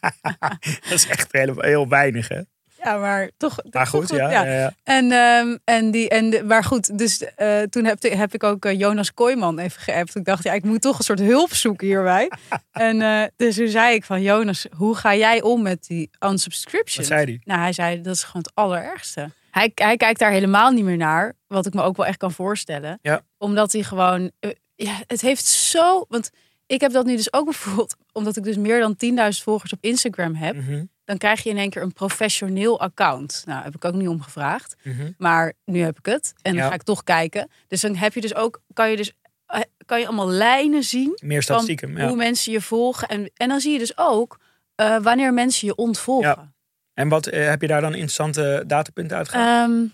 Dat 0.89 0.91
is 0.91 1.08
echt 1.08 1.32
heel, 1.32 1.62
heel 1.62 1.88
weinig, 1.88 2.28
hè? 2.28 2.41
Ja, 2.86 2.98
maar 2.98 3.30
toch... 3.38 3.56
Maar 3.71 3.71
toch 3.71 3.89
goed, 3.89 4.10
ja. 4.10 4.30
ja. 4.32 4.43
ja. 4.43 4.74
En, 4.84 5.12
ehm, 5.12 5.58
en 5.63 5.91
die, 5.91 6.10
en 6.10 6.30
de- 6.30 6.43
maar 6.43 6.63
goed, 6.63 6.98
dus 6.98 7.24
eh, 7.36 7.62
toen 7.62 7.86
heb, 7.86 8.04
heb 8.04 8.34
ik 8.34 8.43
ook 8.43 8.65
eh, 8.65 8.80
Jonas 8.80 9.13
Kooijman 9.13 9.60
even 9.60 9.82
geappt. 9.82 10.15
Ik 10.15 10.26
dacht, 10.26 10.43
ja, 10.43 10.54
ik 10.54 10.63
moet 10.63 10.82
toch 10.82 10.98
een 10.98 11.04
soort 11.04 11.19
hulp 11.19 11.54
zoeken 11.54 11.88
hierbij. 11.88 12.32
en 12.71 13.02
eh, 13.02 13.24
dus 13.36 13.56
toen 13.56 13.67
zei 13.67 13.95
ik 13.95 14.04
van, 14.06 14.21
Jonas, 14.21 14.65
hoe 14.78 14.95
ga 14.95 15.15
jij 15.15 15.41
om 15.41 15.62
met 15.62 15.86
die 15.88 16.10
unsubscription? 16.26 17.08
Wat 17.08 17.17
zei 17.17 17.26
hij? 17.26 17.41
Nou, 17.43 17.60
hij 17.62 17.74
zei, 17.74 18.02
dat 18.02 18.15
is 18.15 18.24
gewoon 18.24 18.41
het 18.41 18.52
allerergste. 18.56 19.30
Hij, 19.52 19.71
hij 19.76 19.98
kijkt 19.98 20.19
daar 20.19 20.32
helemaal 20.32 20.71
niet 20.71 20.84
meer 20.84 20.98
naar, 20.98 21.34
wat 21.48 21.65
ik 21.65 21.74
me 21.74 21.82
ook 21.82 21.98
wel 21.98 22.06
echt 22.06 22.17
kan 22.17 22.32
voorstellen. 22.32 23.00
Ja. 23.02 23.21
Omdat 23.38 23.71
hij 23.71 23.84
gewoon, 23.84 24.32
ja, 24.76 24.93
het 25.08 25.21
heeft 25.21 25.45
zo, 25.45 26.06
want 26.10 26.30
ik 26.65 26.82
heb 26.82 26.91
dat 26.91 27.06
nu 27.06 27.15
dus 27.15 27.34
ook 27.34 27.45
bijvoorbeeld, 27.45 27.95
omdat 28.12 28.38
ik 28.38 28.43
dus 28.43 28.56
meer 28.58 28.80
dan 28.80 28.95
10.000 29.34 29.43
volgers 29.43 29.74
op 29.74 29.78
Instagram 29.82 30.36
heb, 30.36 30.56
Mhm, 30.56 30.84
dan 31.06 31.18
krijg 31.18 31.44
je 31.44 31.50
in 31.50 31.58
één 31.58 31.70
keer 31.70 31.82
een 31.82 31.94
professioneel 31.94 32.80
account. 32.80 33.44
Nou, 33.46 33.63
heb 33.63 33.76
ik 33.76 33.86
ook 33.86 33.94
niet 33.94 34.08
om 34.08 34.22
gevraagd. 34.22 34.76
mhm. 34.84 35.12
Maar 35.18 35.54
nu 35.65 35.80
heb 35.82 35.98
ik 35.98 36.06
het. 36.06 36.34
En 36.41 36.52
dan 36.54 36.62
Ja. 36.63 36.68
ga 36.68 36.74
ik 36.74 36.84
toch 36.84 37.04
kijken. 37.04 37.50
Dus 37.68 37.82
dan 37.82 37.96
heb 37.96 38.13
je 38.13 38.22
dus 38.22 38.36
ook, 38.36 38.62
kan 38.74 38.89
je 38.89 38.96
dus 38.98 39.12
eh, 39.46 39.60
kan 39.86 40.00
je 40.00 40.06
allemaal 40.08 40.30
lijnen 40.30 40.84
zien 40.84 41.20
Meer 41.24 41.41
statistieken. 41.44 41.96
Ja. 41.96 42.08
hoe 42.08 42.15
mensen 42.18 42.52
je 42.52 42.62
volgen. 42.62 43.08
En, 43.08 43.32
en 43.36 43.48
dan 43.50 43.60
zie 43.60 43.72
je 43.74 43.80
dus 43.80 43.98
ook 43.98 44.39
eh, 44.76 44.98
wanneer 44.98 45.34
mensen 45.34 45.68
je 45.68 45.76
ontvolgen. 45.76 46.54
En 46.94 47.10
wat 47.10 47.28
eh, 47.28 47.48
heb 47.48 47.62
je 47.62 47.68
daar 47.68 47.82
dan 47.82 47.91
interessante 47.94 48.63
datapunten 48.68 49.18
uitgehaald? 49.18 49.70
Ehm, 49.70 49.86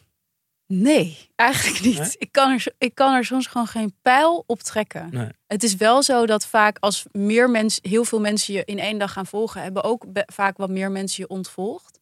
nee, 0.71 1.29
eigenlijk 1.35 1.81
niet. 1.81 1.97
Nee? 1.97 2.15
Ik, 2.17 2.31
kan 2.31 2.51
er, 2.51 2.65
ik 2.77 2.95
kan 2.95 3.13
er 3.13 3.25
soms 3.25 3.47
gewoon 3.47 3.67
geen 3.67 3.95
pijl 4.01 4.43
op 4.47 4.59
trekken. 4.59 5.07
Nee. 5.11 5.27
Het 5.47 5.63
is 5.63 5.75
wel 5.75 6.03
zo 6.03 6.25
dat 6.25 6.45
vaak 6.45 6.77
als 6.79 7.05
meer 7.11 7.49
mensen, 7.49 7.89
heel 7.89 8.05
veel 8.05 8.19
mensen 8.19 8.53
je 8.53 8.65
in 8.65 8.79
één 8.79 8.97
dag 8.97 9.11
gaan 9.13 9.25
volgen, 9.25 9.61
hebben 9.61 9.83
ook 9.83 10.05
vaak 10.25 10.57
wat 10.57 10.69
meer 10.69 10.91
mensen 10.91 11.23
je 11.23 11.29
ontvolgd. 11.29 11.99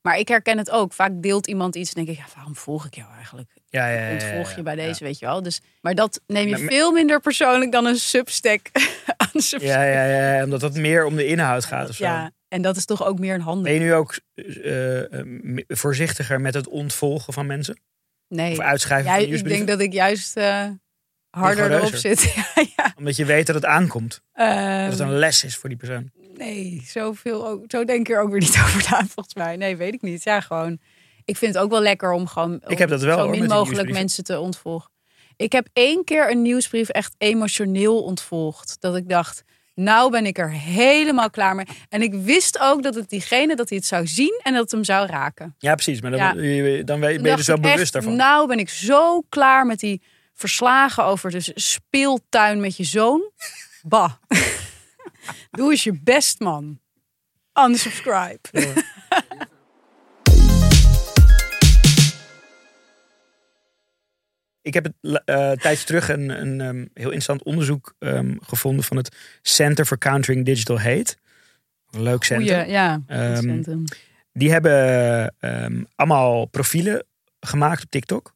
Maar 0.00 0.18
ik 0.18 0.28
herken 0.28 0.58
het 0.58 0.70
ook. 0.70 0.92
Vaak 0.92 1.12
deelt 1.14 1.46
iemand 1.46 1.76
iets 1.76 1.92
en 1.92 2.04
denk 2.04 2.18
ik, 2.18 2.24
ja, 2.24 2.32
waarom 2.34 2.56
volg 2.56 2.86
ik 2.86 2.94
jou 2.94 3.12
eigenlijk? 3.14 3.50
ja, 3.68 3.88
ja, 3.88 3.98
ja, 3.98 4.06
ja, 4.06 4.12
ontvolg 4.12 4.56
je 4.56 4.62
bij 4.62 4.74
deze, 4.74 5.04
weet 5.04 5.18
je 5.18 5.26
wel. 5.26 5.42
Dus, 5.42 5.60
maar 5.80 5.94
dat 5.94 6.20
neem 6.26 6.48
je 6.48 6.58
veel 6.58 6.92
minder 6.92 7.20
persoonlijk 7.20 7.72
dan 7.72 7.86
een 7.86 7.96
substack 7.96 8.70
aan 9.16 9.40
Ja, 9.58 9.82
ja, 9.82 10.04
ja, 10.04 10.44
omdat 10.44 10.60
het 10.60 10.74
meer 10.74 11.04
om 11.04 11.16
de 11.16 11.26
inhoud 11.26 11.64
gaat 11.64 11.88
of 11.88 11.94
zo. 11.94 12.04
Ja, 12.04 12.30
en 12.48 12.62
dat 12.62 12.76
is 12.76 12.84
toch 12.84 13.04
ook 13.04 13.18
meer 13.18 13.34
een 13.34 13.38
Ben 13.38 13.46
handel. 13.46 13.72
je 13.72 13.78
nu 13.78 13.94
ook 13.94 14.18
eh, 14.34 15.18
eh, 15.20 15.26
voorzichtiger 15.66 16.40
met 16.40 16.54
het 16.54 16.68
ontvolgen 16.68 17.32
van 17.32 17.46
mensen? 17.46 17.78
Nee. 18.28 18.52
Of 18.52 18.58
uitschrijven 18.58 19.10
Jij, 19.10 19.24
van 19.24 19.34
ik 19.34 19.44
denk 19.44 19.66
dat 19.66 19.80
ik 19.80 19.92
juist 19.92 20.36
eh, 20.36 20.66
harder 21.30 21.72
erop 21.72 21.94
zit. 21.94 22.22
ja, 22.34 22.64
ja. 22.76 22.92
Omdat 22.96 23.16
je 23.16 23.24
weet 23.24 23.46
dat 23.46 23.54
het 23.54 23.64
aankomt. 23.64 24.20
Ehm, 24.32 24.82
Dat 24.82 24.98
het 24.98 25.08
een 25.08 25.18
les 25.18 25.44
is 25.44 25.56
voor 25.56 25.68
die 25.68 25.78
persoon. 25.78 26.10
Nee, 26.36 26.82
zoveel 26.86 27.48
ook, 27.48 27.64
zo 27.66 27.84
denk 27.84 28.08
ik 28.08 28.14
er 28.14 28.20
ook 28.20 28.30
weer 28.30 28.40
niet 28.40 28.58
over 28.64 28.86
na, 28.90 29.06
volgens 29.06 29.34
mij. 29.34 29.56
Nee, 29.56 29.76
weet 29.76 29.94
ik 29.94 30.02
niet. 30.02 30.22
Ja, 30.24 30.40
gewoon. 30.40 30.78
Ik 31.24 31.36
vind 31.36 31.54
het 31.54 31.62
ook 31.62 31.70
wel 31.70 31.80
lekker 31.80 32.12
om 32.12 32.26
gewoon 32.26 32.62
Ik 32.66 32.78
heb 32.78 32.88
dat 32.88 33.02
wel, 33.02 33.18
zo 33.18 33.28
min 33.28 33.46
mogelijk 33.46 33.92
mensen 33.92 34.24
te 34.24 34.38
ontvolgen. 34.38 34.90
Ik 35.36 35.52
heb 35.52 35.68
één 35.72 36.04
keer 36.04 36.30
een 36.30 36.42
nieuwsbrief 36.42 36.88
echt 36.88 37.14
emotioneel 37.18 38.02
ontvolgd. 38.02 38.76
Dat 38.80 38.96
ik 38.96 39.08
dacht, 39.08 39.44
nou 39.74 40.10
ben 40.10 40.26
ik 40.26 40.38
er 40.38 40.50
helemaal 40.50 41.30
klaar 41.30 41.54
mee. 41.54 41.66
En 41.88 42.02
ik 42.02 42.14
wist 42.14 42.58
ook 42.58 42.82
dat 42.82 42.94
het 42.94 43.08
diegene 43.08 43.56
dat 43.56 43.68
hij 43.68 43.78
het 43.78 43.86
zou 43.86 44.06
zien 44.06 44.40
en 44.42 44.52
dat 44.52 44.62
het 44.62 44.70
hem 44.70 44.84
zou 44.84 45.06
raken. 45.06 45.54
Ja, 45.58 45.74
precies. 45.74 46.00
Maar 46.00 46.10
dan, 46.10 46.20
Ja. 46.20 46.32
dan 46.82 47.00
ben 47.00 47.12
je 47.12 47.18
dacht 47.18 47.36
dus 47.36 47.46
wel 47.46 47.60
bewust 47.60 47.80
echt, 47.80 47.92
daarvan. 47.92 48.16
Nou 48.16 48.46
ben 48.48 48.58
ik 48.58 48.68
zo 48.68 49.20
klaar 49.28 49.66
met 49.66 49.80
die 49.80 50.02
verslagen 50.34 51.04
over 51.04 51.30
de 51.30 51.50
speeltuin 51.54 52.60
met 52.60 52.76
je 52.76 52.84
zoon. 52.84 53.30
Bah. 53.82 54.12
Doe 55.50 55.70
eens 55.70 55.84
je 55.84 56.00
best, 56.02 56.40
man. 56.40 56.78
Unsubscribe. 57.54 58.40
Ik 64.64 64.74
heb 64.74 64.84
het 64.84 65.22
tijdens 65.60 65.84
terug 65.84 66.08
een, 66.08 66.28
een 66.28 66.60
ehm, 66.60 66.78
heel 66.94 67.04
interessant 67.04 67.42
onderzoek 67.42 67.94
ehm, 67.98 68.36
gevonden 68.40 68.84
van 68.84 68.96
het 68.96 69.16
Center 69.42 69.84
for 69.84 69.98
Countering 69.98 70.44
Digital 70.44 70.80
Hate. 70.80 71.16
Een 71.90 72.02
leuk 72.02 72.24
center. 72.24 72.56
Goeie, 72.56 72.70
ja. 72.70 73.02
Ehm, 73.06 73.40
centrum. 73.40 73.84
Die 74.32 74.50
hebben 74.52 75.34
allemaal 75.94 76.46
profielen 76.46 77.06
gemaakt 77.40 77.82
op 77.82 77.90
TikTok. 77.90 78.34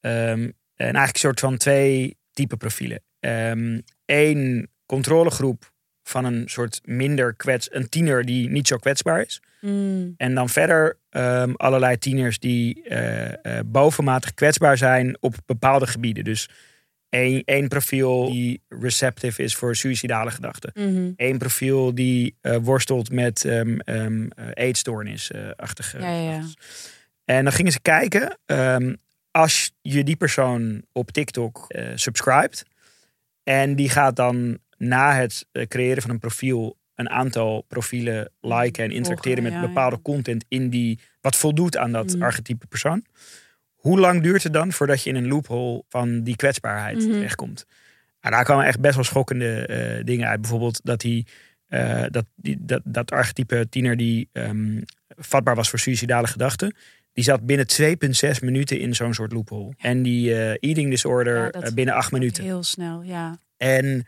En 0.00 0.54
eigenlijk 0.76 1.14
een 1.14 1.20
soort 1.20 1.40
van 1.40 1.56
twee 1.56 2.16
type 2.32 2.56
profielen. 2.56 3.02
Eén 4.04 4.70
controlegroep 4.86 5.72
van 6.08 6.24
een 6.24 6.42
soort 6.46 6.80
minder 6.84 7.34
kwets, 7.34 7.68
een 7.72 7.88
tiener 7.88 8.24
die 8.24 8.48
niet 8.48 8.66
zo 8.66 8.76
kwetsbaar 8.76 9.20
is. 9.20 9.40
Mm. 9.60 10.14
En 10.16 10.34
dan 10.34 10.48
verder 10.48 10.98
ehm, 11.10 11.52
allerlei 11.56 11.98
tieners 11.98 12.38
die 12.38 12.82
eh, 12.82 13.58
eh, 13.58 13.64
bovenmatig 13.66 14.34
kwetsbaar 14.34 14.76
zijn 14.76 15.16
op 15.20 15.34
bepaalde 15.46 15.86
gebieden. 15.86 16.24
Dus 16.24 16.48
één, 17.08 17.42
één 17.44 17.68
profiel 17.68 18.30
die 18.30 18.62
receptive 18.68 19.42
is 19.42 19.54
voor 19.54 19.76
suïcidale 19.76 20.30
gedachten. 20.30 20.70
Mhm. 20.74 21.12
Eén 21.16 21.38
profiel 21.38 21.94
die 21.94 22.36
eh, 22.40 22.56
worstelt 22.56 23.10
met 23.10 23.44
ehm 23.44 23.78
eh, 23.78 24.48
eetstoornis-achtige 24.54 26.00
Ja, 26.00 26.20
ja. 26.20 26.42
En 27.24 27.44
dan 27.44 27.52
gingen 27.52 27.72
ze 27.72 27.80
kijken, 27.80 28.38
als 29.30 29.72
je 29.82 30.04
die 30.04 30.16
persoon 30.16 30.82
op 30.92 31.10
TikTok 31.10 31.66
subscribt 31.94 32.64
en 33.42 33.74
die 33.74 33.88
gaat 33.88 34.16
dan 34.16 34.58
na 34.78 35.14
het 35.14 35.46
eh, 35.52 35.66
creëren 35.66 36.02
van 36.02 36.10
een 36.10 36.18
profiel 36.18 36.76
een 36.94 37.10
aantal 37.10 37.64
profielen 37.68 38.30
liken 38.40 38.84
en 38.84 38.90
interacteren 38.90 39.42
met 39.42 39.52
ja, 39.52 39.60
ja. 39.60 39.66
bepaalde 39.66 40.02
content 40.02 40.44
in 40.48 40.68
die 40.70 40.98
wat 41.20 41.36
voldoet 41.36 41.76
aan 41.76 41.92
dat 41.92 42.14
Mm. 42.14 42.22
archetype 42.22 42.66
persoon. 42.66 43.04
Hoe 43.74 43.98
lang 44.00 44.22
duurt 44.22 44.42
het 44.42 44.52
dan 44.52 44.72
voordat 44.72 45.02
je 45.02 45.10
in 45.10 45.16
een 45.16 45.28
loophole 45.28 45.82
van 45.88 46.22
die 46.22 46.36
kwetsbaarheid 46.36 46.96
Mhm. 46.98 47.10
terechtkomt? 47.10 47.66
Nou, 48.20 48.34
daar 48.34 48.44
kwamen 48.44 48.64
echt 48.64 48.80
best 48.80 48.94
wel 48.94 49.04
schokkende 49.04 49.66
eh, 49.66 50.04
dingen 50.04 50.28
uit. 50.28 50.40
Bijvoorbeeld 50.40 50.80
dat 50.84 51.00
die, 51.00 51.26
eh, 51.68 52.04
dat, 52.10 52.24
die, 52.34 52.56
dat, 52.60 52.80
dat 52.84 53.10
archetype 53.10 53.66
tiener 53.70 53.96
die 53.96 54.28
ehm, 54.32 54.80
vatbaar 55.08 55.54
was 55.54 55.70
voor 55.70 55.78
suïcidale 55.78 56.26
gedachten. 56.26 56.74
Die 57.12 57.24
zat 57.24 57.46
binnen 57.46 57.66
2,6 57.66 58.40
minuten 58.42 58.78
in 58.78 58.94
zo'n 58.94 59.14
soort 59.14 59.32
loophole. 59.32 59.72
En 59.78 60.02
die 60.02 60.58
eating 60.58 60.90
disorder 60.90 61.52
dat 61.52 61.74
binnen 61.74 61.94
8 61.94 62.06
Ook 62.06 62.12
minuten. 62.18 62.44
Heel 62.44 62.62
snel, 62.62 63.02
ja. 63.02 63.38
En 63.56 64.06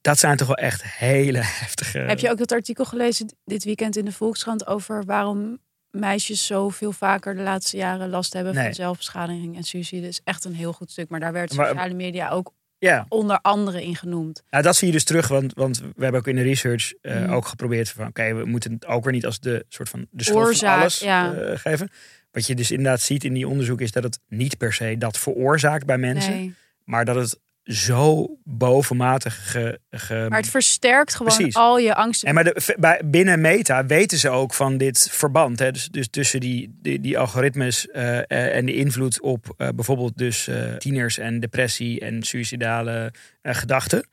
dat 0.00 0.18
zijn 0.18 0.36
toch 0.36 0.46
wel 0.46 0.56
echt 0.56 0.82
hele 0.84 1.38
heftige... 1.60 1.98
Heb 1.98 2.18
je 2.18 2.30
ook 2.30 2.38
dat 2.38 2.52
artikel 2.52 2.84
gelezen 2.84 3.36
dit 3.44 3.64
weekend 3.64 3.96
in 3.96 4.04
de 4.04 4.12
Volkskrant 4.12 4.66
over 4.66 5.04
waarom 5.04 5.58
meisjes 5.90 6.46
zoveel 6.46 6.92
vaker 6.92 7.34
de 7.36 7.42
laatste 7.42 7.76
jaren 7.76 8.08
last 8.10 8.32
hebben 8.32 8.54
Nee. 8.54 8.64
van 8.64 8.74
zelfbeschadiging 8.74 9.56
en 9.56 9.62
suïcide? 9.62 10.06
is 10.06 10.20
echt 10.24 10.44
een 10.44 10.54
heel 10.54 10.72
goed 10.72 10.90
stuk, 10.90 11.08
maar 11.08 11.20
daar 11.20 11.32
werd 11.32 11.54
Maar- 11.54 11.66
sociale 11.68 11.94
media 11.94 12.28
ook 12.30 12.52
Ja, 12.78 13.06
onder 13.08 13.38
andere 13.42 13.84
in 13.84 13.96
genoemd. 13.96 14.42
nou, 14.50 14.62
dat 14.62 14.76
zie 14.76 14.86
je 14.86 14.92
dus 14.92 15.04
terug. 15.04 15.28
Want, 15.28 15.54
want 15.54 15.78
we 15.80 16.02
hebben 16.02 16.20
ook 16.20 16.26
in 16.26 16.36
de 16.36 16.42
research 16.42 16.92
eh, 17.00 17.20
Mhm. 17.20 17.32
ook 17.32 17.46
geprobeerd 17.46 17.88
van... 17.90 18.06
Oké, 18.06 18.34
we 18.34 18.44
moeten 18.44 18.72
het 18.72 18.86
ook 18.86 19.04
weer 19.04 19.12
niet 19.12 19.26
als 19.26 19.40
de 19.40 19.64
soort 19.68 19.88
van 19.88 20.06
de 20.10 20.24
schuld 20.24 20.58
van 20.58 20.68
alles 20.68 20.98
ja. 20.98 21.32
eh, 21.34 21.58
geven. 21.58 21.90
Wat 22.30 22.46
je 22.46 22.54
dus 22.54 22.70
inderdaad 22.70 23.00
ziet 23.00 23.24
in 23.24 23.32
die 23.32 23.48
onderzoek 23.48 23.80
is 23.80 23.92
dat 23.92 24.02
het 24.02 24.18
niet 24.28 24.56
per 24.58 24.72
se 24.72 24.94
dat 24.98 25.18
veroorzaakt 25.18 25.86
bij 25.86 25.98
mensen. 25.98 26.32
Nee. 26.32 26.54
Maar 26.84 27.04
dat 27.04 27.16
het 27.16 27.38
zo 27.62 28.36
bovenmatig 28.44 29.50
ge, 29.50 29.80
ge- 29.90 30.26
Maar 30.28 30.38
het 30.38 30.48
versterkt 30.50 31.14
gewoon 31.14 31.34
Precies. 31.36 31.54
al 31.54 31.78
je 31.78 31.94
angsten. 31.94 32.28
En 32.28 32.34
maar 32.34 32.44
de, 32.44 32.74
bij, 32.78 33.00
binnen 33.04 33.40
Meta 33.40 33.86
weten 33.86 34.18
ze 34.18 34.28
ook 34.28 34.54
van 34.54 34.76
dit 34.76 35.08
verband. 35.10 35.58
Hè? 35.58 35.70
Dus, 35.72 35.88
dus 35.88 36.08
tussen 36.08 36.40
die, 36.40 36.78
die, 36.82 37.00
die 37.00 37.18
algoritmes 37.18 37.88
eh, 37.88 38.18
eh, 38.18 38.56
en 38.56 38.66
de 38.66 38.74
invloed 38.74 39.20
op 39.20 39.54
eh, 39.56 39.68
bijvoorbeeld 39.74 40.18
dus 40.18 40.46
eh, 40.48 40.74
tieners 40.74 41.18
en 41.18 41.40
depressie 41.40 42.00
en 42.00 42.22
suïcidale 42.22 43.12
gedachten. 43.42 44.06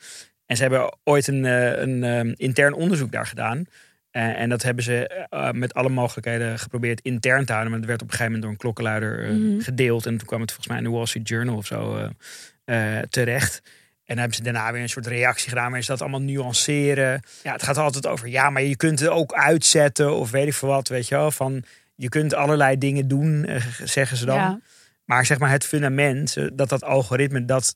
En 0.45 0.56
ze 0.56 0.62
hebben 0.62 0.98
ooit 1.04 1.28
een, 1.28 1.43
een 1.43 2.34
intern 2.36 2.74
onderzoek 2.74 3.12
daar 3.12 3.26
gedaan. 3.28 3.66
En 4.12 4.50
dat 4.50 4.64
hebben 4.64 4.84
ze 4.84 5.28
met 5.52 5.74
alle 5.74 5.89
mogelijkheden 5.89 6.60
geprobeerd 6.60 7.02
intern 7.02 7.45
te 7.45 7.52
houden. 7.52 7.72
Maar 7.72 7.80
het 7.80 7.89
werd 7.89 8.02
op 8.02 8.08
een 8.08 8.14
gegeven 8.16 8.34
moment 8.39 8.41
door 8.41 8.52
een 8.52 8.74
klokkenluider 8.74 9.34
Mhm. 9.34 9.60
gedeeld. 9.60 10.06
En 10.06 10.18
toen 10.18 10.28
kwam 10.28 10.41
het 10.41 10.50
volgens 10.52 10.68
mij 10.70 10.78
in 10.78 10.84
de 10.91 10.98
Wall 10.98 11.06
Street 11.06 11.28
Journal 11.30 11.56
of 11.56 11.66
zo 11.66 12.10
eh, 12.68 12.99
terecht. 13.09 13.61
En 13.63 14.15
dan 14.15 14.18
hebben 14.18 14.36
ze 14.36 14.43
daarna 14.43 14.72
weer 14.72 14.82
een 14.82 14.89
soort 14.89 15.07
reactie 15.07 15.49
gedaan. 15.49 15.70
Maar 15.72 15.80
is 15.80 15.86
dat 15.86 16.01
allemaal 16.01 16.22
nuanceren? 16.22 17.22
Ja, 17.43 17.51
het 17.51 17.63
gaat 17.63 17.78
altijd 17.78 18.07
over. 18.07 18.28
Ja, 18.28 18.49
maar 18.49 18.61
je 18.61 18.76
kunt 18.76 18.99
het 18.99 19.09
ook 19.09 19.34
uitzetten. 19.34 20.15
Of 20.15 20.32
weet 20.32 20.47
ik 20.47 20.53
veel 20.53 20.70
wat. 20.70 20.88
Weet 20.88 21.07
je 21.07 21.15
wel. 21.15 21.32
Van 21.32 21.63
je 21.95 22.09
kunt 22.09 22.34
allerlei 22.34 22.78
dingen 22.78 23.07
doen, 23.07 23.45
eh, 23.45 23.65
zeggen 23.84 24.18
ze 24.18 24.26
dan. 24.26 24.36
ja, 24.36 24.59
Maar 25.05 25.26
zeg 25.26 25.39
maar 25.39 25.49
het 25.51 25.65
fundament. 25.65 26.38
eh, 26.38 26.45
Dat 26.53 26.70
dat 26.70 26.84
algoritme 26.84 27.45
dat 27.45 27.76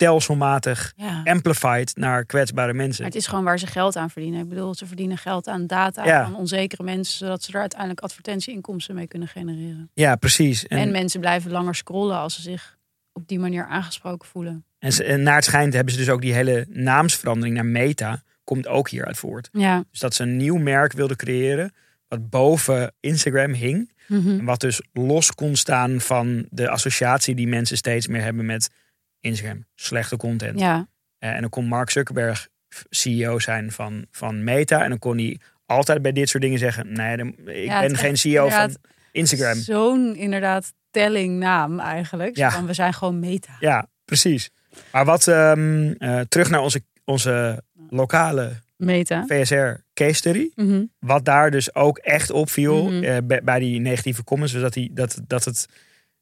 stelselmatig 0.00 0.92
ja. 0.96 1.20
amplified 1.24 1.96
naar 1.96 2.24
kwetsbare 2.24 2.72
mensen. 2.74 3.02
Maar 3.02 3.12
het 3.12 3.20
is 3.20 3.26
gewoon 3.26 3.44
waar 3.44 3.58
ze 3.58 3.66
geld 3.66 3.96
aan 3.96 4.10
verdienen. 4.10 4.40
Ik 4.40 4.48
bedoel, 4.48 4.74
ze 4.74 4.86
verdienen 4.86 5.18
geld 5.18 5.46
aan 5.48 5.66
data 5.66 6.04
Ja. 6.04 6.24
van 6.24 6.34
onzekere 6.36 6.82
mensen, 6.82 7.18
zodat 7.18 7.42
ze 7.42 7.52
er 7.52 7.60
uiteindelijk 7.60 8.00
advertentieinkomsten 8.00 8.94
mee 8.94 9.06
kunnen 9.06 9.28
genereren. 9.28 9.90
Ja, 9.94 10.16
precies. 10.16 10.66
En, 10.66 10.78
En, 10.78 10.90
mensen 10.90 11.20
blijven 11.20 11.50
langer 11.50 11.74
scrollen 11.74 12.16
als 12.16 12.34
ze 12.34 12.40
zich 12.42 12.75
op 13.16 13.28
die 13.28 13.38
manier 13.38 13.66
aangesproken 13.66 14.28
voelen. 14.28 14.64
en, 14.78 15.22
naar 15.22 15.34
het 15.34 15.44
schijnt 15.44 15.74
hebben 15.74 15.92
ze 15.92 15.98
dus 15.98 16.08
ook 16.08 16.20
die 16.20 16.32
hele 16.32 16.66
naamsverandering 16.68 17.54
naar 17.54 17.66
Meta. 17.66 18.22
Komt 18.44 18.66
ook 18.66 18.88
hieruit 18.88 19.16
voort. 19.16 19.48
Ja. 19.52 19.84
Dus 19.90 20.00
dat 20.00 20.14
ze 20.14 20.22
een 20.22 20.36
nieuw 20.36 20.56
merk 20.56 20.92
wilden 20.92 21.16
creëren. 21.16 21.72
Wat 22.08 22.30
boven 22.30 22.92
Instagram 23.00 23.52
hing. 23.52 23.92
Mhm. 24.06 24.28
En 24.28 24.44
Wat 24.44 24.60
dus 24.60 24.82
los 24.92 25.34
kon 25.34 25.56
staan 25.56 26.00
van 26.00 26.46
de 26.50 26.68
associatie 26.68 27.34
die 27.34 27.48
mensen 27.48 27.76
steeds 27.76 28.06
meer 28.06 28.22
hebben 28.22 28.46
met 28.46 28.70
Instagram. 29.20 29.64
Slechte 29.74 30.16
content. 30.16 30.58
Ja. 30.60 30.88
Eh, 31.18 31.30
en 31.30 31.40
dan 31.40 31.50
kon 31.50 31.66
Mark 31.66 31.90
Zuckerberg 31.90 32.48
CEO 32.90 33.38
zijn 33.38 33.72
van, 33.72 34.06
van 34.10 34.44
Meta. 34.44 34.82
En 34.82 34.88
dan 34.88 34.98
kon 34.98 35.16
hij 35.18 35.40
altijd 35.66 36.02
bij 36.02 36.12
dit 36.12 36.28
soort 36.28 36.42
dingen 36.42 36.58
zeggen: 36.58 36.92
Nee, 36.92 37.16
ik 37.44 37.66
Ja, 37.66 37.80
ben 37.80 37.96
geen 37.96 38.16
CEO 38.16 38.48
van 38.48 38.76
Instagram. 39.12 39.54
Zo'n 39.54 40.16
inderdaad 40.16 40.72
telling 41.02 41.38
naam 41.38 41.80
eigenlijk. 41.80 42.36
Ja. 42.36 42.50
Van 42.50 42.66
we 42.66 42.72
zijn 42.72 42.92
gewoon 42.92 43.18
meta. 43.18 43.56
Ja, 43.60 43.86
precies. 44.04 44.50
Maar 44.92 45.04
wat 45.04 45.28
ehm, 45.28 45.92
eh, 45.98 46.20
terug 46.20 46.50
naar 46.50 46.60
onze, 46.60 46.82
onze 47.04 47.62
lokale 47.90 48.52
Meta. 48.76 49.24
VSR 49.26 49.70
case 49.94 50.14
study. 50.14 50.50
Mhm. 50.54 50.84
Wat 50.98 51.24
daar 51.24 51.50
dus 51.50 51.74
ook 51.74 51.98
echt 51.98 52.30
opviel 52.30 52.90
eh, 53.02 53.16
bij, 53.24 53.42
bij 53.42 53.58
die 53.58 53.80
negatieve 53.80 54.24
comments, 54.24 54.52
was 54.52 54.62
dat, 54.62 54.72
die, 54.72 54.90
dat, 54.92 55.20
dat, 55.26 55.44
het, 55.44 55.66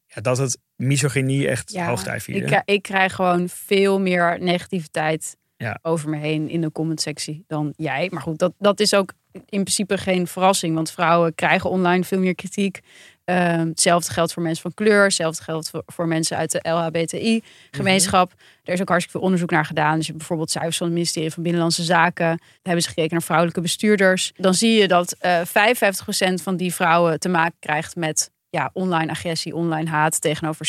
ja, 0.06 0.20
dat 0.20 0.38
het 0.38 0.58
misogynie 0.76 1.48
echt 1.48 1.72
Ja, 1.72 1.86
hoogtij 1.86 2.20
vierde. 2.20 2.56
ik, 2.56 2.62
ik 2.64 2.82
krijg 2.82 3.14
gewoon 3.14 3.48
veel 3.48 4.00
meer 4.00 4.36
negativiteit 4.40 5.36
Ja. 5.56 5.78
over 5.82 6.08
me 6.08 6.16
heen 6.16 6.48
in 6.48 6.60
de 6.60 6.72
commentsectie 6.72 7.44
dan 7.46 7.72
jij. 7.76 8.08
Maar 8.10 8.22
goed, 8.22 8.38
dat, 8.38 8.52
dat 8.58 8.80
is 8.80 8.94
ook 8.94 9.12
in 9.32 9.42
principe 9.62 9.98
geen 9.98 10.26
verrassing. 10.26 10.74
Want 10.74 10.90
vrouwen 10.90 11.34
krijgen 11.34 11.70
online 11.70 12.04
veel 12.04 12.18
meer 12.18 12.34
kritiek. 12.34 12.80
Ehm, 13.24 13.68
hetzelfde 13.68 14.12
geldt 14.12 14.32
voor 14.32 14.42
mensen 14.42 14.62
van 14.62 14.74
kleur. 14.74 15.02
Hetzelfde 15.02 15.42
geldt 15.42 15.70
voor, 15.70 15.82
voor 15.86 16.06
mensen 16.08 16.36
uit 16.36 16.50
de 16.50 16.68
LHBTI-gemeenschap. 16.68 18.32
Er 18.64 18.72
is 18.72 18.80
ook 18.80 18.88
hartstikke 18.88 19.10
veel 19.18 19.20
onderzoek 19.20 19.50
naar 19.50 19.64
gedaan. 19.64 19.94
Dus 19.94 20.00
je 20.00 20.06
hebt 20.06 20.18
bijvoorbeeld 20.18 20.50
cijfers 20.50 20.76
van 20.76 20.86
het 20.86 20.94
ministerie 20.96 21.30
van 21.30 21.42
Binnenlandse 21.42 21.82
Zaken. 21.82 22.26
Daar 22.26 22.38
hebben 22.62 22.82
ze 22.82 22.88
gekeken 22.88 23.12
naar 23.12 23.22
vrouwelijke 23.22 23.60
bestuurders. 23.60 24.32
Dan 24.36 24.54
zie 24.54 24.80
je 24.80 24.88
dat 24.88 25.12
eh 25.18 25.40
55% 25.44 26.42
van 26.42 26.56
die 26.56 26.74
vrouwen 26.74 27.20
te 27.20 27.28
maken 27.28 27.56
krijgt 27.60 27.96
met 27.96 28.30
ja, 28.50 28.70
online 28.72 29.10
agressie, 29.10 29.54
online 29.54 29.90
haat. 29.90 30.20
Tegenover 30.20 30.66
46% 30.66 30.68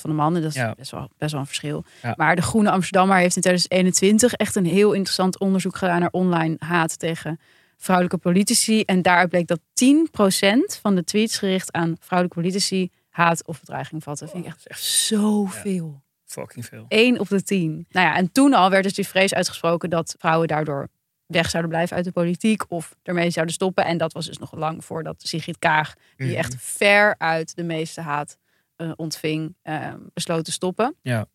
van 0.00 0.10
de 0.10 0.16
mannen. 0.16 0.42
Dat 0.42 0.50
is 0.50 0.56
Ja. 0.56 0.74
best, 0.76 0.90
wel, 0.90 1.08
best 1.18 1.32
wel 1.32 1.40
een 1.40 1.46
verschil. 1.46 1.84
Ja. 2.02 2.12
Maar 2.16 2.36
de 2.36 2.42
Groene 2.42 2.70
Amsterdammer 2.70 3.16
heeft 3.16 3.36
in 3.36 3.42
2021 3.42 4.32
echt 4.32 4.56
een 4.56 4.66
heel 4.66 4.92
interessant 4.92 5.38
onderzoek 5.38 5.76
gedaan 5.76 6.00
naar 6.00 6.10
online 6.10 6.56
haat 6.58 6.98
tegen 6.98 7.40
vrouwelijke 7.78 8.18
politici. 8.18 8.82
En 8.82 9.02
daaruit 9.02 9.28
bleek 9.28 9.46
dat 9.46 9.60
10% 9.60 10.80
van 10.80 10.94
de 10.94 11.04
tweets 11.04 11.38
gericht 11.38 11.72
aan 11.72 11.96
vrouwelijke 12.00 12.40
politici 12.40 12.90
haat 13.08 13.46
of 13.46 13.60
bedreiging 13.60 14.02
vatten. 14.02 14.28
vind 14.28 14.44
ik 14.44 14.50
echt, 14.50 14.66
echt 14.66 14.82
zoveel. 14.82 16.02
Fucking 16.24 16.64
veel. 16.66 16.84
1 16.88 17.18
op 17.20 17.28
de 17.28 17.42
10. 17.42 17.86
Nou 17.90 18.06
ja, 18.06 18.16
en 18.16 18.32
toen 18.32 18.54
al 18.54 18.70
werd 18.70 18.82
dus 18.84 18.94
die 18.94 19.06
vrees 19.08 19.34
uitgesproken 19.34 19.90
dat 19.90 20.14
vrouwen 20.18 20.48
daardoor 20.48 20.88
weg 21.26 21.50
zouden 21.50 21.70
blijven 21.70 21.96
uit 21.96 22.04
de 22.04 22.12
politiek 22.12 22.70
of 22.70 22.96
ermee 23.02 23.30
zouden 23.30 23.54
stoppen. 23.54 23.84
En 23.84 23.98
dat 23.98 24.12
was 24.12 24.26
dus 24.26 24.38
nog 24.38 24.52
lang 24.54 24.84
voordat 24.84 25.22
Sigrid 25.26 25.58
Kaag, 25.58 25.94
die 26.16 26.26
Mhm. 26.26 26.36
echt 26.36 26.54
ver 26.58 27.14
uit 27.18 27.56
de 27.56 27.62
meeste 27.62 28.00
haat 28.00 28.38
eh, 28.76 28.92
ontving, 28.96 29.54
eh, 29.62 29.94
besloot 30.14 30.44
te 30.44 30.52
stoppen. 30.52 30.96
Ja. 31.02 31.26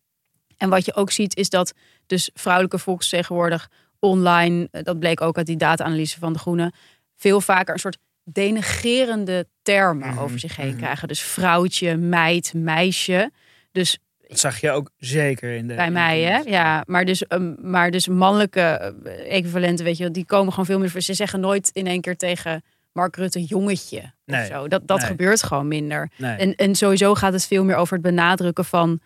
En 0.56 0.68
wat 0.68 0.84
je 0.84 0.94
ook 0.94 1.10
ziet 1.10 1.36
is 1.36 1.48
dat 1.48 1.72
dus 2.06 2.30
vrouwelijke 2.34 2.78
volksvertegenwoordig 2.78 3.70
online, 4.04 4.68
eh, 4.70 4.82
dat 4.82 4.98
bleek 4.98 5.20
ook 5.20 5.36
uit 5.36 5.46
die 5.46 5.56
data-analyse 5.56 6.18
van 6.18 6.32
de 6.32 6.38
Groenen, 6.38 6.72
veel 7.16 7.40
vaker 7.40 7.74
een 7.74 7.80
soort 7.80 7.98
denigerende 8.24 9.46
termen 9.62 10.08
Mhm, 10.08 10.18
over 10.18 10.38
zich 10.38 10.56
heen 10.56 10.68
mhm. 10.68 10.76
krijgen. 10.76 11.08
Dus 11.08 11.20
vrouwtje, 11.22 11.96
meid, 11.96 12.54
meisje. 12.54 13.30
Dus 13.72 13.98
Dat 14.28 14.38
zag 14.38 14.60
je 14.60 14.70
ook 14.70 14.90
zeker 14.96 15.56
in 15.56 15.68
de... 15.68 15.74
bij 15.74 15.90
mij, 15.90 16.20
hè? 16.20 16.38
Ja, 16.38 16.84
maar 16.86 17.04
dus, 17.04 17.24
um, 17.28 17.56
maar 17.60 17.90
dus 17.90 18.08
mannelijke 18.08 18.60
eh, 18.60 19.36
equivalenten, 19.36 19.84
weet 19.84 19.96
je, 19.96 20.02
wel, 20.02 20.12
die 20.12 20.24
komen 20.24 20.50
gewoon 20.50 20.66
veel 20.66 20.78
meer 20.78 20.90
voor. 20.90 21.00
Ze 21.00 21.14
zeggen 21.14 21.40
nooit 21.40 21.70
in 21.72 21.86
één 21.86 22.00
keer 22.00 22.16
tegen 22.16 22.62
Mark 22.92 23.16
Rutte 23.16 23.42
jongetje 23.42 24.12
Nee, 24.24 24.40
of 24.40 24.46
zo. 24.46 24.68
Dat, 24.68 24.86
dat 24.86 24.98
nee. 24.98 25.06
gebeurt 25.06 25.42
gewoon 25.42 25.68
minder. 25.68 26.10
Nee. 26.16 26.36
En, 26.36 26.54
en 26.54 26.74
sowieso 26.74 27.14
gaat 27.14 27.32
het 27.32 27.46
veel 27.46 27.64
meer 27.64 27.76
over 27.76 27.92
het 27.92 28.02
benadrukken 28.02 28.64
van 28.64 29.00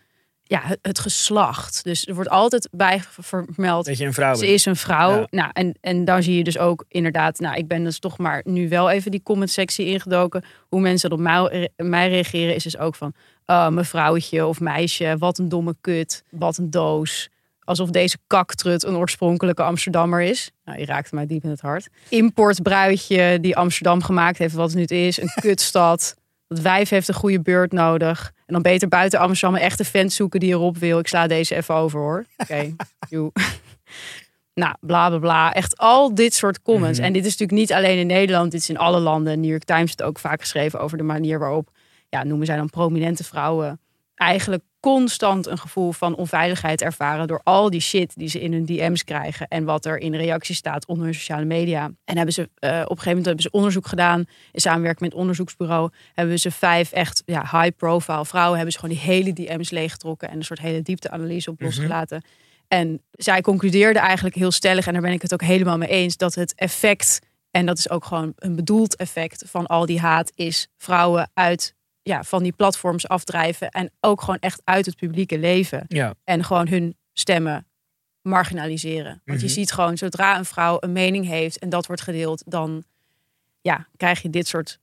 ja, 0.49 0.61
het, 0.63 0.79
het 0.81 0.99
geslacht. 0.99 1.83
Dus 1.83 2.07
er 2.07 2.15
wordt 2.15 2.29
altijd 2.29 2.69
bij 2.71 3.01
vermeld. 3.19 3.85
Dat 3.85 3.97
je 3.97 4.05
een 4.05 4.13
vrouw 4.13 4.33
Ze 4.33 4.47
is 4.47 4.65
een 4.65 4.75
vrouw. 4.75 5.19
Ja. 5.19 5.27
Nou, 5.29 5.49
en, 5.53 5.77
en 5.81 6.05
dan 6.05 6.23
zie 6.23 6.37
je 6.37 6.43
dus 6.43 6.57
ook 6.57 6.85
inderdaad, 6.87 7.39
nou, 7.39 7.57
ik 7.57 7.67
ben 7.67 7.83
dus 7.83 7.99
toch 7.99 8.17
maar 8.17 8.41
nu 8.43 8.69
wel 8.69 8.89
even 8.89 9.11
die 9.11 9.23
comment 9.23 9.49
sectie 9.49 9.85
ingedoken. 9.85 10.43
Hoe 10.69 10.81
mensen 10.81 11.11
op 11.11 11.19
mij, 11.19 11.69
mij 11.75 12.09
reageren 12.09 12.55
is 12.55 12.63
dus 12.63 12.77
ook 12.77 12.95
van, 12.95 13.13
oh, 13.45 13.67
mevrouwtje 13.67 14.45
of 14.45 14.59
meisje, 14.59 15.15
wat 15.17 15.37
een 15.37 15.49
domme 15.49 15.75
kut, 15.81 16.23
wat 16.29 16.57
een 16.57 16.69
doos. 16.69 17.29
Alsof 17.59 17.89
deze 17.89 18.17
kaktrut 18.27 18.83
een 18.83 18.95
oorspronkelijke 18.95 19.63
Amsterdammer 19.63 20.21
is. 20.21 20.51
Nou, 20.65 20.79
je 20.79 20.85
raakte 20.85 21.15
mij 21.15 21.25
diep 21.25 21.43
in 21.43 21.49
het 21.49 21.61
hart. 21.61 21.87
Importbruidje 22.07 23.37
die 23.41 23.55
Amsterdam 23.55 24.03
gemaakt 24.03 24.37
heeft 24.37 24.53
wat 24.53 24.73
het 24.73 24.89
nu 24.89 24.97
is. 24.97 25.21
Een 25.21 25.31
kutstad. 25.41 26.15
Dat 26.49 26.59
wijf 26.59 26.89
heeft 26.89 27.07
een 27.07 27.13
goede 27.13 27.41
beurt 27.41 27.71
nodig. 27.71 28.31
En 28.45 28.53
dan 28.53 28.61
beter 28.61 28.87
buiten 28.87 29.19
Amsterdam 29.19 29.57
een 29.59 29.65
echte 29.65 29.83
vent 29.83 30.13
zoeken 30.13 30.39
die 30.39 30.49
erop 30.49 30.77
wil. 30.77 30.99
Ik 30.99 31.07
sla 31.07 31.27
deze 31.27 31.55
even 31.55 31.75
over 31.75 31.99
hoor. 31.99 32.25
Oké. 32.37 32.75
Nou, 34.53 34.75
bla 34.79 35.09
bla 35.09 35.17
bla. 35.17 35.53
Echt 35.53 35.77
al 35.77 36.15
dit 36.15 36.33
soort 36.33 36.61
comments. 36.61 36.97
Mhm. 36.97 37.07
En 37.07 37.13
dit 37.13 37.25
is 37.25 37.31
natuurlijk 37.31 37.59
niet 37.59 37.73
alleen 37.73 37.97
in 37.97 38.07
Nederland. 38.07 38.51
Dit 38.51 38.61
is 38.61 38.69
in 38.69 38.77
alle 38.77 38.99
landen. 38.99 39.39
New 39.39 39.49
York 39.49 39.63
Times 39.63 39.85
heeft 39.85 40.03
ook 40.03 40.19
vaak 40.19 40.39
geschreven 40.39 40.79
over 40.79 40.97
de 40.97 41.03
manier 41.03 41.39
waarop, 41.39 41.69
ja, 42.09 42.23
noemen 42.23 42.45
zij 42.45 42.55
dan 42.55 42.69
prominente 42.69 43.23
vrouwen, 43.23 43.79
eigenlijk 44.15 44.63
constant 44.79 45.47
een 45.47 45.57
gevoel 45.57 45.91
van 45.91 46.15
onveiligheid 46.15 46.81
ervaren 46.81 47.27
door 47.27 47.41
al 47.43 47.69
die 47.69 47.79
shit 47.81 48.13
die 48.15 48.27
ze 48.29 48.39
in 48.41 48.53
hun 48.53 48.65
DM's 48.65 49.03
krijgen 49.03 49.47
en 49.47 49.63
wat 49.63 49.85
er 49.85 49.97
in 49.97 50.15
reactie 50.15 50.55
staat 50.55 50.85
onder 50.87 51.05
hun 51.05 51.13
sociale 51.13 51.45
media. 51.45 51.91
En 52.05 52.15
hebben 52.15 52.33
ze 52.33 52.41
eh, 52.41 52.69
op 52.69 52.75
een 52.75 52.85
gegeven 52.87 53.07
moment 53.07 53.25
hebben 53.25 53.43
ze 53.43 53.51
onderzoek 53.51 53.87
gedaan 53.87 54.19
in 54.51 54.61
samenwerking 54.61 55.01
met 55.01 55.11
het 55.11 55.19
onderzoeksbureau. 55.19 55.89
Hebben 56.13 56.39
ze 56.39 56.51
vijf 56.51 56.91
echt 56.91 57.23
ja, 57.25 57.41
high-profile 57.41 58.25
vrouwen 58.25 58.55
hebben 58.55 58.73
ze 58.73 58.79
gewoon 58.79 58.95
die 58.95 59.03
hele 59.03 59.33
DM's 59.33 59.69
leeggetrokken 59.69 60.29
en 60.29 60.37
een 60.37 60.43
soort 60.43 60.59
hele 60.59 60.81
diepteanalyse 60.81 61.49
op 61.49 61.55
Mhm. 61.55 61.65
losgelaten. 61.65 62.23
En 62.67 63.01
zij 63.11 63.41
concludeerde 63.41 63.99
eigenlijk 63.99 64.35
heel 64.35 64.51
stellig, 64.51 64.87
en 64.87 64.93
daar 64.93 65.01
ben 65.01 65.11
ik 65.11 65.21
het 65.21 65.33
ook 65.33 65.41
helemaal 65.41 65.77
mee 65.77 65.89
eens, 65.89 66.17
dat 66.17 66.35
het 66.35 66.53
effect, 66.55 67.19
en 67.51 67.65
dat 67.65 67.77
is 67.77 67.89
ook 67.89 68.05
gewoon 68.05 68.33
een 68.35 68.55
bedoeld 68.55 68.95
effect 68.95 69.43
van 69.47 69.65
al 69.65 69.85
die 69.85 69.99
haat, 69.99 70.31
is 70.35 70.67
vrouwen 70.77 71.31
uit 71.33 71.75
ja, 72.09 72.23
van 72.23 72.43
die 72.43 72.51
platforms 72.51 73.07
afdrijven 73.07 73.69
en 73.69 73.91
ook 73.99 74.21
gewoon 74.21 74.39
echt 74.39 74.61
uit 74.63 74.85
het 74.85 74.95
publieke 74.95 75.37
leven. 75.39 75.83
Ja. 75.87 76.13
En 76.23 76.43
gewoon 76.43 76.67
hun 76.67 76.97
stemmen 77.13 77.67
marginaliseren. 78.21 79.21
Want 79.25 79.39
je 79.39 79.45
Mhm. 79.45 79.55
ziet 79.55 79.71
gewoon, 79.71 79.97
zodra 79.97 80.37
een 80.37 80.45
vrouw 80.45 80.77
een 80.79 80.91
mening 80.91 81.25
heeft 81.25 81.59
en 81.59 81.69
dat 81.69 81.85
wordt 81.85 82.01
gedeeld, 82.01 82.43
dan 82.45 82.83
ja, 83.61 83.87
krijg 83.97 84.21
je 84.21 84.29
dit 84.29 84.47
soort 84.47 84.79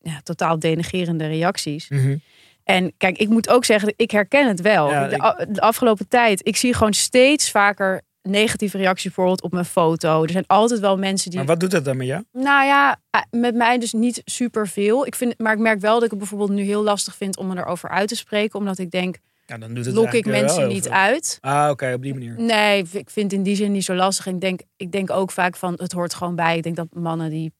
ja, 0.00 0.20
totaal 0.22 0.58
denigerende 0.58 1.26
reacties. 1.26 1.88
Mhm. 1.88 2.16
En 2.64 2.92
kijk, 2.96 3.18
ik 3.18 3.28
moet 3.28 3.48
ook 3.48 3.64
zeggen, 3.64 3.92
ik 3.96 4.10
herken 4.10 4.48
het 4.48 4.60
wel. 4.60 4.90
Ja, 4.90 5.06
ik- 5.38 5.54
de 5.54 5.60
afgelopen 5.60 6.08
tijd, 6.08 6.46
ik 6.46 6.56
zie 6.56 6.74
gewoon 6.74 6.92
steeds 6.94 7.50
vaker 7.50 8.02
negatieve 8.22 8.76
reacties 8.76 9.04
bijvoorbeeld 9.04 9.42
op 9.42 9.52
mijn 9.52 9.64
foto. 9.64 10.22
Er 10.22 10.30
zijn 10.30 10.46
altijd 10.46 10.80
wel 10.80 10.96
mensen 10.98 11.30
die... 11.30 11.38
Maar 11.38 11.48
wat 11.48 11.60
doet 11.60 11.70
dat 11.70 11.84
dan 11.84 11.96
met 11.96 12.06
jou? 12.06 12.24
Nou 12.32 12.64
ja, 12.64 13.00
eh, 13.10 13.20
met 13.30 13.54
mij 13.54 13.78
dus 13.78 13.92
niet 13.92 14.22
superveel. 14.24 15.06
Ik 15.06 15.14
vind, 15.14 15.38
maar 15.38 15.52
ik 15.52 15.58
merk 15.58 15.80
wel 15.80 15.94
dat 15.94 16.02
ik 16.02 16.10
het 16.10 16.18
bijvoorbeeld 16.18 16.50
nu 16.50 16.62
heel 16.62 16.82
lastig 16.82 17.16
vind 17.16 17.36
om 17.36 17.46
me 17.46 17.56
erover 17.56 17.88
uit 17.88 18.08
te 18.08 18.16
spreken. 18.16 18.58
Omdat 18.58 18.78
ik 18.78 18.90
denk, 18.90 19.18
Ja, 19.46 19.58
dan 19.58 19.74
doet 19.74 19.84
het 19.84 19.94
lok 19.94 20.12
ik 20.12 20.26
mensen 20.26 20.68
niet 20.68 20.82
veel. 20.82 20.92
uit? 20.92 21.38
Ah, 21.40 21.70
oké, 21.70 21.92
op 21.92 22.02
die 22.02 22.12
manier. 22.12 22.34
Nee, 22.40 22.78
ik 22.92 23.10
vind 23.10 23.30
het 23.30 23.32
in 23.32 23.42
die 23.42 23.56
zin 23.56 23.72
niet 23.72 23.84
zo 23.84 23.94
lastig. 23.94 24.26
Ik 24.26 24.40
denk, 24.40 24.60
ik 24.76 24.92
denk 24.92 25.10
ook 25.10 25.30
vaak 25.30 25.56
van, 25.56 25.74
het 25.76 25.92
hoort 25.92 26.14
gewoon 26.14 26.34
bij. 26.34 26.56
Ik 26.56 26.62
denk 26.62 26.76
dat 26.76 26.88
mannen 26.94 27.30
die 27.30 27.52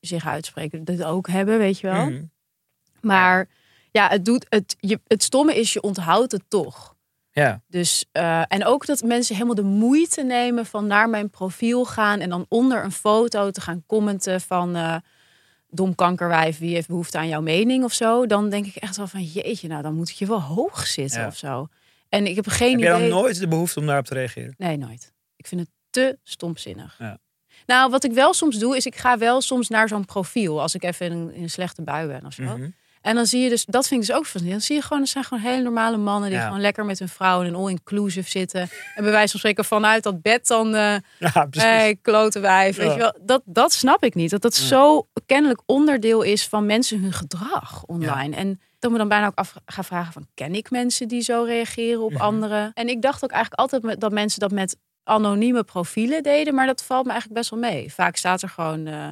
zich 0.00 0.26
uitspreken, 0.26 0.84
dat 0.84 1.02
ook 1.02 1.28
hebben, 1.28 1.58
weet 1.58 1.78
je 1.78 1.86
wel. 1.86 2.04
Mhm. 2.04 2.22
Maar 3.00 3.48
ja, 3.90 4.08
het, 4.08 4.24
doet, 4.24 4.46
het, 4.48 4.76
je, 4.78 5.00
het 5.06 5.22
stomme 5.22 5.54
is, 5.54 5.72
je 5.72 5.80
onthoudt 5.80 6.32
het 6.32 6.42
toch. 6.48 6.96
Ja. 7.38 7.62
Dus, 7.68 8.04
eh, 8.12 8.42
en 8.48 8.64
ook 8.64 8.86
dat 8.86 9.02
mensen 9.02 9.34
helemaal 9.34 9.54
de 9.54 9.62
moeite 9.62 10.22
nemen 10.22 10.66
van 10.66 10.86
naar 10.86 11.08
mijn 11.08 11.30
profiel 11.30 11.84
gaan 11.84 12.20
en 12.20 12.28
dan 12.28 12.46
onder 12.48 12.84
een 12.84 12.92
foto 12.92 13.50
te 13.50 13.60
gaan 13.60 13.82
commenten 13.86 14.40
van 14.40 14.76
eh 14.76 14.96
dom 15.70 15.94
kankerwijf, 15.94 16.58
wie 16.58 16.74
heeft 16.74 16.88
behoefte 16.88 17.18
aan 17.18 17.28
jouw 17.28 17.40
mening 17.40 17.84
of 17.84 17.92
zo. 17.92 18.26
Dan 18.26 18.48
denk 18.50 18.66
ik 18.66 18.76
echt 18.76 18.96
wel 18.96 19.06
van 19.06 19.22
jeetje, 19.22 19.68
nou 19.68 19.82
dan 19.82 19.94
moet 19.94 20.18
je 20.18 20.26
wel 20.26 20.40
hoog 20.42 20.86
zitten 20.86 21.20
Ja. 21.20 21.26
of 21.26 21.36
zo. 21.36 21.68
En 22.08 22.26
ik 22.26 22.36
heb 22.36 22.46
geen 22.46 22.68
Heb 22.70 22.78
idee. 22.78 22.90
jij 22.90 22.98
dan 23.00 23.08
nooit 23.08 23.38
de 23.38 23.48
behoefte 23.48 23.80
om 23.80 23.86
daarop 23.86 24.04
te 24.04 24.14
reageren? 24.14 24.54
Nee, 24.58 24.76
nooit. 24.76 25.12
Ik 25.36 25.46
vind 25.46 25.60
het 25.60 25.70
te 25.90 26.18
stomzinnig. 26.22 26.96
Ja. 26.98 27.18
Nou, 27.66 27.90
wat 27.90 28.04
ik 28.04 28.12
wel 28.12 28.34
soms 28.34 28.58
doe, 28.58 28.76
is 28.76 28.86
ik 28.86 28.96
ga 28.96 29.18
wel 29.18 29.40
soms 29.40 29.68
naar 29.68 29.88
zo'n 29.88 30.04
profiel. 30.04 30.60
Als 30.60 30.74
ik 30.74 30.82
even 30.84 31.06
in 31.06 31.12
een, 31.12 31.34
in 31.34 31.42
een 31.42 31.50
slechte 31.50 31.82
bui 31.82 32.06
ben 32.06 32.26
of 32.26 32.32
zo. 32.32 32.42
Mhm. 32.42 32.68
En 33.02 33.14
dan 33.14 33.26
zie 33.26 33.40
je 33.42 33.48
dus, 33.48 33.64
dat 33.64 33.88
vind 33.88 34.00
ik 34.02 34.06
dus 34.06 34.16
ook 34.16 34.22
fascinerend. 34.26 34.58
Dan 34.58 34.66
zie 34.66 34.76
je 34.76 34.82
gewoon, 34.82 35.02
er 35.02 35.08
zijn 35.08 35.24
gewoon 35.24 35.42
hele 35.42 35.62
normale 35.62 35.96
mannen 35.96 36.28
die 36.30 36.38
Ja. 36.38 36.44
gewoon 36.44 36.60
lekker 36.60 36.84
met 36.84 36.98
hun 36.98 37.08
vrouw 37.08 37.40
in 37.40 37.46
een 37.46 37.54
all-inclusive 37.54 38.30
zitten. 38.30 38.60
En 38.94 39.02
bij 39.02 39.12
wijze 39.12 39.30
van 39.30 39.38
spreken 39.38 39.64
vanuit 39.64 40.02
dat 40.02 40.22
bed 40.22 40.46
dan, 40.46 40.74
eh 40.74 40.96
Ja, 41.18 41.46
precies. 41.50 41.62
hey, 41.68 41.96
klote 42.02 42.40
wijf, 42.40 42.76
weet 42.76 42.92
je 42.92 42.98
wel. 42.98 43.14
Dat, 43.20 43.42
dat 43.44 43.72
snap 43.72 44.04
ik 44.04 44.14
niet. 44.14 44.30
Dat 44.30 44.42
dat 44.42 44.56
Ja. 44.56 44.62
zo 44.66 45.08
kennelijk 45.26 45.60
onderdeel 45.66 46.22
is 46.22 46.46
van 46.48 46.66
mensen 46.66 47.00
hun 47.00 47.12
gedrag 47.12 47.84
online. 47.86 48.36
En 48.36 48.60
dat 48.78 48.90
me 48.90 48.98
dan 48.98 49.08
bijna 49.08 49.26
ook 49.26 49.38
af 49.38 49.54
ga 49.66 49.82
vragen 49.82 50.12
van, 50.12 50.26
ken 50.34 50.54
ik 50.54 50.70
mensen 50.70 51.08
die 51.08 51.20
zo 51.20 51.42
reageren 51.42 52.00
op 52.02 52.12
Mhm. 52.12 52.22
anderen? 52.22 52.70
En 52.74 52.88
ik 52.88 53.02
dacht 53.02 53.24
ook 53.24 53.30
eigenlijk 53.30 53.60
altijd 53.60 54.00
dat 54.00 54.12
mensen 54.12 54.40
dat 54.40 54.50
met 54.50 54.76
anonieme 55.04 55.64
profielen 55.64 56.22
deden, 56.22 56.54
maar 56.54 56.66
dat 56.66 56.82
valt 56.82 57.04
me 57.04 57.10
eigenlijk 57.10 57.40
best 57.40 57.50
wel 57.50 57.60
mee. 57.70 57.92
Vaak 57.92 58.16
staat 58.16 58.42
er 58.42 58.48
gewoon... 58.48 58.86
eh, 58.86 59.10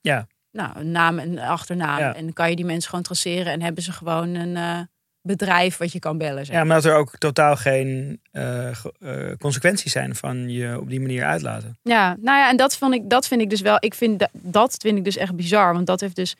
Ja. 0.00 0.26
Nou, 0.52 0.78
een 0.78 0.90
naam 0.90 1.18
en 1.18 1.30
een 1.30 1.38
achternaam. 1.38 1.98
Ja. 1.98 2.14
En 2.14 2.24
dan 2.24 2.32
kan 2.32 2.50
je 2.50 2.56
die 2.56 2.64
mensen 2.64 2.88
gewoon 2.88 3.04
traceren 3.04 3.52
en 3.52 3.62
hebben 3.62 3.82
ze 3.82 3.92
gewoon 3.92 4.34
een 4.34 4.56
eh, 4.56 4.80
bedrijf 5.22 5.76
wat 5.76 5.92
je 5.92 5.98
kan 5.98 6.18
bellen. 6.18 6.46
Zeg. 6.46 6.54
Ja, 6.54 6.64
maar 6.64 6.76
dat 6.76 6.92
er 6.92 6.98
ook 6.98 7.18
totaal 7.18 7.56
geen 7.56 8.20
eh, 8.30 8.68
eh, 8.68 8.76
consequenties 9.38 9.92
zijn 9.92 10.14
van 10.14 10.50
je 10.50 10.80
op 10.80 10.88
die 10.88 11.00
manier 11.00 11.24
uitlaten. 11.24 11.78
Ja, 11.82 12.16
nou 12.20 12.38
ja, 12.38 12.50
en 12.50 12.56
dat, 12.56 12.76
vond 12.76 12.94
ik, 12.94 13.10
dat 13.10 13.28
vind 13.28 13.40
ik 13.40 13.50
dus 13.50 13.60
wel. 13.60 13.76
Ik 13.80 13.94
vind 13.94 14.18
dat, 14.18 14.30
dat 14.32 14.76
vind 14.82 14.98
ik 14.98 15.04
dus 15.04 15.16
echt 15.16 15.34
bizar. 15.36 15.72
Want 15.72 15.86
dat 15.86 16.00
heeft 16.00 16.16
dus. 16.16 16.36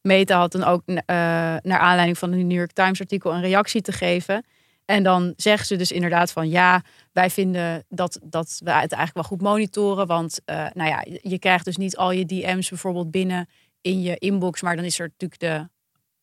Meta 0.00 0.38
had 0.38 0.52
dan 0.52 0.64
ook 0.64 0.82
naar 0.86 1.78
aanleiding 1.78 2.18
van 2.18 2.32
een 2.32 2.46
New 2.46 2.56
York 2.56 2.72
Times 2.72 3.00
artikel 3.00 3.34
een 3.34 3.40
reactie 3.40 3.80
te 3.80 3.92
geven. 3.92 4.44
En 4.92 5.02
dan 5.02 5.32
zeggen 5.36 5.66
ze 5.66 5.76
dus 5.76 5.92
inderdaad 5.92 6.32
van 6.32 6.48
ja, 6.48 6.82
wij 7.12 7.30
vinden 7.30 7.84
dat, 7.88 8.18
dat 8.22 8.46
we 8.64 8.70
het 8.70 8.92
eigenlijk 8.92 9.14
wel 9.14 9.22
goed 9.24 9.40
monitoren. 9.40 10.06
Want 10.06 10.40
eh, 10.44 10.66
nou 10.74 10.88
ja, 10.90 11.04
je- 11.22 11.38
krijgt 11.38 11.64
dus 11.64 11.76
niet 11.76 11.96
al 11.96 12.10
je 12.12 12.26
DM's 12.26 12.68
bijvoorbeeld 12.68 13.10
binnen 13.10 13.48
in 13.80 14.02
je 14.02 14.16
inbox. 14.18 14.62
Maar 14.62 14.76
dan 14.76 14.84
is 14.84 14.98
er 14.98 15.06
natuurlijk 15.18 15.40
de, 15.40 15.68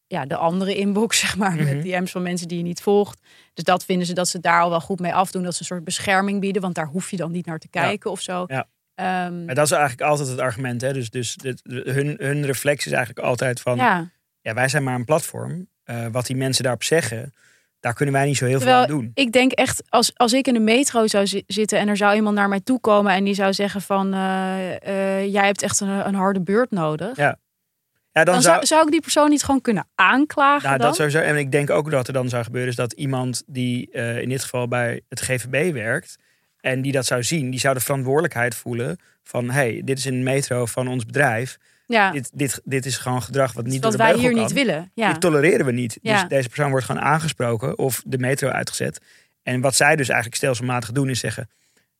ja, 0.08 0.26
de 0.26 0.36
andere 0.36 0.76
inbox, 0.76 1.20
zeg 1.26 1.38
maar, 1.38 1.52
Mhm. 1.56 1.64
met 1.76 1.84
DM's 1.84 2.12
van 2.12 2.22
mensen 2.22 2.48
die 2.48 2.58
je 2.58 2.64
niet 2.64 2.82
volgt. 2.82 3.20
Dus 3.54 3.64
dat 3.64 3.86
vinden 3.86 4.08
ze 4.08 4.14
dat 4.14 4.28
ze 4.28 4.40
daar 4.40 4.62
al 4.62 4.70
wel 4.70 4.82
goed 4.82 5.00
mee 5.00 5.14
afdoen. 5.14 5.44
Dat 5.44 5.54
ze 5.54 5.60
een 5.60 5.66
soort 5.66 5.84
bescherming 5.84 6.40
bieden, 6.40 6.62
want 6.62 6.76
daar 6.76 6.88
hoef 6.88 7.12
je 7.12 7.18
dan 7.18 7.32
niet 7.32 7.46
naar 7.46 7.60
te 7.60 7.68
Ja. 7.72 7.82
kijken 7.82 8.12
of 8.12 8.22
zo. 8.22 8.44
Ja. 8.48 8.68
Ehm, 8.96 9.46
Maar 9.46 9.56
dat 9.56 9.66
is 9.66 9.72
eigenlijk 9.72 10.02
altijd 10.10 10.28
het 10.30 10.40
argument. 10.40 10.82
Hè? 10.82 10.94
Dus, 10.94 11.10
dus 11.10 11.36
dit- 11.36 11.62
hun, 11.64 12.16
hun 12.18 12.46
reflex 12.46 12.86
is 12.86 12.92
eigenlijk 12.92 13.26
altijd 13.28 13.62
van... 13.62 13.76
Ja. 13.76 14.10
ja. 14.42 14.54
wij 14.54 14.68
zijn 14.68 14.84
maar 14.84 14.96
een 14.96 15.06
platform. 15.06 15.68
Eh, 15.84 16.06
wat 16.12 16.26
die 16.26 16.36
mensen 16.36 16.64
daarop 16.64 16.84
zeggen, 16.84 17.34
daar 17.80 17.94
kunnen 17.94 18.16
wij 18.16 18.26
niet 18.26 18.38
zo 18.38 18.46
heel 18.46 18.58
Terwijl 18.58 18.86
veel 18.86 18.96
aan 18.96 19.02
doen. 19.02 19.12
Ik 19.14 19.32
denk 19.32 19.52
echt, 19.52 19.84
als, 19.90 20.12
als 20.16 20.34
ik 20.34 20.48
in 20.48 20.54
de 20.54 20.60
metro 20.60 21.08
zou 21.08 21.28
zi- 21.28 21.44
zitten 21.48 21.80
en 21.80 21.88
er 21.88 21.98
zou 21.98 22.16
iemand 22.16 22.36
naar 22.36 22.50
mij 22.50 22.60
toe 22.60 22.80
komen 22.80 23.14
en 23.14 23.24
die 23.24 23.34
zou 23.34 23.54
zeggen 23.54 23.82
van, 23.82 24.14
eh, 24.14 24.76
eh, 25.22 25.34
jij 25.34 25.46
hebt 25.46 25.62
echt 25.62 25.80
een, 25.80 26.08
een 26.08 26.16
harde 26.16 26.42
beurt 26.42 26.72
nodig. 26.72 27.18
Ja. 27.18 27.38
Ja, 28.12 28.24
dan, 28.24 28.34
Dan 28.34 28.44
zou, 28.44 28.66
zou, 28.66 28.86
ik 28.86 28.92
die 28.92 29.02
persoon 29.02 29.30
niet 29.30 29.44
gewoon 29.44 29.62
kunnen 29.62 29.88
aanklagen 29.96 30.68
nou, 30.68 30.78
dan? 30.78 30.88
dat 30.88 30.96
sowieso. 30.96 31.20
En 31.20 31.38
ik 31.38 31.52
denk 31.52 31.70
ook 31.70 31.92
dat 31.92 32.08
er 32.08 32.14
dan 32.14 32.30
zou 32.30 32.44
gebeuren... 32.44 32.70
is 32.70 32.76
dat 32.76 32.92
iemand 32.94 33.44
die 33.46 33.92
eh, 33.92 34.22
in 34.22 34.30
dit 34.30 34.42
geval 34.42 34.68
bij 34.68 35.02
het 35.10 35.22
GVB 35.22 35.74
werkt... 35.74 36.16
en 36.60 36.82
die 36.82 36.92
dat 36.92 37.06
zou 37.06 37.24
zien, 37.24 37.50
die 37.50 37.60
zou 37.60 37.74
de 37.74 37.80
verantwoordelijkheid 37.80 38.56
voelen 38.56 38.98
van... 39.24 39.50
hey, 39.50 39.82
dit 39.86 39.98
is 39.98 40.06
een 40.06 40.24
metro 40.24 40.66
van 40.66 40.88
ons 40.88 41.06
bedrijf. 41.06 41.58
Ja, 41.90 42.12
Dit, 42.12 42.30
dit, 42.34 42.62
dit 42.64 42.86
is 42.86 42.98
gewoon 42.98 43.22
gedrag 43.22 43.54
wat 43.54 43.66
niet 43.66 43.74
wat 43.74 43.82
door 43.82 43.92
de 43.92 43.98
wij 43.98 44.14
hier 44.22 44.32
kan. 44.32 44.42
niet 44.42 44.52
willen. 44.54 44.92
Ja. 44.94 45.12
Dit 45.12 45.22
tolereren 45.22 45.66
we 45.66 45.72
niet. 45.72 45.98
Ja. 46.02 46.20
Dus 46.20 46.30
deze 46.30 46.48
persoon 46.48 46.70
wordt 46.70 46.86
gewoon 46.86 47.02
aangesproken 47.02 47.78
of 47.78 48.02
de 48.06 48.18
metro 48.18 48.50
uitgezet. 48.50 49.02
En 49.44 49.62
wat 49.62 49.76
zij 49.76 49.96
dus 49.96 50.08
eigenlijk 50.08 50.36
stelselmatig 50.38 50.92
doen 50.92 51.10
is 51.10 51.20
zeggen... 51.20 51.50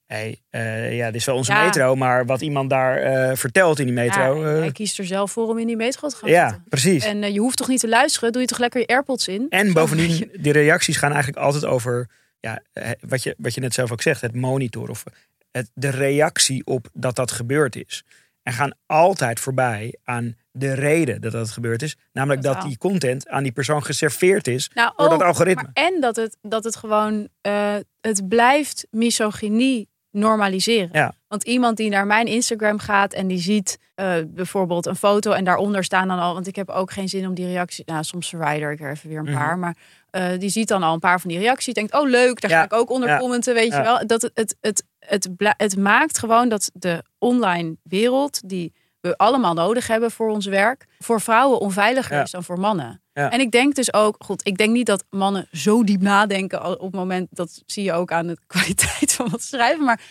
Hé, 0.06 0.40
hey, 0.50 0.96
ja, 0.96 1.06
dit 1.06 1.16
is 1.16 1.26
wel 1.26 1.36
onze 1.36 1.52
Ja. 1.52 1.64
metro, 1.66 1.96
maar 1.96 2.26
wat 2.26 2.42
iemand 2.42 2.70
daar 2.70 2.98
eh, 2.98 3.36
vertelt 3.36 3.80
in 3.80 3.86
die 3.86 3.94
metro... 3.96 4.42
Ja, 4.46 4.54
eh, 4.54 4.60
hij 4.60 4.72
kiest 4.72 5.00
er 5.00 5.06
zelf 5.06 5.32
voor 5.32 5.48
om 5.48 5.58
in 5.58 5.68
die 5.68 5.76
metro 5.76 6.08
te 6.08 6.16
gaan 6.16 6.30
ja, 6.30 6.48
zitten. 6.50 6.66
precies. 6.70 7.06
En 7.06 7.24
eh, 7.24 7.34
je 7.34 7.40
hoeft 7.40 7.58
toch 7.58 7.68
niet 7.68 7.80
te 7.80 7.88
luisteren? 7.88 8.32
Doe 8.32 8.42
je 8.42 8.48
toch 8.48 8.58
lekker 8.60 8.80
je 8.80 8.88
AirPods 8.88 9.28
in? 9.28 9.46
En 9.50 9.74
bovendien, 9.74 10.30
die 10.40 10.52
reacties 10.52 10.98
gaan 10.98 11.12
eigenlijk 11.12 11.44
altijd 11.44 11.66
over 11.66 12.08
ja, 12.40 12.62
eh, 12.74 12.90
wat, 13.00 13.24
je, 13.24 13.36
wat 13.38 13.54
je 13.54 13.62
net 13.62 13.74
zelf 13.74 13.92
ook 13.92 14.02
zegt, 14.02 14.22
het 14.22 14.36
monitor 14.36 14.90
of 14.90 15.04
het, 15.52 15.70
de 15.74 15.90
reactie 15.90 16.66
op 16.66 16.90
dat 16.94 17.16
dat 17.16 17.32
gebeurd 17.32 17.76
is. 17.76 18.04
En 18.44 18.54
gaan 18.54 18.74
altijd 18.86 19.40
voorbij 19.40 19.96
aan 20.04 20.36
de 20.52 20.74
reden 20.74 21.22
dat 21.22 21.32
dat 21.32 21.52
gebeurd 21.52 21.82
is. 21.82 21.98
Namelijk 22.14 22.42
dat 22.42 22.62
die 22.62 22.78
content 22.78 23.28
aan 23.28 23.44
die 23.44 23.52
persoon 23.52 23.84
geserveerd 23.84 24.48
is 24.48 24.70
Nou, 24.74 24.94
door 24.96 25.10
dat 25.10 25.22
oh, 25.22 25.28
algoritme. 25.28 25.64
maar 25.74 25.84
en 25.86 26.02
dat 26.02 26.16
het, 26.16 26.38
dat 26.42 26.64
het 26.64 26.76
gewoon, 26.76 27.28
eh, 27.42 27.76
het 28.02 28.28
blijft 28.28 28.88
misogynie 28.92 29.90
normaliseren. 30.12 30.90
Ja. 30.92 31.14
Want 31.28 31.44
iemand 31.44 31.78
die 31.78 31.90
naar 31.90 32.06
mijn 32.06 32.28
Instagram 32.28 32.80
gaat 32.80 33.14
en 33.14 33.28
die 33.28 33.38
ziet 33.40 33.78
eh, 33.96 34.14
bijvoorbeeld 34.28 34.86
een 34.86 34.96
foto 34.96 35.32
en 35.32 35.44
daaronder 35.44 35.84
staan 35.84 36.08
dan 36.08 36.20
al, 36.20 36.34
want 36.34 36.48
ik 36.48 36.56
heb 36.56 36.70
ook 36.70 36.92
geen 36.92 37.10
zin 37.10 37.28
om 37.28 37.34
die 37.34 37.46
reactie, 37.46 37.84
nou 37.88 38.04
soms 38.04 38.30
verwijder 38.30 38.72
ik 38.72 38.80
er 38.82 38.92
even 38.92 39.10
weer 39.10 39.18
een 39.18 39.24
Mhm. 39.24 39.34
paar, 39.38 39.58
maar 39.58 39.76
eh, 40.10 40.28
die 40.40 40.50
ziet 40.50 40.68
dan 40.68 40.84
al 40.84 40.94
een 40.94 41.00
paar 41.00 41.20
van 41.22 41.30
die 41.30 41.40
reacties, 41.40 41.74
denkt, 41.74 41.94
oh 41.94 42.10
leuk, 42.10 42.42
daar 42.42 42.52
Ja. 42.52 42.58
ga 42.58 42.64
ik 42.66 42.74
ook 42.74 42.90
onder 42.90 43.10
Ja. 43.10 43.18
commenten, 43.18 43.54
weet 43.54 43.74
je 43.74 43.82
wel. 43.82 44.08
Dat 44.08 44.22
het, 44.22 44.32
het, 44.34 44.56
het, 44.62 44.84
het, 45.10 45.30
het 45.58 45.78
maakt 45.78 46.18
gewoon 46.18 46.50
dat 46.50 46.70
de 46.74 47.04
online 47.18 47.76
wereld, 47.84 48.50
die 48.50 48.74
we 49.02 49.18
allemaal 49.18 49.54
nodig 49.54 49.88
hebben 49.88 50.12
voor 50.12 50.30
ons 50.30 50.46
werk, 50.46 50.86
voor 51.00 51.22
vrouwen 51.22 51.60
onveiliger 51.60 52.16
Ja. 52.16 52.24
is 52.24 52.32
dan 52.32 52.44
voor 52.44 52.60
mannen. 52.60 53.02
Ja. 53.14 53.30
En 53.32 53.40
ik 53.40 53.52
denk 53.52 53.76
dus 53.76 53.94
ook, 53.94 54.16
goed, 54.20 54.48
ik 54.48 54.58
denk 54.58 54.72
niet 54.74 54.86
dat 54.86 55.04
mannen 55.10 55.48
zo 55.52 55.84
diep 55.84 56.02
nadenken 56.02 56.66
op 56.72 56.82
het 56.82 56.92
moment, 56.96 57.28
dat 57.32 57.62
zie 57.66 57.84
je 57.84 57.94
ook 57.94 58.12
aan 58.12 58.28
de 58.28 58.38
kwaliteit 58.48 59.14
van 59.14 59.30
wat 59.30 59.42
ze 59.42 59.48
schrijven, 59.48 59.86
maar 59.86 60.02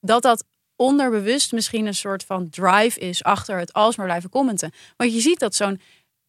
dat 0.00 0.22
dat 0.22 0.44
onderbewust 0.76 1.52
misschien 1.52 1.86
een 1.86 1.94
soort 1.94 2.24
van 2.24 2.48
drive 2.50 3.00
is 3.00 3.22
achter 3.24 3.58
het 3.58 3.72
alsmaar 3.72 4.06
blijven 4.06 4.30
commenten. 4.30 4.70
Want 4.96 5.12
je 5.14 5.20
ziet 5.20 5.38
dat 5.38 5.54
zo'n 5.54 5.80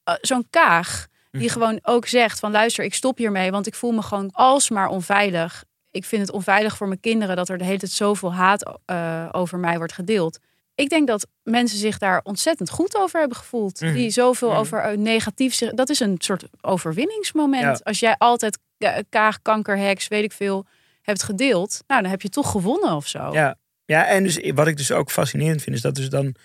eh, 0.04 0.16
zo'n 0.22 0.48
kaag, 0.50 1.08
die 1.32 1.42
Mhm. 1.42 1.52
gewoon 1.52 1.80
ook 1.82 2.08
zegt 2.08 2.40
van 2.40 2.52
luister, 2.52 2.84
ik 2.84 2.94
stop 2.94 3.18
hiermee, 3.18 3.52
want 3.52 3.68
ik 3.68 3.76
voel 3.76 3.92
me 3.92 4.02
gewoon 4.02 4.30
alsmaar 4.32 4.88
onveilig. 4.88 5.64
Ik 5.94 6.06
vind 6.06 6.22
het 6.22 6.32
onveilig 6.32 6.78
voor 6.78 6.88
mijn 6.88 7.00
kinderen 7.00 7.36
dat 7.36 7.50
er 7.50 7.58
de 7.58 7.64
hele 7.64 7.78
tijd 7.78 7.92
zoveel 7.92 8.34
haat 8.34 8.80
eh, 8.86 9.30
over 9.32 9.58
mij 9.60 9.78
wordt 9.78 9.94
gedeeld. 9.94 10.40
Ik 10.76 10.90
denk 10.90 11.08
dat 11.08 11.28
mensen 11.44 11.78
zich 11.78 11.98
daar 11.98 12.22
ontzettend 12.24 12.70
goed 12.70 12.96
over 12.98 13.20
hebben 13.20 13.38
gevoeld. 13.38 13.82
Mhm. 13.82 13.94
Die 13.94 14.10
zoveel 14.10 14.50
Mhm. 14.50 14.58
over 14.58 14.80
eh, 14.80 14.98
negatief. 14.98 15.58
Dat 15.58 15.90
is 15.90 16.00
een 16.00 16.16
soort 16.18 16.44
overwinningsmoment. 16.62 17.64
Ja. 17.78 17.80
Als 17.84 18.00
jij 18.00 18.16
altijd 18.18 18.60
ka- 18.78 19.02
kaag, 19.10 19.42
kanker, 19.42 19.78
heks, 19.78 20.08
weet 20.08 20.24
ik 20.24 20.32
veel, 20.32 20.66
hebt 21.02 21.24
gedeeld. 21.24 21.84
Nou, 21.88 22.02
dan 22.02 22.12
heb 22.12 22.22
je 22.22 22.30
toch 22.30 22.52
gewonnen 22.52 22.96
of 22.96 23.08
zo. 23.08 23.34
Ja. 23.34 23.56
ja, 23.86 24.06
en 24.08 24.24
dus 24.24 24.52
wat 24.54 24.68
ik 24.68 24.78
dus 24.78 24.92
ook 24.92 25.12
fascinerend 25.12 25.62
vind, 25.62 25.76
is 25.76 25.82
dat 25.82 25.96
dus 25.96 26.10
dan 26.10 26.36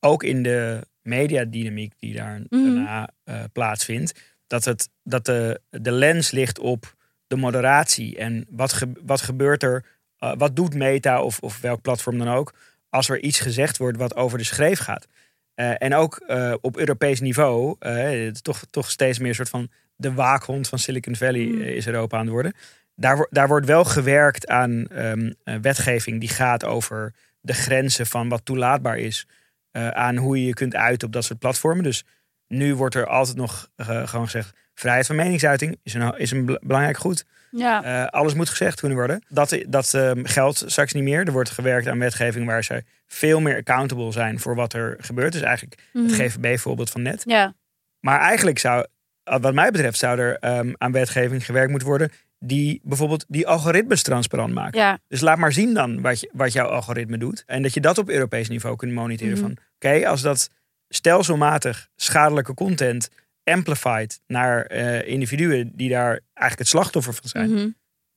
ook 0.00 0.22
in 0.22 0.42
de 0.42 0.86
mediadynamiek 1.02 1.92
die 1.98 2.14
daar 2.14 2.40
Mhm. 2.50 2.64
daarna 2.74 3.08
eh, 3.24 3.40
plaatsvindt, 3.52 4.20
dat, 4.46 4.64
het, 4.64 4.88
dat 5.02 5.24
de, 5.24 5.60
de 5.70 5.92
lens 5.92 6.30
ligt 6.30 6.58
op 6.58 6.93
de 7.26 7.36
moderatie 7.36 8.16
en 8.16 8.46
wat, 8.50 8.72
ge- 8.72 8.92
wat 9.04 9.20
gebeurt 9.20 9.62
er, 9.62 9.84
eh, 10.18 10.32
wat 10.38 10.56
doet 10.56 10.74
Meta 10.74 11.22
of, 11.22 11.38
of 11.38 11.60
welk 11.60 11.80
platform 11.82 12.18
dan 12.18 12.28
ook, 12.28 12.54
als 12.88 13.08
er 13.08 13.20
iets 13.22 13.40
gezegd 13.40 13.76
wordt 13.78 13.98
wat 13.98 14.16
over 14.16 14.38
de 14.38 14.44
schreef 14.44 14.78
gaat. 14.78 15.06
Eh, 15.54 15.72
en 15.78 15.94
ook 15.94 16.16
eh, 16.16 16.54
op 16.60 16.76
Europees 16.76 17.20
niveau, 17.20 17.76
toch, 18.42 18.62
toch 18.70 18.90
steeds 18.90 19.18
meer 19.18 19.28
een 19.28 19.34
soort 19.34 19.48
van 19.48 19.68
de 19.96 20.12
waakhond 20.12 20.68
van 20.68 20.78
Silicon 20.78 21.16
Valley 21.16 21.44
Mm. 21.46 21.60
is 21.60 21.86
Europa 21.86 22.16
aan 22.16 22.22
het 22.24 22.32
worden. 22.32 22.52
Daar, 22.96 23.26
daar 23.30 23.48
wordt 23.48 23.66
wel 23.66 23.84
gewerkt 23.84 24.46
aan 24.46 24.86
ehm, 24.86 25.32
eh, 25.44 25.54
wetgeving 25.60 26.20
die 26.20 26.28
gaat 26.28 26.64
over 26.64 27.14
de 27.40 27.52
grenzen 27.54 28.06
van 28.06 28.28
wat 28.28 28.44
toelaatbaar 28.44 28.98
is. 28.98 29.26
aan 29.92 30.16
hoe 30.16 30.38
je 30.40 30.46
je 30.46 30.54
kunt 30.54 30.74
uiten 30.74 31.06
op 31.06 31.12
dat 31.12 31.24
soort 31.24 31.38
platformen. 31.38 31.84
Dus 31.84 32.04
nu 32.48 32.74
wordt 32.74 32.94
er 32.94 33.06
altijd 33.06 33.36
nog 33.36 33.68
gewoon 33.76 34.24
gezegd: 34.24 34.56
vrijheid 34.74 35.06
van 35.06 35.16
meningsuiting 35.16 35.78
is 35.82 35.94
een, 35.94 36.18
is 36.18 36.30
een 36.30 36.44
bel- 36.44 36.58
belangrijk 36.62 36.96
goed. 36.96 37.24
Ja. 37.50 37.82
Eh, 37.84 38.06
alles 38.06 38.34
moet 38.34 38.48
gezegd 38.48 38.80
kunnen 38.80 38.98
worden. 38.98 39.24
Dat, 39.28 39.58
dat 39.68 39.94
ehm, 39.94 40.24
geldt 40.24 40.62
straks 40.66 40.92
niet 40.92 41.02
meer. 41.02 41.26
Er 41.26 41.32
wordt 41.32 41.50
gewerkt 41.50 41.86
aan 41.86 41.98
wetgeving 41.98 42.46
waar 42.46 42.64
zij 42.64 42.82
veel 43.06 43.40
meer 43.40 43.56
accountable 43.56 44.12
zijn 44.12 44.40
voor 44.40 44.54
wat 44.54 44.72
er 44.72 44.96
gebeurt. 45.00 45.32
Dus 45.32 45.42
eigenlijk 45.42 45.82
Mhm. 45.92 46.04
het 46.04 46.14
GVB-voorbeeld 46.14 46.90
van 46.90 47.02
net. 47.02 47.22
ja. 47.26 47.54
Maar 48.00 48.20
eigenlijk 48.20 48.58
zou, 48.58 48.86
wat 49.24 49.54
mij 49.54 49.70
betreft, 49.70 49.98
zou 49.98 50.18
er 50.18 50.36
ehm, 50.38 50.72
aan 50.78 50.92
wetgeving 50.92 51.44
gewerkt 51.44 51.70
moeten 51.70 51.88
worden. 51.88 52.10
Die 52.38 52.80
bijvoorbeeld 52.82 53.24
die 53.28 53.46
algoritmes 53.46 54.02
transparant 54.02 54.54
maakt. 54.54 54.74
ja. 54.76 54.98
Dus 55.08 55.20
laat 55.20 55.38
maar 55.38 55.52
zien 55.52 55.74
dan 55.74 56.00
wat, 56.00 56.20
je, 56.20 56.30
wat 56.32 56.52
jouw 56.52 56.66
algoritme 56.66 57.18
doet. 57.18 57.42
En 57.46 57.62
dat 57.62 57.74
je 57.74 57.80
dat 57.80 57.98
op 57.98 58.08
Europees 58.08 58.48
niveau 58.48 58.76
kunt 58.76 58.92
monitoren. 58.92 59.32
Mhm. 59.32 59.42
Van 59.42 59.56
oké, 59.74 60.08
als 60.08 60.20
dat 60.22 60.50
stelselmatig 60.88 61.88
schadelijke 61.96 62.54
content 62.54 63.08
amplified 63.44 64.20
naar 64.26 64.64
eh, 64.66 65.08
individuen 65.08 65.70
die 65.74 65.88
daar 65.88 66.20
eigenlijk 66.34 66.58
het 66.58 66.68
slachtoffer 66.68 67.14
van 67.14 67.28
zijn, 67.28 67.50
Mhm. 67.52 67.68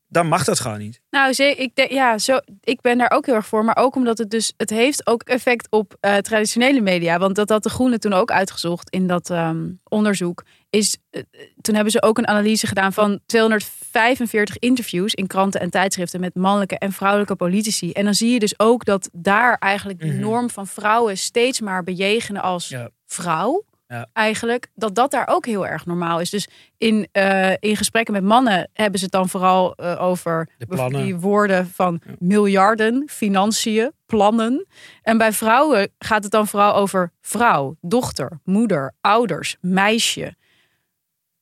dan 0.08 0.28
mag 0.28 0.44
dat 0.44 0.60
gewoon 0.60 0.80
niet. 0.80 1.02
Nou, 1.10 1.34
ik, 1.44 1.76
denk, 1.76 1.92
ja, 1.92 2.18
zo, 2.18 2.38
ik 2.62 2.82
ben 2.82 2.98
daar 2.98 3.12
ook 3.12 3.26
heel 3.26 3.36
erg 3.36 3.48
voor. 3.48 3.66
Maar 3.66 3.78
ook 3.78 3.96
omdat 3.96 4.18
het 4.18 4.30
dus, 4.30 4.54
het 4.58 4.70
heeft 4.70 5.08
ook 5.08 5.24
effect 5.24 5.68
op 5.72 5.98
eh, 6.00 6.18
traditionele 6.18 6.82
media. 6.82 7.18
Want 7.20 7.36
dat 7.36 7.50
had 7.50 7.64
de 7.64 7.70
Groene 7.70 8.00
toen 8.00 8.14
ook 8.14 8.32
uitgezocht 8.32 8.90
in 8.90 9.08
dat 9.08 9.30
ehm, 9.30 9.70
onderzoek. 9.84 10.44
Is, 10.70 10.98
eh, 11.10 11.22
toen 11.62 11.76
hebben 11.76 11.92
ze 11.94 12.02
ook 12.02 12.18
een 12.18 12.28
analyse 12.28 12.68
gedaan 12.68 12.94
van 12.94 13.20
245 13.26 14.58
interviews 14.60 15.14
in 15.14 15.28
kranten 15.28 15.62
en 15.62 15.70
tijdschriften 15.70 16.20
met 16.20 16.36
mannelijke 16.36 16.78
en 16.78 16.92
vrouwelijke 16.92 17.36
politici. 17.36 17.92
En 17.92 18.04
dan 18.04 18.14
zie 18.14 18.32
je 18.34 18.40
dus 18.40 18.60
ook 18.60 18.86
dat 18.86 19.10
daar 19.14 19.56
eigenlijk 19.58 20.00
de 20.00 20.06
Mhm. 20.08 20.20
norm 20.20 20.50
van 20.50 20.68
vrouwen 20.68 21.18
steeds 21.18 21.62
maar 21.62 21.84
bejegenen 21.84 22.42
als 22.42 22.68
Ja. 22.68 22.90
vrouw. 23.06 23.64
Ja. 23.88 24.08
Eigenlijk, 24.14 24.68
dat 24.76 24.96
dat 24.96 25.12
daar 25.12 25.28
ook 25.28 25.46
heel 25.46 25.68
erg 25.68 25.86
normaal 25.86 26.20
is. 26.22 26.30
Dus 26.30 26.48
in, 26.78 27.08
eh, 27.12 27.54
in 27.60 27.76
gesprekken 27.78 28.14
met 28.14 28.24
mannen 28.24 28.70
hebben 28.74 29.00
ze 29.00 29.06
het 29.06 29.14
dan 29.14 29.30
vooral 29.30 29.76
eh, 29.76 30.02
over 30.02 30.50
die 30.90 31.16
woorden 31.16 31.68
van 31.68 32.02
Ja. 32.06 32.14
miljarden, 32.20 33.04
financiën, 33.10 33.92
plannen. 34.06 34.66
En 35.02 35.18
bij 35.18 35.34
vrouwen 35.34 35.90
gaat 36.00 36.24
het 36.24 36.32
dan 36.32 36.48
vooral 36.48 36.76
over 36.76 37.12
vrouw, 37.22 37.76
dochter, 37.82 38.40
moeder, 38.44 38.94
ouders, 39.02 39.56
meisje. 39.62 40.36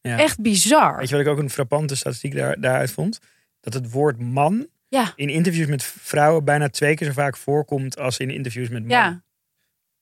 Ja. 0.01 0.17
Echt 0.19 0.41
bizar. 0.41 0.97
Weet 0.97 1.09
je 1.09 1.15
wat 1.15 1.25
ik 1.25 1.31
ook 1.31 1.39
een 1.39 1.49
frappante 1.49 1.95
statistiek 1.95 2.35
daar, 2.35 2.59
daaruit 2.59 2.91
vond? 2.91 3.19
Dat 3.59 3.73
het 3.73 3.91
woord 3.91 4.19
man 4.19 4.67
Ja. 4.87 5.11
in 5.15 5.29
interviews 5.29 5.67
met 5.67 5.83
vrouwen 5.83 6.43
bijna 6.43 6.69
twee 6.69 6.95
keer 6.95 7.07
zo 7.07 7.13
vaak 7.13 7.37
voorkomt 7.37 7.97
als 7.99 8.17
in 8.17 8.29
interviews 8.29 8.69
met 8.69 8.79
mannen. 8.85 8.97
Ja. 8.97 9.23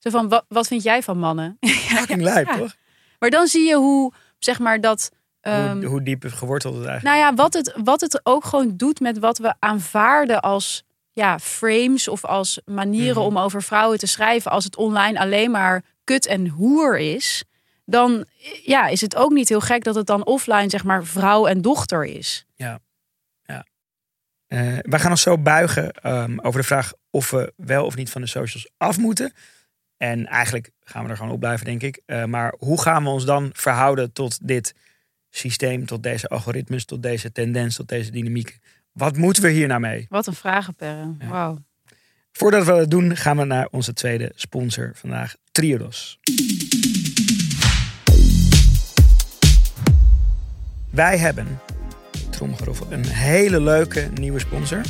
Zo 0.04 0.10
van, 0.10 0.30
wat, 0.30 0.45
wat 0.47 0.68
vind 0.68 0.84
jij 0.84 1.04
van 1.04 1.18
mannen? 1.18 1.58
Fucking 1.95 2.22
lijp, 2.22 2.47
Ja. 2.47 2.58
toch? 2.58 2.76
Maar 3.20 3.30
dan 3.30 3.47
zie 3.47 3.68
je 3.68 3.76
hoe, 3.76 4.14
zeg 4.39 4.60
maar, 4.60 4.82
dat... 4.82 5.12
ehm, 5.41 5.78
hoe, 5.78 5.86
hoe 5.86 6.04
diep 6.04 6.24
geworteld 6.28 6.76
het 6.76 6.86
eigenlijk 6.86 7.16
Nou 7.18 7.28
ja, 7.30 7.36
wat 7.43 7.54
het, 7.54 7.74
wat 7.84 8.01
het 8.01 8.20
ook 8.24 8.45
gewoon 8.45 8.78
doet 8.78 8.99
met 8.99 9.20
wat 9.20 9.38
we 9.38 9.54
aanvaarden 9.60 10.41
als 10.41 10.84
ja, 11.14 11.39
frames 11.39 12.08
of 12.08 12.26
als 12.26 12.60
manieren 12.66 13.16
Mhm. 13.18 13.26
om 13.26 13.38
over 13.38 13.64
vrouwen 13.64 13.97
te 13.97 14.08
schrijven. 14.08 14.51
Als 14.51 14.64
het 14.64 14.76
online 14.76 15.20
alleen 15.20 15.51
maar 15.51 15.84
kut 16.04 16.26
en 16.26 16.47
hoer 16.47 16.99
is, 16.99 17.43
dan 17.86 18.26
ja, 18.64 18.88
is 18.88 19.01
het 19.01 19.16
ook 19.16 19.32
niet 19.32 19.49
heel 19.49 19.62
gek 19.62 19.84
dat 19.84 19.95
het 19.95 20.06
dan 20.08 20.26
offline 20.26 20.70
zeg 20.70 20.84
maar 20.84 21.06
vrouw 21.06 21.45
en 21.47 21.62
dochter 21.62 22.06
is. 22.06 22.45
Eh, 24.47 24.78
wij 24.82 24.99
gaan 24.99 25.12
ons 25.12 25.22
zo 25.22 25.38
buigen 25.38 25.91
ehm, 25.91 26.39
over 26.39 26.60
de 26.62 26.66
vraag 26.68 26.93
of 27.10 27.30
we 27.32 27.54
wel 27.58 27.86
of 27.86 27.95
niet 27.95 28.10
van 28.10 28.22
de 28.22 28.28
socials 28.28 28.70
af 28.78 28.97
moeten. 28.97 29.34
En 29.97 30.27
eigenlijk 30.27 30.71
gaan 30.83 31.03
we 31.03 31.09
er 31.09 31.17
gewoon 31.17 31.31
op 31.31 31.39
blijven, 31.39 31.65
denk 31.65 31.81
ik. 31.81 32.01
Eh, 32.05 32.25
maar 32.25 32.53
hoe 32.57 32.81
gaan 32.81 33.03
we 33.03 33.09
ons 33.09 33.25
dan 33.25 33.49
verhouden 33.53 34.13
tot 34.13 34.47
dit 34.47 34.75
systeem, 35.29 35.85
tot 35.85 36.03
deze 36.03 36.27
algoritmes, 36.27 36.85
tot 36.85 37.03
deze 37.03 37.31
tendens, 37.31 37.75
tot 37.75 37.87
deze 37.87 38.11
dynamieken? 38.11 38.55
Wat 38.91 39.17
moeten 39.17 39.43
we 39.43 39.49
hier 39.49 39.67
nou 39.67 39.79
mee? 39.79 40.05
Wat 40.09 40.27
een 40.27 40.33
vragenperre. 40.33 41.15
Ja. 41.19 41.27
Wauw. 41.27 41.57
Voordat 42.31 42.65
we 42.65 42.71
dat 42.71 42.91
doen, 42.91 43.15
gaan 43.15 43.37
we 43.37 43.43
naar 43.43 43.67
onze 43.71 43.93
tweede 43.93 44.31
sponsor 44.35 44.91
vandaag, 44.93 45.35
Triodos. 45.51 46.19
Wij 50.89 51.17
hebben, 51.17 51.59
tromgeroffel, 52.29 52.91
een 52.91 53.05
hele 53.05 53.61
leuke 53.61 54.09
nieuwe 54.13 54.39
sponsor. 54.39 54.81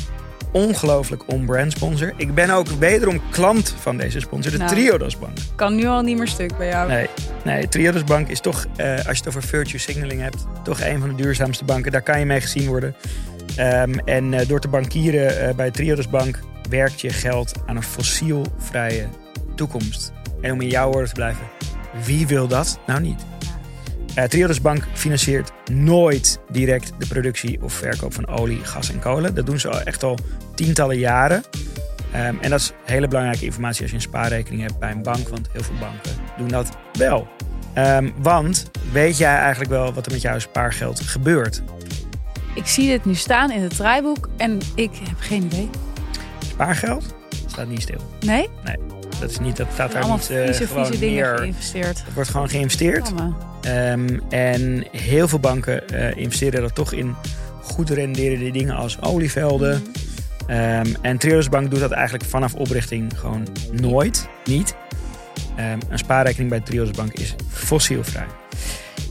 Ongelooflijk 0.54 1.22
on-brand 1.32 1.72
sponsor. 1.72 2.12
Ik 2.16 2.34
ben 2.34 2.50
ook 2.50 2.66
wederom 2.68 3.20
klant 3.30 3.74
van 3.80 3.96
deze 3.96 4.20
sponsor, 4.20 4.52
de 4.52 4.58
Nou. 4.58 4.70
Triodos 4.70 5.18
Bank. 5.18 5.36
Kan 5.54 5.74
nu 5.74 5.86
al 5.86 6.02
niet 6.02 6.16
meer 6.16 6.28
stuk 6.28 6.56
bij 6.56 6.68
jou. 6.68 6.88
Nee, 6.88 7.06
nee 7.44 7.68
Triodos 7.68 8.04
Bank 8.04 8.28
is 8.28 8.40
toch, 8.40 8.66
eh, 8.76 8.94
als 8.94 9.02
je 9.04 9.08
het 9.08 9.28
over 9.28 9.42
virtue 9.42 9.78
signaling 9.78 10.20
hebt, 10.20 10.46
toch 10.62 10.80
een 10.80 11.00
van 11.00 11.08
de 11.08 11.14
duurzaamste 11.14 11.64
banken. 11.64 11.92
Daar 11.92 12.02
kan 12.02 12.18
je 12.18 12.24
mee 12.24 12.40
gezien 12.40 12.68
worden. 12.68 12.94
Ehm, 13.56 13.94
en 14.04 14.34
eh, 14.34 14.48
door 14.48 14.60
te 14.60 14.68
bankieren 14.68 15.40
eh, 15.40 15.54
bij 15.54 15.70
Triodos 15.70 16.08
Bank 16.08 16.38
werkt 16.68 17.00
je 17.00 17.10
geld 17.10 17.52
aan 17.66 17.76
een 17.76 17.82
fossielvrije 17.82 19.08
toekomst. 19.54 20.12
En 20.40 20.52
om 20.52 20.60
in 20.60 20.68
jouw 20.68 20.90
woorden 20.90 21.08
te 21.08 21.14
blijven, 21.14 21.46
wie 22.04 22.26
wil 22.26 22.48
dat 22.48 22.78
nou 22.86 23.00
niet? 23.00 23.24
Uh, 24.18 24.24
Triodos 24.24 24.60
Bank 24.60 24.86
financiert 24.92 25.52
nooit 25.72 26.38
direct 26.50 26.92
de 26.98 27.06
productie 27.06 27.62
of 27.62 27.72
verkoop 27.72 28.14
van 28.14 28.28
olie, 28.28 28.64
gas 28.64 28.90
en 28.90 28.98
kolen. 28.98 29.34
Dat 29.34 29.46
doen 29.46 29.60
ze 29.60 29.68
al 29.68 29.80
echt 29.80 30.02
al 30.02 30.18
tientallen 30.54 30.98
jaren. 30.98 31.42
Um, 32.14 32.38
en 32.40 32.50
dat 32.50 32.60
is 32.60 32.72
hele 32.84 33.08
belangrijke 33.08 33.44
informatie 33.44 33.82
als 33.82 33.90
je 33.90 33.96
een 33.96 34.02
spaarrekening 34.02 34.62
hebt 34.62 34.78
bij 34.78 34.90
een 34.90 35.02
bank. 35.02 35.28
Want 35.28 35.48
heel 35.52 35.62
veel 35.62 35.78
banken 35.80 36.10
doen 36.36 36.48
dat 36.48 36.68
wel. 36.92 37.28
Um, 37.78 38.12
want 38.18 38.70
weet 38.92 39.18
jij 39.18 39.36
eigenlijk 39.36 39.70
wel 39.70 39.92
wat 39.92 40.06
er 40.06 40.12
met 40.12 40.20
jouw 40.20 40.38
spaargeld 40.38 41.00
gebeurt? 41.00 41.62
Ik 42.54 42.66
zie 42.66 42.88
dit 42.88 43.04
nu 43.04 43.14
staan 43.14 43.50
in 43.50 43.62
het 43.62 43.76
draaiboek 43.76 44.28
en 44.36 44.60
ik 44.74 44.90
heb 44.92 45.16
geen 45.18 45.42
idee. 45.44 45.70
Spaargeld 46.48 47.14
staat 47.46 47.68
niet 47.68 47.82
stil. 47.82 48.00
Nee? 48.20 48.48
Nee. 48.64 48.76
Dat 49.20 49.30
is 49.30 49.38
niet, 49.38 49.56
dat 49.56 49.66
staat 49.72 49.92
daar 49.92 50.10
niet 50.10 50.30
uh, 50.30 50.54
gewoon 50.54 50.86
vieze 50.86 51.00
dingen 51.00 51.14
neer. 51.14 51.38
geïnvesteerd. 51.38 52.04
Het 52.04 52.14
wordt 52.14 52.30
gewoon 52.30 52.48
geïnvesteerd. 52.48 53.12
Um, 53.66 54.20
en 54.28 54.86
heel 54.90 55.28
veel 55.28 55.38
banken 55.38 55.82
uh, 55.92 56.16
investeren 56.16 56.60
dat 56.60 56.74
toch 56.74 56.92
in 56.92 57.14
goed 57.62 57.90
renderende 57.90 58.50
dingen 58.50 58.74
als 58.74 59.02
olievelden. 59.02 59.82
Mm. 59.82 60.54
Um, 60.54 60.96
en 61.02 61.18
Triodos 61.18 61.48
Bank 61.48 61.70
doet 61.70 61.80
dat 61.80 61.90
eigenlijk 61.90 62.24
vanaf 62.24 62.54
oprichting 62.54 63.18
gewoon 63.18 63.46
nooit, 63.72 64.28
niet. 64.44 64.74
Um, 65.58 65.78
een 65.88 65.98
spaarrekening 65.98 66.50
bij 66.50 66.60
Triodos 66.60 66.96
Bank 66.96 67.12
is 67.12 67.34
fossielvrij. 67.48 68.26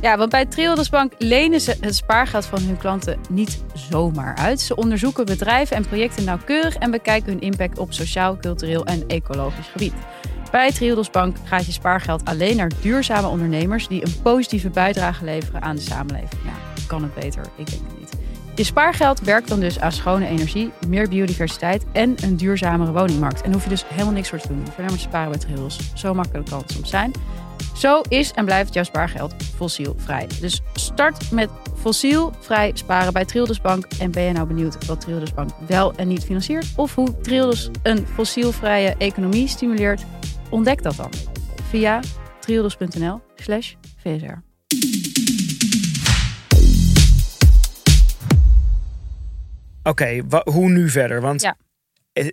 Ja, 0.01 0.17
want 0.17 0.29
bij 0.29 0.45
Triodos 0.45 0.89
Bank 0.89 1.13
lenen 1.17 1.61
ze 1.61 1.75
het 1.79 1.95
spaargeld 1.95 2.45
van 2.45 2.61
hun 2.61 2.77
klanten 2.77 3.19
niet 3.29 3.63
zomaar 3.73 4.35
uit. 4.35 4.61
Ze 4.61 4.75
onderzoeken 4.75 5.25
bedrijven 5.25 5.75
en 5.75 5.87
projecten 5.87 6.23
nauwkeurig 6.23 6.75
en 6.75 6.91
bekijken 6.91 7.31
hun 7.31 7.41
impact 7.41 7.77
op 7.77 7.93
sociaal, 7.93 8.37
cultureel 8.37 8.85
en 8.85 9.03
ecologisch 9.07 9.67
gebied. 9.71 9.93
Bij 10.53 10.71
Triodos 10.71 11.09
Bank 11.09 11.37
gaat 11.43 11.65
je 11.65 11.71
spaargeld 11.71 12.25
alleen 12.25 12.55
naar 12.55 12.71
duurzame 12.81 13.27
ondernemers 13.27 13.87
die 13.87 14.05
een 14.05 14.21
positieve 14.21 14.69
bijdrage 14.69 15.25
leveren 15.25 15.61
aan 15.61 15.75
de 15.75 15.81
samenleving. 15.81 16.41
Ja, 16.43 16.53
kan 16.87 17.03
het 17.03 17.13
beter? 17.13 17.45
Ik 17.55 17.69
denk 17.69 17.81
het 17.87 17.99
niet. 17.99 18.09
Je 18.55 18.63
spaargeld 18.63 19.19
werkt 19.19 19.47
dan 19.47 19.59
dus 19.59 19.79
aan 19.79 19.91
schone 19.91 20.27
energie, 20.27 20.71
meer 20.87 21.09
biodiversiteit 21.09 21.85
en 21.91 22.15
een 22.23 22.37
duurzamere 22.37 22.91
woningmarkt. 22.91 23.41
En 23.41 23.53
hoef 23.53 23.63
je 23.63 23.69
dus 23.69 23.85
helemaal 23.87 24.13
niks 24.13 24.29
voor 24.29 24.39
te 24.39 24.47
doen. 24.47 24.57
Je 24.57 24.63
hoeft 24.63 24.77
alleen 24.77 24.99
sparen 24.99 25.31
bij 25.31 25.39
Triodos. 25.39 25.79
Zo 25.93 26.13
makkelijk 26.13 26.49
kan 26.49 26.59
het 26.59 26.71
soms 26.71 26.89
zijn. 26.89 27.11
Zo 27.75 28.01
is 28.07 28.31
en 28.31 28.45
blijft 28.45 28.73
jouw 28.73 28.83
spaargeld 28.83 29.33
fossielvrij. 29.55 30.27
Dus 30.39 30.61
start 30.73 31.31
met 31.31 31.49
fossielvrij 31.79 32.71
sparen 32.73 33.13
bij 33.13 33.25
Triodos 33.25 33.61
Bank. 33.61 33.85
En 33.99 34.11
ben 34.11 34.23
je 34.23 34.31
nou 34.31 34.47
benieuwd 34.47 34.85
wat 34.85 35.01
Triodos 35.01 35.33
Bank 35.33 35.49
wel 35.67 35.93
en 35.95 36.07
niet 36.07 36.23
financiert? 36.23 36.65
Of 36.75 36.95
hoe 36.95 37.21
Triodos 37.21 37.69
een 37.83 38.07
fossielvrije 38.07 38.95
economie 38.97 39.47
stimuleert? 39.47 40.05
Ontdek 40.53 40.83
dat 40.83 40.95
dan 40.95 41.11
via 41.69 42.01
triodos.nl 42.39 43.21
slash 43.35 43.73
VSR. 43.97 44.25
Oké, 49.83 49.89
okay, 49.89 50.23
hoe 50.43 50.69
nu 50.69 50.89
verder? 50.89 51.21
Want 51.21 51.41
ja. 51.41 51.55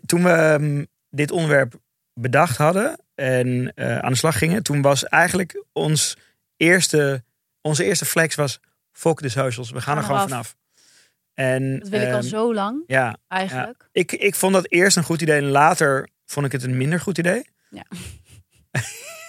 toen 0.07 0.23
we 0.23 0.57
um, 0.61 0.87
dit 1.09 1.31
onderwerp 1.31 1.75
bedacht 2.15 2.57
hadden 2.57 3.01
en 3.15 3.73
uh, 3.75 3.99
aan 3.99 4.11
de 4.11 4.19
slag 4.19 4.39
gingen, 4.39 4.63
toen 4.63 4.83
was 4.83 5.05
eigenlijk 5.05 5.65
ons 5.73 6.17
eerste, 6.57 7.25
onze 7.61 7.85
eerste 7.85 8.05
flex 8.05 8.35
was 8.35 8.61
fuck 8.93 9.23
de 9.23 9.29
socials. 9.29 9.71
We 9.71 9.81
gaan 9.81 9.97
er 9.97 10.03
gewoon 10.03 10.21
af. 10.21 10.29
vanaf. 10.29 10.57
En, 11.35 11.79
dat 11.79 11.89
wil 11.89 12.01
ik 12.01 12.13
al 12.13 12.23
zo 12.23 12.55
lang, 12.55 12.83
ja, 12.87 13.17
eigenlijk. 13.29 13.89
Ja. 13.93 14.01
Ik, 14.01 14.13
ik 14.13 14.35
vond 14.35 14.53
dat 14.53 14.71
eerst 14.71 14.97
een 14.97 15.05
goed 15.05 15.23
idee 15.23 15.39
en 15.39 15.49
later 15.49 16.09
vond 16.27 16.47
ik 16.47 16.53
het 16.53 16.63
een 16.63 16.77
minder 16.77 17.01
goed 17.01 17.19
idee. 17.19 17.45
Ja. 17.71 17.85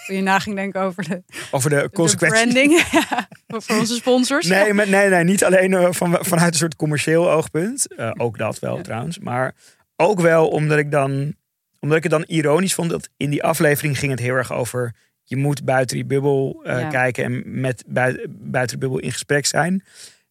Toen 0.06 0.16
je 0.16 0.22
na 0.22 0.38
ging 0.38 0.56
denken 0.56 0.80
over 0.80 1.08
de, 1.08 1.22
over 1.50 1.70
de 1.70 1.90
consequenties. 1.92 2.42
De 2.42 2.52
branding 2.52 2.86
ja, 3.08 3.28
voor 3.46 3.76
onze 3.78 3.94
sponsors. 3.94 4.46
Nee, 4.46 4.72
maar, 4.72 4.88
nee, 4.88 5.08
nee 5.08 5.24
niet 5.24 5.44
alleen 5.44 5.72
uh, 5.72 5.88
van, 5.90 6.18
vanuit 6.20 6.52
een 6.52 6.58
soort 6.58 6.76
commercieel 6.76 7.30
oogpunt. 7.30 7.86
Uh, 7.96 8.10
ook 8.16 8.38
dat 8.38 8.58
wel 8.58 8.76
ja. 8.76 8.82
trouwens. 8.82 9.18
Maar 9.18 9.54
ook 9.96 10.20
wel 10.20 10.48
omdat 10.48 10.78
ik 10.78 10.90
dan 10.90 11.34
omdat 11.80 11.96
ik 11.96 12.02
het 12.02 12.12
dan 12.12 12.24
ironisch 12.26 12.74
vond 12.74 12.90
dat 12.90 13.08
in 13.16 13.30
die 13.30 13.42
aflevering 13.42 13.98
ging 13.98 14.10
het 14.10 14.20
heel 14.20 14.34
erg 14.34 14.52
over 14.52 14.94
je 15.22 15.36
moet 15.36 15.64
buiten 15.64 15.96
die 15.96 16.04
bubbel 16.04 16.60
uh, 16.64 16.80
ja. 16.80 16.88
kijken 16.88 17.24
en 17.24 17.60
met 17.60 17.84
bui 17.86 18.26
buiten 18.28 18.80
de 18.80 18.86
bubbel 18.86 19.02
in 19.04 19.12
gesprek 19.12 19.46
zijn. 19.46 19.84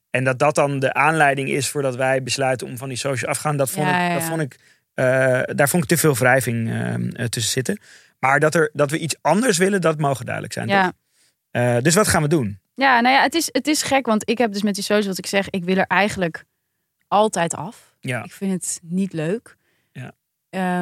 En 0.09 0.23
dat 0.23 0.39
dat 0.39 0.55
dan 0.55 0.79
de 0.79 0.93
aanleiding 0.93 1.49
is 1.49 1.69
voordat 1.69 1.95
wij 1.95 2.23
besluiten 2.23 2.67
om 2.67 2.77
van 2.77 2.89
die 2.89 2.97
social 2.97 3.29
af 3.29 3.35
te 3.35 3.41
gaan. 3.41 3.57
Dat 3.57 3.69
vond 3.69 3.87
ik, 3.87 4.13
dat 4.13 4.23
vond 4.23 4.41
ik 4.41 4.59
daar 5.55 5.69
vond 5.69 5.83
ik 5.83 5.89
te 5.89 5.97
veel 5.97 6.15
wrijving 6.15 6.69
uh, 6.69 7.25
tussen 7.25 7.51
zitten. 7.51 7.79
Maar 8.19 8.39
dat, 8.39 8.55
er, 8.55 8.69
dat 8.73 8.91
we 8.91 8.97
iets 8.97 9.15
anders 9.21 9.57
willen, 9.57 9.81
dat 9.81 9.97
mogen 9.97 10.25
duidelijk 10.25 10.53
zijn. 10.53 10.67
Ja. 10.67 10.93
dus 11.81 11.95
wat 11.95 12.07
gaan 12.07 12.21
we 12.21 12.27
doen? 12.27 12.59
Ja, 12.73 12.99
nou 12.99 13.15
ja, 13.15 13.21
het 13.21 13.33
is, 13.33 13.49
het 13.51 13.67
is 13.67 13.83
gek, 13.83 14.05
want 14.05 14.29
ik 14.29 14.37
heb 14.37 14.51
dus 14.51 14.61
met 14.61 14.75
die 14.75 14.83
social, 14.83 15.07
wat 15.07 15.17
ik 15.17 15.25
zeg, 15.25 15.49
ik 15.49 15.63
wil 15.63 15.77
er 15.77 15.85
eigenlijk 15.87 16.43
altijd 17.07 17.55
af. 17.55 17.95
Ja. 17.99 18.23
Ik 18.23 18.31
vind 18.31 18.51
het 18.51 18.79
niet 18.83 19.13
leuk. 19.13 19.57
Ja. 19.91 20.11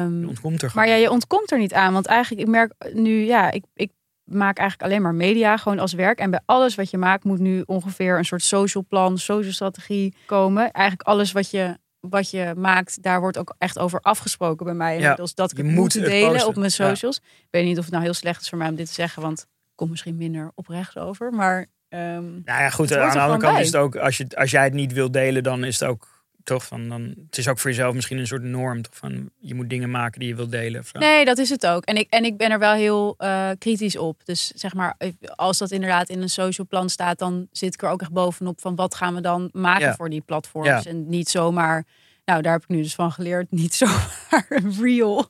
Um, 0.02 0.20
je 0.20 0.28
ontkomt 0.28 0.62
er 0.62 0.70
maar 0.74 0.88
ja, 0.88 0.94
je 0.94 1.10
ontkomt 1.10 1.50
er 1.50 1.58
niet 1.58 1.74
aan. 1.74 1.92
Want 1.92 2.06
eigenlijk, 2.06 2.46
ik 2.46 2.48
merk 2.48 2.72
nu, 2.92 3.24
ja, 3.24 3.50
ik, 3.50 3.64
ik 3.74 3.90
maak 4.24 4.58
eigenlijk 4.58 4.90
alleen 4.90 5.02
maar 5.02 5.14
media, 5.14 5.56
gewoon 5.56 5.78
als 5.78 5.92
werk. 5.92 6.18
En 6.18 6.30
bij 6.30 6.40
alles 6.44 6.74
wat 6.74 6.90
je 6.90 6.98
maakt, 6.98 7.24
moet 7.24 7.38
nu 7.38 7.62
ongeveer 7.66 8.18
een 8.18 8.24
soort 8.24 8.42
social 8.42 8.84
plan, 8.88 9.18
social 9.18 9.52
strategie 9.52 10.14
komen. 10.26 10.70
Eigenlijk 10.70 11.08
alles 11.08 11.32
wat 11.32 11.50
je, 11.50 11.78
wat 12.00 12.30
je 12.30 12.52
maakt, 12.56 13.02
daar 13.02 13.20
wordt 13.20 13.38
ook 13.38 13.54
echt 13.58 13.78
over 13.78 14.00
afgesproken 14.00 14.64
bij 14.64 14.74
mij. 14.74 14.98
Ja, 14.98 15.14
dus 15.14 15.34
dat 15.34 15.50
ik 15.50 15.56
je 15.56 15.62
het 15.62 15.72
moet 15.72 15.92
delen 15.92 16.30
posten. 16.30 16.48
op 16.48 16.56
mijn 16.56 16.70
socials. 16.70 17.16
Ik 17.16 17.48
weet 17.50 17.64
niet 17.64 17.78
of 17.78 17.84
het 17.84 17.92
nou 17.92 18.04
heel 18.04 18.14
slecht 18.14 18.42
is 18.42 18.48
voor 18.48 18.58
mij 18.58 18.68
om 18.68 18.74
dit 18.74 18.86
te 18.86 18.92
zeggen, 18.92 19.22
want 19.22 19.40
het 19.40 19.48
komt 19.74 19.90
misschien 19.90 20.16
minder 20.16 20.50
oprecht 20.54 20.98
over. 20.98 21.32
Maar 21.32 21.58
um, 21.88 22.42
Nou 22.44 22.62
ja, 22.62 22.70
goed, 22.70 22.92
aan 22.92 23.10
de 23.12 23.14
er 23.14 23.20
andere 23.20 23.40
kant 23.40 23.52
bij. 23.52 23.60
is 23.60 23.66
het 23.66 23.76
ook, 23.76 23.96
als, 23.96 24.16
je, 24.16 24.26
als 24.34 24.50
jij 24.50 24.64
het 24.64 24.72
niet 24.72 24.92
wilt 24.92 25.12
delen, 25.12 25.42
dan 25.42 25.64
is 25.64 25.80
het 25.80 25.88
ook 25.88 26.19
toch 26.50 26.66
van, 26.66 26.88
dan, 26.88 27.14
het 27.26 27.38
is 27.38 27.48
ook 27.48 27.58
voor 27.58 27.70
jezelf 27.70 27.94
misschien 27.94 28.18
een 28.18 28.26
soort 28.26 28.42
norm, 28.42 28.82
toch 28.82 28.96
van, 28.96 29.30
je 29.38 29.54
moet 29.54 29.70
dingen 29.70 29.90
maken 29.90 30.20
die 30.20 30.28
je 30.28 30.34
wilt 30.34 30.50
delen. 30.50 30.80
Of. 30.80 30.92
Nee, 30.92 31.24
dat 31.24 31.38
is 31.38 31.50
het 31.50 31.66
ook. 31.66 31.84
En 31.84 31.96
ik, 31.96 32.06
en 32.10 32.24
ik 32.24 32.36
ben 32.36 32.50
er 32.50 32.58
wel 32.58 32.72
heel 32.74 33.14
eh, 33.18 33.50
kritisch 33.58 33.96
op. 33.96 34.24
Dus 34.24 34.46
zeg 34.54 34.74
maar, 34.74 34.96
als 35.34 35.58
dat 35.58 35.70
inderdaad 35.70 36.08
in 36.08 36.22
een 36.22 36.28
social 36.28 36.66
plan 36.66 36.88
staat, 36.88 37.18
dan 37.18 37.46
zit 37.52 37.74
ik 37.74 37.82
er 37.82 37.88
ook 37.88 38.00
echt 38.00 38.12
bovenop 38.12 38.60
van 38.60 38.74
wat 38.74 38.94
gaan 38.94 39.14
we 39.14 39.20
dan 39.20 39.48
maken 39.52 39.86
Ja. 39.86 39.94
voor 39.94 40.10
die 40.10 40.20
platforms. 40.20 40.68
Ja. 40.68 40.84
En 40.84 41.08
niet 41.08 41.28
zomaar, 41.28 41.84
nou 42.24 42.42
daar 42.42 42.52
heb 42.52 42.62
ik 42.62 42.68
nu 42.68 42.82
dus 42.82 42.94
van 42.94 43.12
geleerd, 43.12 43.50
niet 43.62 43.74
zomaar 43.74 44.46
real. 44.80 45.28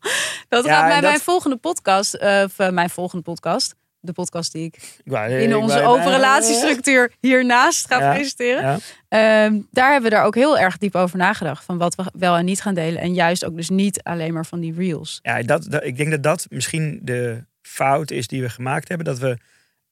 Dat 0.49 0.65
Ja, 0.65 0.75
gaat 0.75 0.87
bij 0.87 1.01
dat- 1.01 1.11
mijn 1.11 1.21
volgende 1.21 1.57
podcast, 1.57 2.15
eh, 2.15 2.43
of 2.45 2.59
eh, 2.59 2.71
mijn 2.71 2.91
volgende 2.91 3.25
podcast, 3.25 3.75
de 4.01 4.13
podcast 4.13 4.53
die 4.53 4.65
ik 4.65 5.03
in 5.41 5.57
onze 5.57 5.81
open 5.83 6.11
relatiestructuur 6.17 7.13
hiernaast 7.21 7.87
ga 7.87 7.99
Ja. 8.01 8.13
presenteren. 8.15 8.63
Ja. 8.63 8.79
Ehm, 9.09 9.61
daar 9.71 9.93
hebben 9.93 10.11
we 10.11 10.17
daar 10.17 10.25
ook 10.25 10.35
heel 10.35 10.59
erg 10.59 10.79
diep 10.79 10.95
over 10.95 11.19
nagedacht. 11.19 11.65
Van 11.65 11.79
wat 11.79 11.95
we 11.95 12.05
wel 12.13 12.37
en 12.37 12.45
niet 12.45 12.61
gaan 12.63 12.75
delen. 12.75 13.01
En 13.01 13.15
juist 13.15 13.45
ook 13.45 13.57
dus 13.57 13.69
niet 13.69 14.03
alleen 14.03 14.33
maar 14.33 14.47
van 14.47 14.61
die 14.61 14.75
reels. 14.75 15.19
Ja, 15.23 15.43
dat, 15.43 15.67
dat, 15.71 15.85
ik 15.85 15.97
denk 15.97 16.11
dat 16.11 16.23
dat 16.23 16.47
misschien 16.49 17.01
de 17.03 17.45
fout 17.63 18.11
is 18.11 18.27
die 18.27 18.43
we 18.43 18.49
gemaakt 18.49 18.89
hebben. 18.89 19.07
Dat 19.07 19.19
we, 19.19 19.37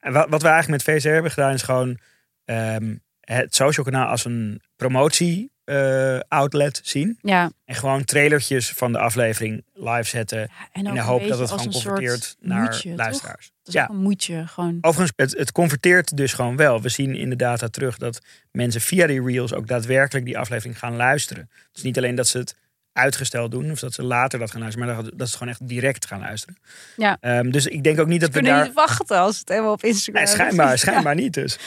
wat, 0.00 0.28
wat 0.28 0.42
we 0.42 0.48
eigenlijk 0.48 0.84
met 0.84 0.96
VCR 0.96 1.08
hebben 1.08 1.30
gedaan 1.30 1.52
is 1.54 1.62
gewoon 1.62 1.98
ehm, 2.44 2.94
het 3.20 3.54
social 3.54 3.84
kanaal 3.84 4.06
als 4.06 4.24
een 4.24 4.60
promotie 4.76 5.52
eh, 5.68 6.18
outlet 6.28 6.80
zien. 6.84 7.18
Ja, 7.22 7.50
En 7.64 7.74
gewoon 7.74 8.04
trailertjes 8.04 8.70
van 8.70 8.92
de 8.92 8.98
aflevering 8.98 9.64
live 9.74 10.02
zetten. 10.08 10.38
en 10.72 10.86
In 10.86 10.94
de 10.94 11.00
hoop 11.00 11.28
dat 11.28 11.38
het 11.38 11.50
gewoon 11.50 11.72
converteert 11.72 12.36
naar 12.40 12.62
moedje, 12.62 12.88
toch? 12.88 12.98
luisteraars. 12.98 13.50
Dat 13.62 13.74
is 13.74 13.80
Ja. 13.80 13.88
een 13.90 13.96
moedje. 13.96 14.46
Gewoon. 14.46 14.78
Overigens, 14.80 15.12
het, 15.16 15.38
het 15.38 15.52
converteert 15.52 16.16
dus 16.16 16.32
gewoon 16.32 16.56
wel. 16.56 16.82
We 16.82 16.88
zien 16.88 17.14
in 17.14 17.30
de 17.30 17.36
data 17.36 17.68
terug 17.68 17.98
dat 17.98 18.20
mensen 18.52 18.80
via 18.80 19.06
die 19.06 19.22
reels 19.24 19.52
ook 19.54 19.66
daadwerkelijk 19.66 20.26
die 20.26 20.38
aflevering 20.38 20.78
gaan 20.78 20.96
luisteren. 20.96 21.50
Dus 21.72 21.82
niet 21.82 21.96
alleen 21.98 22.14
dat 22.14 22.28
ze 22.28 22.38
het 22.38 22.54
uitgesteld 22.92 23.50
doen 23.50 23.70
of 23.70 23.78
dat 23.78 23.92
ze 23.94 24.02
later 24.02 24.38
dat 24.38 24.50
gaan 24.50 24.60
luisteren, 24.60 24.94
maar 24.94 25.04
dat, 25.16 25.28
ze 25.28 25.36
gewoon 25.36 25.52
echt 25.52 25.68
direct 25.68 26.06
gaan 26.06 26.20
luisteren. 26.20 26.56
Ja. 26.96 27.16
Ehm, 27.20 27.50
dus 27.50 27.66
ik 27.66 27.82
denk 27.84 28.00
ook 28.00 28.06
niet 28.06 28.20
dat 28.20 28.28
we 28.28 28.34
kunnen 28.34 28.52
daar. 28.54 28.64
niet 28.64 28.74
wachten 28.74 29.18
als 29.18 29.38
het 29.38 29.48
helemaal 29.48 29.72
op 29.72 29.84
Instagram 29.84 30.22
Nee, 30.24 30.32
schijnbaar, 30.32 30.78
schijnbaar 30.88 31.14
niet 31.14 31.34
dus. 31.34 31.58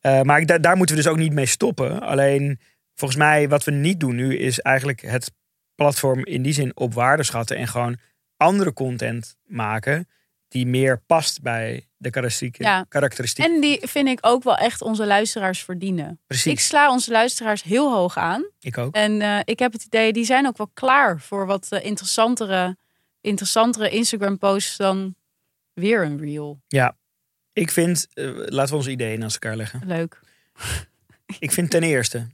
Eh, 0.00 0.20
maar 0.22 0.46
da- 0.46 0.58
daar 0.58 0.76
moeten 0.76 0.96
we 0.96 1.02
dus 1.02 1.10
ook 1.10 1.18
niet 1.18 1.32
mee 1.32 1.46
stoppen. 1.46 2.00
Alleen, 2.00 2.60
volgens 3.00 3.20
mij, 3.20 3.48
wat 3.48 3.64
we 3.64 3.70
niet 3.70 4.00
doen 4.00 4.14
nu, 4.14 4.36
is 4.36 4.60
eigenlijk 4.60 5.00
het 5.00 5.32
platform 5.74 6.24
in 6.24 6.42
die 6.42 6.52
zin 6.52 6.76
op 6.76 6.94
waarde 6.94 7.22
schatten. 7.22 7.56
En 7.56 7.68
gewoon 7.68 7.98
andere 8.36 8.72
content 8.72 9.36
maken 9.44 10.08
die 10.48 10.66
meer 10.66 11.02
past 11.06 11.42
bij 11.42 11.86
de 11.96 12.10
karakteristieken. 12.10 12.64
Ja. 12.64 12.84
karakteristieken. 12.88 13.54
En 13.54 13.60
die 13.60 13.78
vind 13.82 14.08
ik 14.08 14.18
ook 14.20 14.42
wel 14.42 14.56
echt 14.56 14.82
onze 14.82 15.06
luisteraars 15.06 15.62
verdienen. 15.64 16.20
Precies, 16.26 16.52
Ik 16.52 16.60
sla 16.60 16.90
onze 16.90 17.10
luisteraars 17.10 17.62
heel 17.62 17.92
hoog 17.92 18.16
aan. 18.16 18.50
ik 18.60 18.78
ook. 18.78 18.94
En 18.94 19.22
eh, 19.22 19.38
ik 19.44 19.58
heb 19.58 19.72
het 19.72 19.84
idee, 19.84 20.12
die 20.12 20.24
zijn 20.24 20.46
ook 20.46 20.56
wel 20.56 20.70
klaar 20.74 21.20
voor 21.20 21.46
wat 21.46 21.66
eh, 21.70 21.84
interessantere, 21.84 22.76
interessantere 23.20 23.90
Instagram 23.90 24.38
posts 24.38 24.76
dan 24.76 25.14
weer 25.72 26.04
een 26.04 26.18
reel. 26.18 26.60
Ja, 26.68 26.96
ik 27.52 27.70
vind, 27.70 28.06
eh, 28.14 28.24
laten 28.34 28.70
we 28.70 28.76
onze 28.76 28.90
ideeën 28.90 29.18
naast 29.18 29.34
elkaar 29.34 29.56
leggen. 29.56 29.82
Leuk. 29.86 30.20
Ik 31.38 31.52
vind 31.52 31.70
ten 31.70 31.82
eerste 31.82 32.26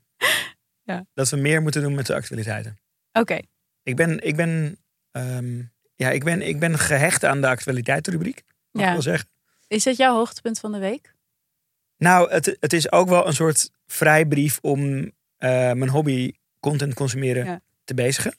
Ja. 0.87 1.07
dat 1.15 1.29
we 1.29 1.37
meer 1.37 1.63
moeten 1.63 1.83
doen 1.83 1.95
met 1.95 2.07
de 2.07 2.15
actualiteiten. 2.15 2.79
Oké. 3.13 3.39
Ik 3.83 3.97
ben, 3.97 4.21
ik 4.27 4.37
ben, 4.37 4.77
ehm, 5.11 5.59
ja, 5.95 6.11
ik 6.11 6.25
ben, 6.25 6.43
ik 6.43 6.59
ben 6.59 6.79
gehecht 6.79 7.25
aan 7.25 7.41
de 7.41 7.47
actualiteitenrubriek. 7.49 8.43
Mag 8.71 8.83
Ja. 8.83 8.89
ik 8.89 8.93
wel 8.95 9.03
zeggen. 9.03 9.29
Is 9.69 9.85
dat 9.85 9.97
jouw 9.97 10.15
hoogtepunt 10.15 10.59
van 10.59 10.73
de 10.73 10.79
week? 10.79 11.15
Nou, 11.99 12.31
het, 12.31 12.57
het 12.61 12.73
is 12.73 12.93
ook 12.93 13.09
wel 13.09 13.27
een 13.27 13.33
soort 13.35 13.71
vrijbrief 13.87 14.59
om 14.63 15.11
eh, 15.37 15.49
mijn 15.51 15.89
hobby 15.89 16.33
content 16.61 16.95
consumeren 16.95 17.45
Ja. 17.45 17.61
te 17.85 17.95
bezigen. 17.95 18.35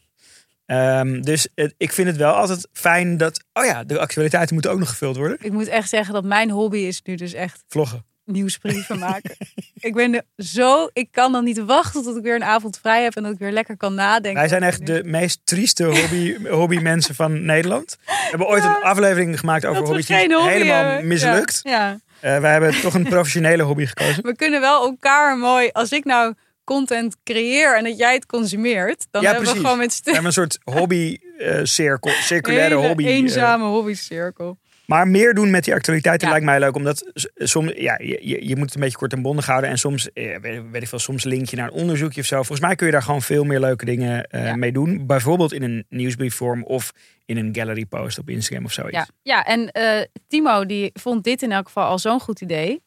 Ehm, 0.65 1.21
dus 1.21 1.47
het- 1.55 1.73
ik 1.77 1.91
vind 1.91 2.07
het 2.07 2.17
wel 2.17 2.33
altijd 2.33 2.67
fijn 2.71 3.17
dat, 3.17 3.43
oh 3.53 3.65
ja, 3.65 3.83
de 3.83 3.99
actualiteiten 3.99 4.53
moeten 4.53 4.71
ook 4.71 4.79
nog 4.79 4.89
gevuld 4.89 5.15
worden. 5.17 5.37
Ik 5.41 5.51
moet 5.51 5.67
echt 5.67 5.89
zeggen 5.89 6.13
dat 6.13 6.23
mijn 6.23 6.49
hobby 6.49 6.77
is 6.77 7.01
nu 7.01 7.15
dus 7.15 7.33
echt 7.33 7.63
Vloggen. 7.67 8.05
Nieuwsbrieven 8.27 8.99
maken. 8.99 9.35
ik 9.79 9.93
ben 9.93 10.13
er 10.13 10.23
zo, 10.37 10.89
ik 10.93 11.07
kan 11.11 11.31
dan 11.31 11.43
niet 11.43 11.57
wachten 11.65 12.03
tot 12.03 12.17
ik 12.17 12.23
weer 12.23 12.35
een 12.35 12.43
avond 12.43 12.79
vrij 12.81 13.03
heb 13.03 13.15
en 13.15 13.23
dat 13.23 13.31
ik 13.33 13.39
weer 13.39 13.51
lekker 13.51 13.77
kan 13.77 13.93
nadenken. 13.95 14.39
Wij 14.39 14.47
zijn 14.47 14.63
echt 14.63 14.85
de 14.85 15.01
meest 15.05 15.39
trieste 15.43 15.83
hobby, 15.83 16.35
hobbymensen 16.49 17.15
van 17.15 17.45
Nederland. 17.45 17.97
We 18.05 18.13
hebben 18.29 18.47
ooit 18.47 18.63
een 18.63 18.81
aflevering 18.83 19.39
gemaakt 19.39 19.65
over 19.65 19.83
hobby's 19.83 20.07
hobby 20.07 20.23
helemaal 20.49 20.83
hebben. 20.83 21.07
mislukt. 21.07 21.59
Ja, 21.63 21.71
ja. 21.71 21.99
Eh, 22.19 22.41
wij 22.41 22.51
hebben 22.51 22.81
toch 22.81 22.93
een 22.93 23.03
professionele 23.09 23.63
hobby 23.63 23.85
gekozen. 23.85 24.23
We 24.23 24.35
kunnen 24.35 24.61
wel 24.61 24.85
elkaar 24.85 25.37
mooi, 25.37 25.69
als 25.71 25.91
ik 25.91 26.03
nou 26.05 26.33
content 26.63 27.17
creëer 27.23 27.77
en 27.77 27.83
dat 27.83 27.97
jij 27.97 28.13
het 28.13 28.25
consumeert, 28.25 29.07
dan 29.11 29.21
Ja, 29.21 29.31
hebben 29.31 29.53
we 29.53 29.59
gewoon 29.59 29.77
met 29.77 30.01
We 30.03 30.11
hebben 30.11 30.25
een 30.25 30.31
soort 30.33 30.59
hobby 30.63 31.17
eh, 31.37 31.59
cirkel, 31.63 32.11
circulaire 32.11 32.75
hele 32.75 32.87
hobby. 32.87 33.03
eh, 33.03 33.09
eenzame 33.09 33.65
hobbycirkel. 33.65 34.57
Maar 34.87 35.07
meer 35.07 35.33
doen 35.33 35.49
met 35.49 35.63
die 35.63 35.73
actualiteiten 35.73 36.27
Ja. 36.27 36.33
lijkt 36.33 36.45
mij 36.49 36.59
leuk. 36.59 36.75
Omdat 36.75 37.11
soms, 37.35 37.71
ja, 37.75 37.97
je, 38.03 38.47
je, 38.47 38.55
moet 38.55 38.65
het 38.65 38.75
een 38.75 38.81
beetje 38.81 38.97
kort 38.97 39.13
en 39.13 39.21
bondig 39.21 39.45
houden. 39.45 39.69
En 39.69 39.77
soms, 39.77 40.11
eh, 40.13 40.39
weet, 40.39 40.61
weet 40.71 40.81
ik 40.81 40.87
veel, 40.87 40.99
soms 40.99 41.23
link 41.23 41.49
je 41.49 41.55
naar 41.55 41.67
een 41.67 41.73
onderzoekje 41.73 42.21
of 42.21 42.27
zo. 42.27 42.35
Volgens 42.35 42.59
mij 42.59 42.75
kun 42.75 42.85
je 42.85 42.91
daar 42.91 43.01
gewoon 43.03 43.21
veel 43.21 43.43
meer 43.43 43.59
leuke 43.59 43.85
dingen 43.85 44.23
eh, 44.23 44.45
Ja. 44.45 44.55
mee 44.55 44.71
doen. 44.71 45.05
Bijvoorbeeld 45.07 45.53
in 45.53 45.63
een 45.63 45.85
nieuwsbriefvorm 45.89 46.63
of 46.63 46.91
in 47.25 47.37
een 47.37 47.55
gallery 47.55 47.85
post 47.85 48.17
op 48.17 48.29
Instagram 48.29 48.65
of 48.65 48.71
zoiets. 48.71 48.95
Ja, 48.97 49.07
ja 49.21 49.45
en 49.45 49.71
eh, 49.71 50.01
Timo 50.27 50.65
die 50.65 50.89
vond 50.93 51.23
dit 51.23 51.41
in 51.41 51.51
elk 51.51 51.65
geval 51.65 51.85
al 51.87 51.99
zo'n 51.99 52.19
goed 52.19 52.41
idee. 52.41 52.83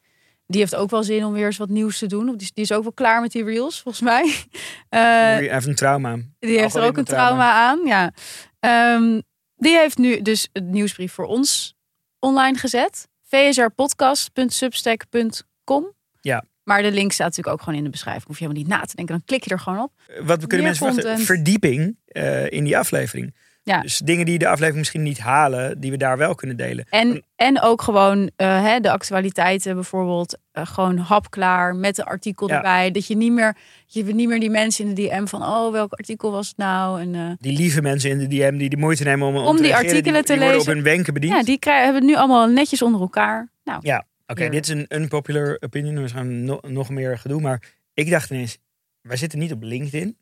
Die 0.47 0.59
heeft 0.61 0.75
ook 0.75 0.89
wel 0.89 1.03
zin 1.03 1.25
om 1.25 1.33
weer 1.33 1.45
eens 1.45 1.57
wat 1.57 1.69
nieuws 1.69 1.97
te 1.97 2.07
doen. 2.07 2.25
Die, 2.25 2.35
is- 2.41 2.53
die 2.53 2.63
is 2.63 2.71
ook 2.71 2.83
wel 2.83 2.93
klaar 2.93 3.21
met 3.21 3.31
die 3.31 3.43
reels, 3.43 3.81
volgens 3.81 4.03
mij. 4.03 4.33
Hij 4.89 5.47
heeft 5.51 5.65
een 5.67 5.75
trauma. 5.75 6.17
die 6.39 6.59
heeft 6.59 6.75
er 6.75 6.83
ook 6.83 6.97
een 6.97 7.03
trauma 7.03 7.51
aan. 7.51 7.79
Ja. 7.85 8.11
Ehm, 8.59 9.21
die 9.55 9.77
heeft 9.77 9.97
nu 9.97 10.21
dus 10.21 10.49
het 10.53 10.63
nieuwsbrief 10.63 11.13
voor 11.13 11.25
ons 11.25 11.75
online 12.21 12.57
gezet. 12.57 13.07
vsrpodcast.substack.com 13.27 15.93
Ja. 16.21 16.43
Maar 16.63 16.81
de 16.81 16.91
link 16.91 17.11
staat 17.11 17.27
natuurlijk 17.27 17.55
ook 17.55 17.61
gewoon 17.63 17.77
in 17.77 17.83
de 17.83 17.89
beschrijving. 17.89 18.25
Hoef 18.25 18.39
je 18.39 18.43
helemaal 18.43 18.63
niet 18.63 18.73
na 18.73 18.81
te 18.85 18.95
denken. 18.95 19.15
Dan 19.15 19.25
klik 19.25 19.43
je 19.43 19.49
er 19.49 19.59
gewoon 19.59 19.79
op. 19.79 19.91
Wat 20.21 20.41
we 20.41 20.47
kunnen 20.47 20.71
Meer 20.71 20.93
mensen. 20.93 21.19
Verdieping 21.19 21.97
eh, 22.05 22.51
in 22.51 22.63
die 22.63 22.77
aflevering. 22.77 23.35
Ja. 23.63 23.81
Dus 23.81 23.97
dingen 23.97 24.25
die 24.25 24.37
de 24.39 24.45
aflevering 24.47 24.77
misschien 24.77 25.03
niet 25.03 25.19
halen, 25.19 25.79
die 25.79 25.91
we 25.91 25.97
daar 25.97 26.17
wel 26.17 26.35
kunnen 26.35 26.57
delen. 26.57 26.85
En, 26.89 27.23
en 27.35 27.61
ook 27.61 27.81
gewoon 27.81 28.31
eh, 28.35 28.63
hè, 28.63 28.79
de 28.79 28.91
actualiteiten 28.91 29.73
bijvoorbeeld. 29.75 30.37
eh, 30.51 30.65
gewoon 30.65 30.97
hapklaar 30.97 31.75
met 31.75 31.97
een 31.97 32.03
artikel 32.05 32.47
Ja. 32.49 32.55
erbij. 32.55 32.91
Dat 32.91 33.07
je 33.07 33.15
niet 33.15 33.31
meer, 33.31 33.57
je 33.85 34.03
niet 34.03 34.27
meer 34.27 34.39
die 34.39 34.49
mensen 34.49 34.85
in 34.87 34.95
de 34.95 35.01
DM 35.01 35.25
van... 35.25 35.41
oh, 35.43 35.71
welk 35.71 35.93
artikel 35.93 36.31
was 36.31 36.47
het 36.47 36.57
nou? 36.57 37.01
En, 37.01 37.15
eh, 37.15 37.31
Die 37.39 37.57
lieve 37.57 37.81
mensen 37.81 38.09
in 38.09 38.17
de 38.17 38.27
DM 38.27 38.57
die 38.57 38.69
de 38.69 38.77
moeite 38.77 39.03
nemen 39.03 39.27
om, 39.27 39.35
om, 39.35 39.45
Om 39.45 39.55
te 39.55 39.61
die 39.61 39.75
artikelen 39.75 40.03
te 40.25 40.31
die 40.33 40.41
worden 40.41 40.47
lezen. 40.57 40.59
op 40.69 40.75
hun 40.75 40.83
wenken 40.83 41.13
bediend. 41.13 41.33
ja, 41.33 41.43
die 41.43 41.59
krijgen, 41.59 41.83
hebben 41.83 42.01
het 42.01 42.11
nu 42.11 42.17
allemaal 42.17 42.47
netjes 42.47 42.81
onder 42.81 43.01
elkaar. 43.01 43.51
Nou, 43.63 43.79
Ja, 43.83 44.05
oké, 44.27 44.49
dit 44.49 44.63
is 44.69 44.73
een 44.75 44.85
unpopular 44.89 45.57
opinion. 45.59 46.01
We 46.01 46.09
gaan 46.09 46.43
no- 46.43 46.59
nog 46.67 46.89
meer 46.89 47.17
gedoe. 47.17 47.41
Maar 47.41 47.63
ik 47.93 48.09
dacht 48.09 48.29
ineens, 48.29 48.57
wij 49.01 49.17
zitten 49.17 49.39
niet 49.39 49.51
op 49.51 49.61
LinkedIn. 49.63 50.17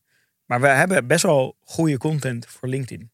Maar 0.45 0.61
we 0.61 0.67
hebben 0.67 1.07
best 1.07 1.23
wel 1.23 1.55
goede 1.63 1.97
content 1.97 2.45
voor 2.47 2.67
LinkedIn. 2.69 3.11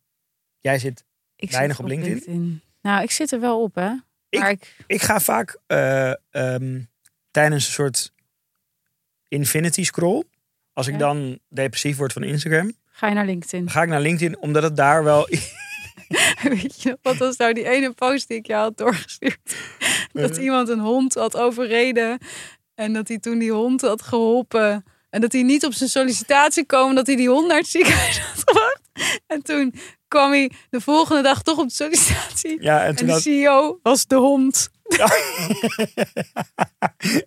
Jij 0.66 0.80
zit, 0.80 1.04
ik 1.36 1.52
Weinig 1.52 1.76
zit 1.76 1.86
op 1.86 1.92
LinkedIn? 1.92 2.62
Nou, 2.82 3.04
ik 3.04 3.12
zit 3.12 3.32
er 3.32 3.40
wel 3.40 3.62
op, 3.62 3.76
hè. 3.76 3.92
Ik- 4.30 4.40
Maar 4.40 4.50
ik, 4.50 4.76
ik 4.88 5.02
ga 5.02 5.20
vaak 5.20 5.58
eh, 5.68 6.12
ehm, 6.32 6.82
tijdens 7.32 7.66
een 7.68 7.72
soort 7.74 8.12
infinity 9.28 9.84
scroll. 9.84 10.24
Als 10.74 10.88
ik 10.88 10.94
Ja. 10.94 11.00
dan 11.00 11.40
depressief 11.50 11.98
word 11.98 12.14
van 12.14 12.24
Instagram, 12.24 12.74
ga 12.92 13.08
je 13.08 13.14
naar 13.14 13.26
LinkedIn. 13.26 13.70
ga 13.70 13.82
ik 13.82 13.90
naar 13.90 14.02
LinkedIn. 14.02 14.38
Omdat 14.38 14.64
het 14.64 14.76
daar 14.76 15.04
wel... 15.04 15.28
Weet 16.44 16.82
je 16.82 16.98
wat 17.02 17.18
was 17.18 17.38
nou 17.38 17.54
die 17.54 17.68
ene 17.70 17.92
post 17.92 18.28
die 18.28 18.38
ik 18.38 18.46
jou 18.48 18.62
had 18.64 18.78
doorgestuurd? 18.78 19.56
Dat 20.12 20.38
Eh. 20.38 20.44
iemand 20.44 20.70
een 20.70 20.80
hond 20.80 21.14
had 21.14 21.38
overreden. 21.38 22.18
En 22.76 22.94
dat 22.94 23.08
hij 23.08 23.20
toen 23.20 23.40
die 23.40 23.52
hond 23.52 23.82
had 23.82 24.02
geholpen. 24.02 24.84
En 25.10 25.22
dat 25.22 25.32
hij 25.32 25.42
niet 25.44 25.66
op 25.66 25.74
zijn 25.74 25.90
sollicitatie 25.90 26.66
kwam. 26.66 26.96
Dat 26.96 27.08
hij 27.08 27.16
die 27.16 27.30
hond 27.30 27.48
naar 27.48 27.58
het 27.58 27.68
ziekenhuis 27.68 28.20
had 28.20 28.40
gebracht. 28.46 28.82
En 29.28 29.42
toen 29.42 29.74
kwam 30.08 30.32
hij 30.32 30.52
de 30.70 30.82
volgende 30.82 31.22
dag 31.22 31.42
toch 31.42 31.58
op 31.58 31.68
de 31.68 31.74
sollicitatie. 31.74 32.62
Ja, 32.64 32.84
en 32.84 32.96
de 32.96 33.12
had, 33.12 33.22
CEO 33.22 33.80
was 33.84 34.06
de 34.08 34.16
hond. 34.16 34.70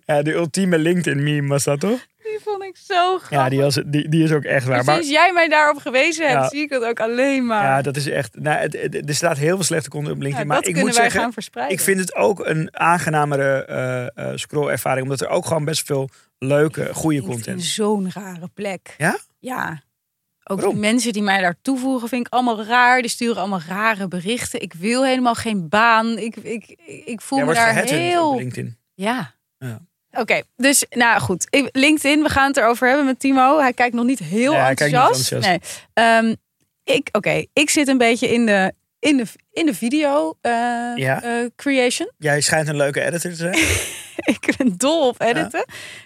ja, 0.05 0.21
de 0.21 0.33
ultieme 0.33 0.77
LinkedIn 0.77 1.23
meme 1.23 1.47
was 1.47 1.63
dat 1.63 1.79
toch? 1.79 2.05
Die 2.23 2.39
vond 2.43 2.63
ik 2.63 2.77
zo 2.77 2.95
grappig. 3.17 3.29
Ja, 3.29 3.49
die, 3.49 3.59
was, 3.59 3.79
die, 3.85 4.09
die 4.09 4.23
is 4.23 4.31
ook 4.31 4.43
echt 4.43 4.65
waar. 4.65 4.79
En 4.79 4.85
Maar, 4.85 4.95
sinds 4.95 5.09
jij 5.09 5.33
mij 5.33 5.47
daarop 5.47 5.77
gewezen 5.77 6.27
hebt, 6.27 6.41
Ja. 6.41 6.49
zie 6.49 6.61
ik 6.61 6.69
het 6.69 6.83
ook 6.83 6.99
alleen 6.99 7.45
maar. 7.45 7.63
ja, 7.63 7.81
dat 7.81 7.95
is 7.95 8.07
echt... 8.07 8.35
Nou, 8.39 8.57
het- 8.57 8.81
het- 8.81 9.09
er 9.09 9.15
staat 9.15 9.37
heel 9.37 9.55
veel 9.55 9.63
slechte 9.65 9.89
content 9.89 10.15
op 10.15 10.21
LinkedIn. 10.21 10.47
dat 10.47 10.57
maar 10.57 10.67
ik 10.67 10.75
moet 10.75 10.95
zeggen, 10.95 11.19
gaan 11.21 11.33
verspreiden. 11.33 11.77
Ik 11.77 11.83
vind 11.83 11.99
het 11.99 12.15
ook 12.15 12.45
een 12.45 12.77
aangenamere 12.77 13.65
eh 14.15 14.31
scrollervaring. 14.35 15.03
Omdat 15.03 15.21
er 15.21 15.27
ook 15.27 15.45
gewoon 15.45 15.65
best 15.65 15.85
veel 15.85 16.09
leuke, 16.39 16.89
goede 16.93 17.21
content. 17.21 17.63
zo'n 17.63 18.11
rare 18.13 18.49
plek. 18.53 18.95
Ja? 18.97 19.17
Ja. 19.39 19.81
Ook 20.51 20.57
Waarom? 20.57 20.73
die 20.81 20.89
mensen 20.91 21.13
die 21.13 21.21
mij 21.21 21.41
daar 21.41 21.55
toevoegen 21.61 22.09
vind 22.09 22.27
ik 22.27 22.33
allemaal 22.33 22.63
raar. 22.63 23.01
Die 23.01 23.09
sturen 23.09 23.37
allemaal 23.37 23.61
rare 23.67 24.07
berichten. 24.07 24.61
Ik 24.61 24.73
wil 24.73 25.05
helemaal 25.05 25.35
geen 25.35 25.69
baan. 25.69 26.17
Ik, 26.17 26.35
ik, 26.35 26.77
ik 27.05 27.21
voel 27.21 27.37
Jij 27.37 27.47
me 27.47 27.53
daar 27.53 27.73
heel... 27.83 28.29
op 28.31 28.37
LinkedIn. 28.39 28.77
Ja. 28.93 29.33
Ja. 29.57 29.79
Oké, 30.11 30.41
dus 30.55 30.85
nou 30.89 31.19
goed. 31.21 31.47
LinkedIn, 31.71 32.23
we 32.23 32.29
gaan 32.29 32.47
het 32.47 32.57
erover 32.57 32.87
hebben 32.87 33.05
met 33.05 33.19
Timo. 33.19 33.59
Hij 33.59 33.73
kijkt 33.73 33.95
nog 33.95 34.05
niet 34.05 34.19
heel 34.19 34.51
Nee, 34.51 34.61
hij 34.61 34.73
kijkt 34.73 34.93
niet 34.93 35.01
enthousiast. 35.01 35.47
Nee. 35.47 35.59
Ehm, 35.93 36.35
ik, 36.83 37.09
oké, 37.11 37.45
ik 37.53 37.69
zit 37.69 37.87
een 37.87 37.97
beetje 37.97 38.27
in 38.33 38.45
de, 38.45 38.73
in 38.99 39.17
de, 39.17 39.25
in 39.51 39.65
de 39.65 39.73
video 39.73 40.37
eh, 40.41 40.51
Ja. 40.95 41.23
eh, 41.23 41.31
creation. 41.55 42.11
Jij 42.17 42.41
schijnt 42.41 42.67
een 42.67 42.75
leuke 42.75 43.01
editor 43.01 43.31
te 43.31 43.37
zijn. 43.37 43.55
ik 44.39 44.53
ben 44.57 44.77
dol 44.77 45.07
op 45.07 45.21
editen. 45.21 45.65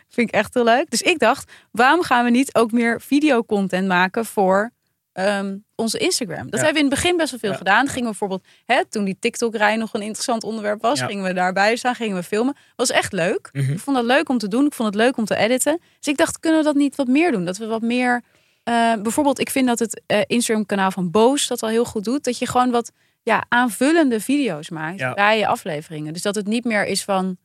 Vind 0.10 0.28
ik 0.30 0.34
echt 0.36 0.54
heel 0.54 0.64
leuk. 0.64 0.90
Dus 0.92 1.02
ik 1.02 1.20
dacht, 1.20 1.52
waarom 1.72 2.02
gaan 2.02 2.24
we 2.24 2.30
niet 2.30 2.56
ook 2.56 2.72
meer 2.72 3.02
videocontent 3.02 3.88
maken 3.88 4.26
voor 4.26 4.72
ehm, 5.14 5.58
onze 5.76 5.98
Instagram? 5.98 6.50
Dat 6.50 6.60
Ja. 6.60 6.66
hebben 6.66 6.74
we 6.74 6.80
in 6.80 6.86
het 6.86 6.96
begin 7.02 7.18
best 7.18 7.32
wel 7.32 7.40
veel 7.40 7.52
Ja. 7.52 7.58
gedaan. 7.58 7.86
Gingen 7.88 8.00
we 8.02 8.10
bijvoorbeeld, 8.10 8.44
hè, 8.66 8.86
toen 8.86 9.04
die 9.04 9.18
TikTok-rij 9.20 9.76
nog 9.76 9.94
een 9.94 10.02
interessant 10.02 10.44
onderwerp 10.44 10.82
was, 10.82 11.02
gingen 11.02 11.24
we 11.24 11.34
daarbij 11.34 11.76
staan, 11.76 11.96
gingen 11.96 12.16
we 12.18 12.24
filmen. 12.24 12.56
Was 12.76 12.92
echt 12.92 13.12
leuk. 13.14 13.50
Mhm. 13.52 13.72
Ik 13.72 13.80
vond 13.80 13.96
dat 13.98 14.06
leuk 14.06 14.30
om 14.30 14.38
te 14.38 14.48
doen. 14.48 14.66
Ik 14.66 14.74
vond 14.74 14.94
het 14.94 14.98
leuk 15.04 15.18
om 15.18 15.26
te 15.26 15.36
editen. 15.36 15.80
Dus 16.00 16.08
ik 16.08 16.18
dacht, 16.18 16.40
kunnen 16.40 16.60
we 16.60 16.66
dat 16.66 16.76
niet 16.76 16.96
wat 16.96 17.08
meer 17.08 17.32
doen? 17.32 17.46
Dat 17.46 17.58
we 17.58 17.66
wat 17.66 17.82
meer. 17.82 18.22
eh, 18.64 18.94
bijvoorbeeld, 19.02 19.40
ik 19.40 19.50
vind 19.50 19.68
dat 19.68 19.80
het 19.80 20.02
eh, 20.06 20.22
Instagram-kanaal 20.28 20.92
van 20.92 21.12
Boos 21.12 21.48
dat 21.48 21.60
wel 21.62 21.70
heel 21.70 21.86
goed 21.86 22.04
doet. 22.04 22.24
Dat 22.24 22.38
je 22.38 22.48
gewoon 22.48 22.72
wat 22.72 22.92
ja, 23.24 23.44
aanvullende 23.50 24.20
video's 24.20 24.70
maakt 24.70 25.16
bij 25.16 25.38
je 25.38 25.48
afleveringen. 25.48 26.14
Dus 26.14 26.22
dat 26.22 26.36
het 26.36 26.48
niet 26.48 26.64
meer 26.64 26.86
is 26.86 27.04
van 27.04 27.38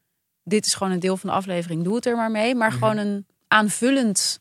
dit 0.49 0.67
is 0.67 0.75
gewoon 0.75 0.93
een 0.93 1.01
deel 1.01 1.17
van 1.17 1.29
de 1.31 1.37
aflevering, 1.37 1.85
doe 1.85 1.95
het 1.95 2.07
er 2.07 2.17
maar 2.17 2.31
mee. 2.31 2.55
Maar 2.55 2.69
Mhm. 2.69 2.79
gewoon 2.79 2.97
een 2.97 3.27
aanvullend 3.49 4.41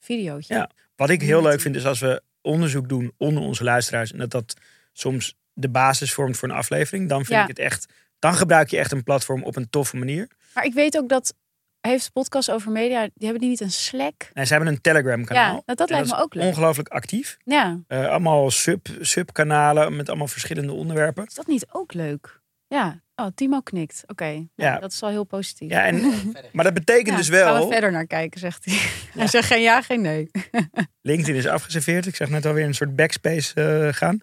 videootje. 0.00 0.54
Ja. 0.54 0.70
Wat 0.96 1.10
ik 1.10 1.22
heel 1.22 1.42
leuk 1.42 1.60
vind 1.60 1.76
is 1.76 1.86
als 1.86 2.00
we 2.00 2.22
onderzoek 2.40 2.88
doen 2.88 3.12
onder 3.16 3.42
onze 3.42 3.64
luisteraars. 3.64 4.12
En 4.12 4.18
dat 4.18 4.30
dat 4.30 4.54
soms 4.92 5.34
de 5.52 5.68
basis 5.68 6.12
vormt 6.12 6.36
voor 6.36 6.48
een 6.48 6.54
aflevering. 6.54 7.08
Dan 7.08 7.18
vind 7.24 7.28
Ja. 7.38 7.42
ik 7.42 7.48
het 7.48 7.58
echt. 7.58 7.86
Dan 8.18 8.34
gebruik 8.34 8.70
je 8.70 8.78
echt 8.78 8.92
een 8.92 9.02
platform 9.02 9.42
op 9.42 9.56
een 9.56 9.70
toffe 9.70 9.96
manier. 9.96 10.28
Maar 10.54 10.64
ik 10.64 10.72
weet 10.74 10.96
ook 10.98 11.08
dat 11.08 11.34
heeft 11.80 12.12
podcast 12.12 12.50
over 12.50 12.72
media, 12.72 13.00
die 13.02 13.12
hebben 13.14 13.40
die 13.40 13.48
niet 13.48 13.60
een 13.60 13.70
Slack. 13.70 14.30
En 14.32 14.46
ze 14.46 14.52
hebben 14.54 14.72
een 14.72 14.80
Telegram 14.80 15.24
kanaal. 15.24 15.54
Ja, 15.54 15.62
nou, 15.66 15.78
dat 15.78 15.90
lijkt 15.90 16.08
me 16.08 16.16
ook 16.16 16.34
leuk. 16.34 16.44
Ongelooflijk 16.44 16.88
actief. 16.88 17.36
Ja, 17.44 17.80
Eh, 17.86 18.06
allemaal 18.08 18.50
sub, 18.50 18.88
subkanalen 19.00 19.96
met 19.96 20.08
allemaal 20.08 20.26
verschillende 20.28 20.72
onderwerpen. 20.72 21.26
is 21.26 21.34
dat 21.34 21.46
niet 21.46 21.66
ook 21.72 21.92
leuk? 21.92 22.40
Ja, 22.68 23.00
oh, 23.22 23.28
Timo 23.34 23.60
knikt. 23.60 24.02
Oké, 24.06 24.46
Ja. 24.54 24.78
dat 24.78 24.92
is 24.92 25.00
wel 25.00 25.10
heel 25.10 25.24
positief. 25.24 25.70
Ja, 25.70 25.84
en, 25.84 26.00
maar 26.52 26.64
dat 26.64 26.74
betekent 26.74 27.08
Ja, 27.08 27.16
dus 27.16 27.28
Gaan 27.28 27.52
we 27.52 27.58
wel. 27.58 27.70
verder 27.70 27.92
naar 27.92 28.06
kijken, 28.06 28.40
zegt 28.40 28.64
hij. 28.64 28.74
Hij 29.12 29.26
zegt 29.26 29.46
geen 29.46 29.62
ja, 29.62 29.82
geen 29.82 30.00
nee. 30.00 30.30
LinkedIn 31.02 31.34
is 31.34 31.46
afgeserveerd. 31.46 32.06
Ik 32.06 32.16
zag 32.16 32.28
net 32.28 32.46
alweer 32.46 32.64
een 32.64 32.74
soort 32.74 32.96
backspace 32.96 33.54
eh, 33.54 33.92
gaan. 33.92 34.20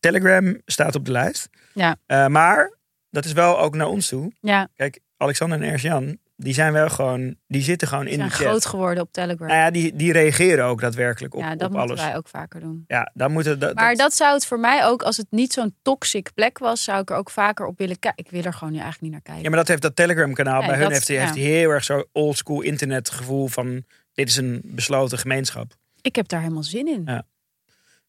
Telegram 0.00 0.60
staat 0.66 0.94
op 0.94 1.04
de 1.04 1.10
lijst. 1.12 1.48
Ja. 1.74 1.96
Eh, 2.06 2.26
maar 2.26 2.76
dat 3.10 3.24
is 3.24 3.32
wel 3.32 3.58
ook 3.58 3.74
naar 3.74 3.86
ons 3.88 4.08
toe. 4.08 4.32
Ja, 4.40 4.68
Kijk, 4.76 5.00
Alexander 5.16 5.62
en 5.62 5.68
Erjan, 5.72 6.18
die 6.42 6.54
zijn 6.54 6.72
wel 6.72 6.88
gewoon, 6.88 7.36
die 7.46 7.62
zitten 7.62 7.88
gewoon 7.88 8.04
we 8.04 8.10
in 8.10 8.18
de 8.18 8.24
chat. 8.24 8.32
groot 8.32 8.66
geworden 8.66 9.02
op 9.02 9.12
Telegram. 9.12 9.48
Nou 9.48 9.60
ja, 9.60 9.70
die, 9.70 9.96
die 9.96 10.12
reageren 10.12 10.64
ook 10.64 10.80
daadwerkelijk 10.80 11.34
op, 11.34 11.40
ja, 11.40 11.54
dat 11.54 11.68
op 11.68 11.72
moeten 11.72 11.80
alles. 11.80 12.00
wij 12.00 12.16
ook 12.16 12.28
vaker 12.28 12.60
doen. 12.60 12.84
Ja, 12.86 13.10
dan 13.14 13.32
moeten 13.32 13.58
dat, 13.58 13.74
Maar 13.74 13.94
dat 13.94 14.14
zou 14.14 14.34
het 14.34 14.46
voor 14.46 14.60
mij 14.60 14.84
ook, 14.84 15.02
als 15.02 15.16
het 15.16 15.26
niet 15.30 15.52
zo'n 15.52 15.74
toxic 15.82 16.30
plek 16.34 16.58
was, 16.58 16.84
zou 16.84 17.00
ik 17.00 17.10
er 17.10 17.16
ook 17.16 17.30
vaker 17.30 17.66
op 17.66 17.78
willen 17.78 17.98
kijken. 17.98 18.24
Ik 18.24 18.30
wil 18.30 18.42
er 18.42 18.52
gewoon 18.52 18.72
nu 18.72 18.78
eigenlijk 18.78 19.02
niet 19.02 19.12
naar 19.12 19.22
kijken. 19.22 19.42
Ja, 19.42 19.48
maar 19.48 19.58
dat 19.58 19.68
heeft 19.68 19.82
dat 19.82 19.96
Telegram 19.96 20.34
kanaal. 20.34 20.58
Nee, 20.60 20.68
Bij 20.68 20.78
hun 20.78 20.90
heeft, 20.92 21.08
hij 21.08 21.16
ja. 21.16 21.22
heeft 21.22 21.34
heel 21.34 21.70
erg 21.70 21.84
zo 21.84 22.04
oldschool 22.12 22.60
internet 22.60 23.10
gevoel 23.10 23.46
van 23.46 23.84
dit 24.12 24.28
is 24.28 24.36
een 24.36 24.60
besloten 24.64 25.18
gemeenschap. 25.18 25.74
Ik 26.00 26.16
heb 26.16 26.28
daar 26.28 26.40
helemaal 26.40 26.62
zin 26.62 26.88
in. 26.88 27.02
Ja. 27.04 27.26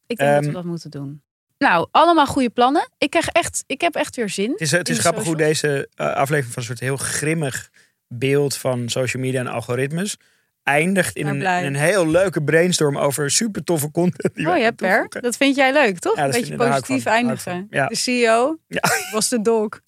Ik 0.08 0.18
denk 0.18 0.30
dat 0.30 0.40
we 0.40 0.46
Ehm, 0.46 0.54
dat 0.54 0.64
moeten 0.64 0.92
doen. 0.92 1.22
Nou, 1.58 1.88
allemaal 1.92 2.26
goede 2.26 2.50
plannen. 2.50 2.90
Ik, 2.98 3.10
krijg 3.10 3.28
echt, 3.28 3.64
ik 3.68 3.82
heb 3.82 3.96
echt 3.96 4.16
weer 4.16 4.30
zin. 4.30 4.52
Het 4.52 4.62
is, 4.62 4.72
het 4.72 4.90
is 4.90 5.00
grappig 5.00 5.24
hoe 5.24 5.36
deze 5.36 5.90
eh, 5.96 6.14
aflevering 6.14 6.54
van 6.54 6.62
een 6.62 6.68
soort 6.68 6.80
heel 6.80 6.98
grimmig 6.98 7.70
beeld 8.14 8.58
van 8.58 8.90
social 8.90 9.24
media 9.24 9.40
en 9.40 9.48
algoritmes 9.48 10.18
eindigt 10.64 11.16
in 11.16 11.28
een, 11.28 11.42
in 11.42 11.66
een 11.66 11.76
heel 11.76 12.08
leuke 12.08 12.44
brainstorm 12.44 12.98
over 12.98 13.32
super 13.32 13.64
toffe 13.64 13.92
content. 13.92 14.36
Die 14.36 14.50
Oh 14.50 14.58
ja, 14.58 14.72
Per. 14.72 14.90
toevoegen. 14.90 15.22
Dat 15.22 15.38
vind 15.38 15.56
jij 15.56 15.74
leuk, 15.74 16.00
toch? 16.00 16.16
Ja, 16.16 16.24
dat 16.26 16.32
Beetje 16.36 16.56
positief 16.56 17.04
van. 17.04 17.12
Eindigen. 17.12 17.68
Ja. 17.70 17.88
De 17.88 17.96
CEO 17.96 18.58
Ja. 18.68 18.82
was 19.12 19.30
de 19.30 19.42
dog. 19.42 19.70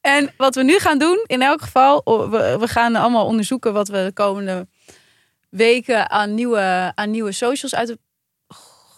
en 0.00 0.30
wat 0.36 0.54
we 0.54 0.62
nu 0.62 0.78
gaan 0.78 0.98
doen, 0.98 1.24
in 1.26 1.42
elk 1.42 1.60
geval, 1.62 2.02
we, 2.30 2.56
we 2.60 2.68
gaan 2.68 2.96
allemaal 2.96 3.26
onderzoeken 3.26 3.72
wat 3.72 3.88
we 3.88 4.04
de 4.04 4.12
komende 4.12 4.68
weken 5.48 6.10
aan 6.10 6.34
nieuwe, 6.34 6.92
aan 6.94 7.10
nieuwe 7.10 7.32
socials 7.32 7.74
uit 7.74 7.88
de 7.88 7.98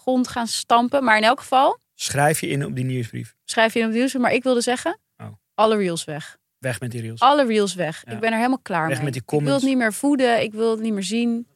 grond 0.01 0.27
gaan 0.27 0.47
stampen. 0.47 1.03
Maar 1.03 1.17
in 1.17 1.23
elk 1.23 1.39
geval, 1.39 1.79
Schrijf 1.95 2.39
je 2.39 2.47
in 2.47 2.65
op 2.65 2.75
die 2.75 2.85
nieuwsbrief. 2.85 3.35
schrijf 3.45 3.73
je 3.73 3.79
in 3.79 3.85
op 3.85 3.91
de 3.91 3.97
nieuws. 3.97 4.13
Maar 4.13 4.33
ik 4.33 4.43
wilde 4.43 4.61
zeggen, 4.61 4.99
Oh. 5.17 5.27
alle 5.53 5.77
reels 5.77 6.03
weg. 6.03 6.37
Weg 6.65 6.79
met 6.79 6.91
die 6.91 7.01
reels. 7.01 7.19
Alle 7.19 7.45
reels 7.45 7.73
weg. 7.75 8.03
Ja. 8.05 8.11
Ik 8.11 8.19
ben 8.19 8.31
er 8.31 8.37
helemaal 8.37 8.59
klaar 8.61 8.87
Weg 8.87 8.95
mee. 8.95 9.03
met 9.03 9.13
die 9.13 9.21
Ik 9.21 9.45
wil 9.45 9.53
het 9.53 9.63
niet 9.63 9.77
meer 9.77 9.93
voeden. 9.93 10.41
Ik 10.41 10.53
wil 10.53 10.71
het 10.71 10.79
niet 10.79 10.93
meer 10.93 11.03
zien. 11.03 11.47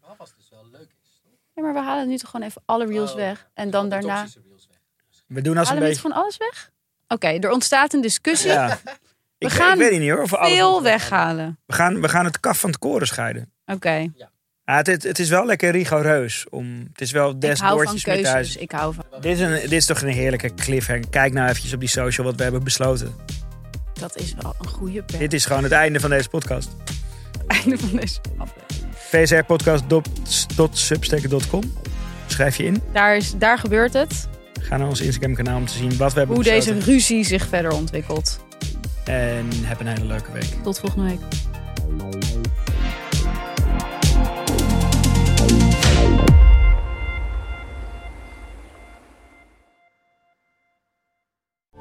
Ja, 1.55 1.61
maar 1.63 1.73
we 1.73 1.79
halen 1.79 2.07
nu 2.07 2.17
toch 2.17 2.29
gewoon 2.29 2.47
even 2.47 2.61
alle 2.65 2.85
reels 2.85 3.15
weg. 3.15 3.49
En 3.53 3.69
dan 3.69 3.89
daarna... 3.89 4.27
We 5.27 5.41
doen 5.41 5.57
als 5.57 5.69
een 5.69 5.73
Halen 5.73 5.73
we 5.73 5.73
niet 5.73 5.79
beetje... 5.79 6.01
gewoon 6.01 6.23
alles 6.23 6.37
weg? 6.37 6.69
Oké, 7.07 7.27
er 7.27 7.51
ontstaat 7.51 7.93
een 7.93 8.01
discussie. 8.01 8.51
Ja. 8.51 8.79
Ik, 9.37 9.49
gaan 9.49 9.73
ik 9.73 9.79
weet 9.79 9.91
het 9.91 9.99
niet 9.99 10.09
hoor. 10.09 10.21
Of 10.21 10.29
we 10.29 10.37
alles 10.37 10.53
Veel 10.53 10.83
weghalen. 10.83 11.59
We 11.65 11.73
gaan, 11.73 12.01
we 12.01 12.09
gaan 12.09 12.25
het 12.25 12.39
kaf 12.39 12.59
van 12.59 12.69
het 12.69 12.79
koren 12.79 13.07
scheiden. 13.07 13.53
Oké, 13.65 14.07
Ja, 14.15 14.29
het, 14.63 14.87
het, 14.87 15.03
het 15.03 15.19
is 15.19 15.29
wel 15.29 15.45
lekker 15.45 15.71
rigoureus. 15.71 16.45
Om, 16.49 16.87
het 16.91 17.01
is 17.01 17.11
wel 17.11 17.29
ik 17.29 17.41
des 17.41 17.59
hou 17.59 17.75
van 17.75 17.83
doortjes 17.83 18.05
met 18.05 18.15
keuzes. 18.15 18.31
thuis. 18.33 18.55
Ik 18.55 18.71
hou 18.71 18.93
van. 18.93 19.05
Dit 19.21 19.31
is, 19.31 19.39
een, 19.39 19.51
dit 19.51 19.71
is 19.71 19.85
toch 19.85 20.01
een 20.01 20.07
heerlijke 20.07 20.53
cliffhanger. 20.53 21.09
Kijk 21.09 21.33
nou 21.33 21.49
eventjes 21.49 21.73
op 21.73 21.79
die 21.79 21.89
social 21.89 22.25
wat 22.25 22.35
we 22.35 22.43
hebben 22.43 22.63
besloten. 22.63 23.15
Dat 23.99 24.17
is 24.17 24.33
wel 24.41 24.55
een 24.61 24.67
goede 24.67 25.03
per. 25.03 25.19
Dit 25.19 25.33
is 25.33 25.45
gewoon 25.45 25.63
het 25.63 25.71
einde 25.71 25.99
van 25.99 26.09
deze 26.09 26.29
podcast. 26.29 26.69
einde 27.47 27.77
van 27.77 27.89
deze 27.99 28.19
aflevering. 28.37 28.93
vsrpodcast.substack.com 29.09 31.73
Schrijf 32.27 32.57
je 32.57 32.63
in. 32.63 32.81
Daar, 32.93 33.15
is, 33.15 33.33
daar 33.37 33.57
gebeurt 33.57 33.93
het. 33.93 34.27
Ga 34.61 34.77
naar 34.77 34.87
ons 34.87 35.01
Instagram 35.01 35.35
kanaal 35.35 35.57
om 35.57 35.65
te 35.65 35.73
zien 35.73 35.97
wat 35.97 36.13
we 36.13 36.17
hebben 36.17 36.35
Hoe 36.35 36.45
besloten. 36.45 36.73
deze 36.75 36.85
ruzie 36.91 37.25
zich 37.25 37.47
verder 37.47 37.71
ontwikkelt. 37.71 38.39
En 39.03 39.47
heb 39.63 39.79
een 39.79 39.87
hele 39.87 40.05
leuke 40.05 40.31
week. 40.31 40.47
Tot 40.63 40.79
volgende 40.79 41.05
week. 41.09 41.19